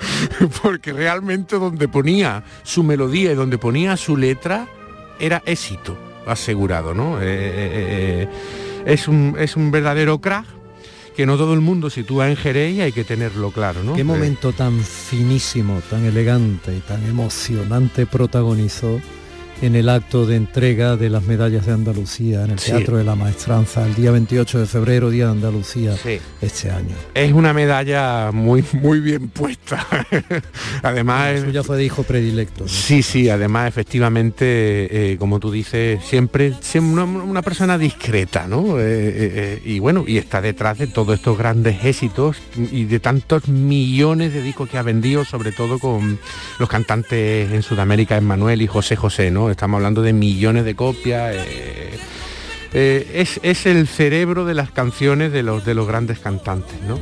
porque 0.62 0.92
realmente 0.92 1.56
donde 1.58 1.88
ponía 1.88 2.44
su 2.62 2.84
melodía 2.84 3.32
y 3.32 3.34
donde 3.34 3.58
ponía 3.58 3.96
su 3.96 4.16
letra 4.16 4.68
era 5.18 5.42
éxito 5.46 5.98
asegurado, 6.28 6.94
¿no? 6.94 7.20
Es, 7.20 9.08
un, 9.08 9.34
es 9.36 9.56
un 9.56 9.72
verdadero 9.72 10.20
crack 10.20 10.59
que 11.20 11.26
no 11.26 11.36
todo 11.36 11.52
el 11.52 11.60
mundo 11.60 11.90
sitúa 11.90 12.30
en 12.30 12.36
Jerez 12.36 12.76
y 12.76 12.80
hay 12.80 12.92
que 12.92 13.04
tenerlo 13.04 13.50
claro, 13.50 13.84
¿no? 13.84 13.94
Qué 13.94 14.04
momento 14.04 14.54
tan 14.54 14.80
finísimo, 14.80 15.82
tan 15.90 16.06
elegante 16.06 16.74
y 16.74 16.80
tan 16.80 17.04
emocionante 17.04 18.06
protagonizó 18.06 19.02
en 19.62 19.74
el 19.76 19.88
acto 19.88 20.24
de 20.26 20.36
entrega 20.36 20.96
de 20.96 21.10
las 21.10 21.24
medallas 21.24 21.66
de 21.66 21.72
Andalucía 21.72 22.44
en 22.44 22.52
el 22.52 22.58
Sí. 22.58 22.70
Teatro 22.70 22.96
de 22.96 23.04
la 23.04 23.14
Maestranza 23.14 23.84
el 23.86 23.94
día 23.94 24.10
28 24.10 24.58
de 24.60 24.66
febrero, 24.66 25.10
Día 25.10 25.26
de 25.26 25.32
Andalucía, 25.32 25.96
Sí. 25.96 26.18
este 26.40 26.70
año. 26.70 26.94
Es 27.14 27.32
una 27.32 27.52
medalla 27.52 28.30
muy 28.32 28.64
muy 28.72 29.00
bien 29.00 29.28
puesta. 29.28 29.86
además 30.82 31.44
ya 31.52 31.62
fue 31.62 31.76
de 31.76 31.84
hijo 31.84 32.02
predilecto. 32.02 32.64
¿no? 32.64 32.68
Sí, 32.68 33.02
sí, 33.02 33.28
además 33.28 33.68
efectivamente, 33.68 35.12
eh, 35.12 35.16
como 35.18 35.40
tú 35.40 35.50
dices, 35.50 36.02
siempre, 36.04 36.54
siempre 36.60 37.02
una, 37.02 37.04
una 37.04 37.42
persona 37.42 37.76
discreta, 37.78 38.46
¿no? 38.46 38.78
Eh, 38.78 38.82
eh, 38.82 39.62
y 39.64 39.78
bueno, 39.78 40.04
y 40.06 40.16
está 40.18 40.40
detrás 40.40 40.78
de 40.78 40.86
todos 40.86 41.14
estos 41.16 41.36
grandes 41.36 41.84
éxitos 41.84 42.36
y 42.56 42.84
de 42.84 43.00
tantos 43.00 43.48
millones 43.48 44.32
de 44.32 44.42
discos 44.42 44.68
que 44.70 44.78
ha 44.78 44.82
vendido, 44.82 45.24
sobre 45.24 45.52
todo 45.52 45.78
con 45.78 46.18
los 46.58 46.68
cantantes 46.68 47.50
en 47.52 47.62
Sudamérica, 47.62 48.16
Emmanuel 48.16 48.62
y 48.62 48.66
José 48.66 48.96
José, 48.96 49.30
¿no? 49.30 49.49
Estamos 49.50 49.78
hablando 49.78 50.02
de 50.02 50.12
millones 50.12 50.64
de 50.64 50.74
copias. 50.74 51.34
eh, 51.36 51.98
eh, 52.72 53.10
es, 53.14 53.40
es 53.42 53.66
el 53.66 53.88
cerebro 53.88 54.44
de 54.44 54.54
las 54.54 54.70
canciones 54.70 55.32
de 55.32 55.42
los, 55.42 55.64
de 55.64 55.74
los 55.74 55.88
grandes 55.88 56.20
cantantes, 56.20 56.80
¿no? 56.82 56.98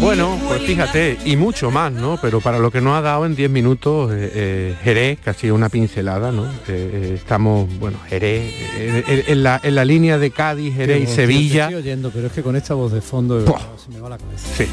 Bueno, 0.00 0.38
pues 0.46 0.62
fíjate, 0.62 1.18
y 1.24 1.36
mucho 1.36 1.70
más, 1.70 1.90
¿no? 1.90 2.18
Pero 2.20 2.40
para 2.40 2.58
lo 2.58 2.70
que 2.70 2.80
nos 2.80 2.94
ha 2.96 3.00
dado 3.00 3.24
en 3.24 3.34
10 3.34 3.50
minutos, 3.50 4.12
eh, 4.12 4.30
eh, 4.34 4.76
Jerez, 4.84 5.18
que 5.20 5.30
ha 5.30 5.34
sido 5.34 5.54
una 5.54 5.68
pincelada, 5.70 6.30
¿no? 6.32 6.44
Eh, 6.44 6.50
eh, 6.68 7.12
estamos, 7.16 7.66
bueno, 7.78 7.98
Jerez, 8.08 8.52
eh, 8.76 9.04
en, 9.06 9.24
en 9.32 9.42
la, 9.42 9.58
en 9.62 9.74
la 9.74 9.84
línea 9.84 10.18
de 10.18 10.30
Cádiz, 10.30 10.74
Jerez 10.76 11.08
y 11.08 11.12
Sevilla. 11.12 11.64
estoy 11.64 11.76
oyendo, 11.80 12.10
pero 12.10 12.26
es 12.26 12.32
que 12.34 12.42
con 12.42 12.56
esta 12.56 12.74
voz 12.74 12.92
de 12.92 13.00
fondo 13.00 13.40
se 13.42 13.90
me 13.92 14.00
va 14.00 14.10
la 14.10 14.18
cabeza. 14.18 14.46
Sí. 14.56 14.66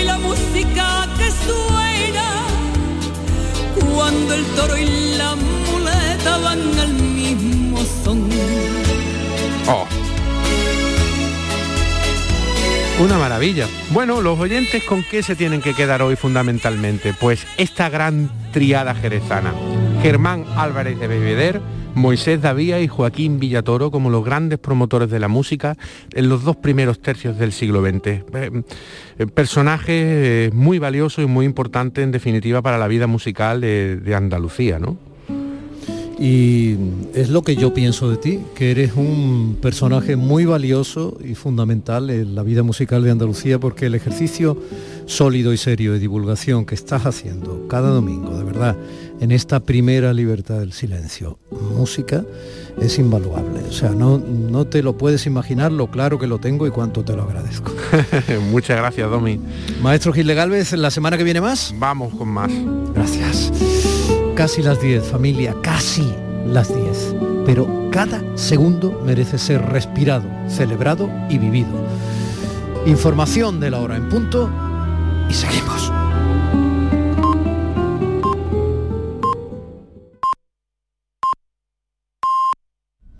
Y 0.00 0.04
la 0.04 0.18
música 0.18 1.06
que 1.18 1.30
suena 1.30 2.46
cuando 3.94 4.34
el 4.34 4.44
toro 4.56 4.76
y 4.78 5.14
la 5.16 5.36
muleta 5.36 6.38
van 6.38 6.78
al 6.78 6.92
mismo 6.94 7.78
son. 8.02 8.28
Oh. 9.68 9.86
Una 13.00 13.16
maravilla. 13.16 13.66
Bueno, 13.92 14.20
los 14.20 14.38
oyentes 14.38 14.84
con 14.84 15.02
qué 15.02 15.22
se 15.22 15.34
tienen 15.34 15.62
que 15.62 15.72
quedar 15.72 16.02
hoy 16.02 16.16
fundamentalmente? 16.16 17.14
Pues 17.18 17.46
esta 17.56 17.88
gran 17.88 18.30
triada 18.52 18.94
jerezana. 18.94 19.54
Germán 20.02 20.44
Álvarez 20.54 21.00
de 21.00 21.08
Bebeder, 21.08 21.62
Moisés 21.94 22.42
Davía 22.42 22.78
y 22.78 22.88
Joaquín 22.88 23.40
Villatoro 23.40 23.90
como 23.90 24.10
los 24.10 24.22
grandes 24.22 24.58
promotores 24.58 25.08
de 25.08 25.18
la 25.18 25.28
música 25.28 25.78
en 26.12 26.28
los 26.28 26.44
dos 26.44 26.56
primeros 26.56 27.00
tercios 27.00 27.38
del 27.38 27.52
siglo 27.52 27.80
XX. 27.80 28.06
Eh, 28.06 28.22
eh, 29.18 29.26
personajes 29.28 29.88
eh, 29.88 30.50
muy 30.52 30.78
valiosos 30.78 31.24
y 31.24 31.26
muy 31.26 31.46
importantes 31.46 32.04
en 32.04 32.12
definitiva 32.12 32.60
para 32.60 32.76
la 32.76 32.86
vida 32.86 33.06
musical 33.06 33.62
de, 33.62 33.96
de 33.96 34.14
Andalucía, 34.14 34.78
¿no? 34.78 34.98
Y 36.20 36.76
es 37.14 37.30
lo 37.30 37.40
que 37.40 37.56
yo 37.56 37.72
pienso 37.72 38.10
de 38.10 38.18
ti, 38.18 38.40
que 38.54 38.70
eres 38.70 38.92
un 38.94 39.56
personaje 39.62 40.16
muy 40.16 40.44
valioso 40.44 41.16
y 41.24 41.34
fundamental 41.34 42.10
en 42.10 42.34
la 42.34 42.42
vida 42.42 42.62
musical 42.62 43.02
de 43.02 43.10
Andalucía, 43.10 43.58
porque 43.58 43.86
el 43.86 43.94
ejercicio 43.94 44.58
sólido 45.06 45.54
y 45.54 45.56
serio 45.56 45.94
de 45.94 45.98
divulgación 45.98 46.66
que 46.66 46.74
estás 46.74 47.06
haciendo 47.06 47.66
cada 47.68 47.88
domingo, 47.88 48.36
de 48.36 48.44
verdad, 48.44 48.76
en 49.20 49.32
esta 49.32 49.60
primera 49.60 50.12
libertad 50.12 50.60
del 50.60 50.74
silencio. 50.74 51.38
Música 51.74 52.22
es 52.78 52.98
invaluable. 52.98 53.60
O 53.66 53.72
sea, 53.72 53.90
no, 53.90 54.18
no 54.18 54.66
te 54.66 54.82
lo 54.82 54.98
puedes 54.98 55.24
imaginar 55.24 55.72
lo 55.72 55.90
claro 55.90 56.18
que 56.18 56.26
lo 56.26 56.38
tengo 56.38 56.66
y 56.66 56.70
cuánto 56.70 57.02
te 57.02 57.16
lo 57.16 57.22
agradezco. 57.22 57.72
Muchas 58.50 58.76
gracias, 58.76 59.10
Domi. 59.10 59.40
Maestro 59.82 60.12
Gil 60.12 60.26
de 60.26 60.34
Galvez, 60.34 60.72
¿la 60.74 60.90
semana 60.90 61.16
que 61.16 61.24
viene 61.24 61.40
más? 61.40 61.74
Vamos 61.78 62.14
con 62.14 62.28
más. 62.28 62.52
Gracias. 62.94 63.50
Casi 64.40 64.62
las 64.62 64.80
10, 64.80 65.04
familia, 65.04 65.54
casi 65.62 66.14
las 66.46 66.74
10. 66.74 67.14
Pero 67.44 67.90
cada 67.92 68.22
segundo 68.38 69.02
merece 69.04 69.36
ser 69.36 69.60
respirado, 69.60 70.24
celebrado 70.48 71.10
y 71.28 71.36
vivido. 71.36 71.68
Información 72.86 73.60
de 73.60 73.70
la 73.70 73.80
hora 73.80 73.96
en 73.96 74.08
punto 74.08 74.50
y 75.28 75.34
seguimos. 75.34 75.92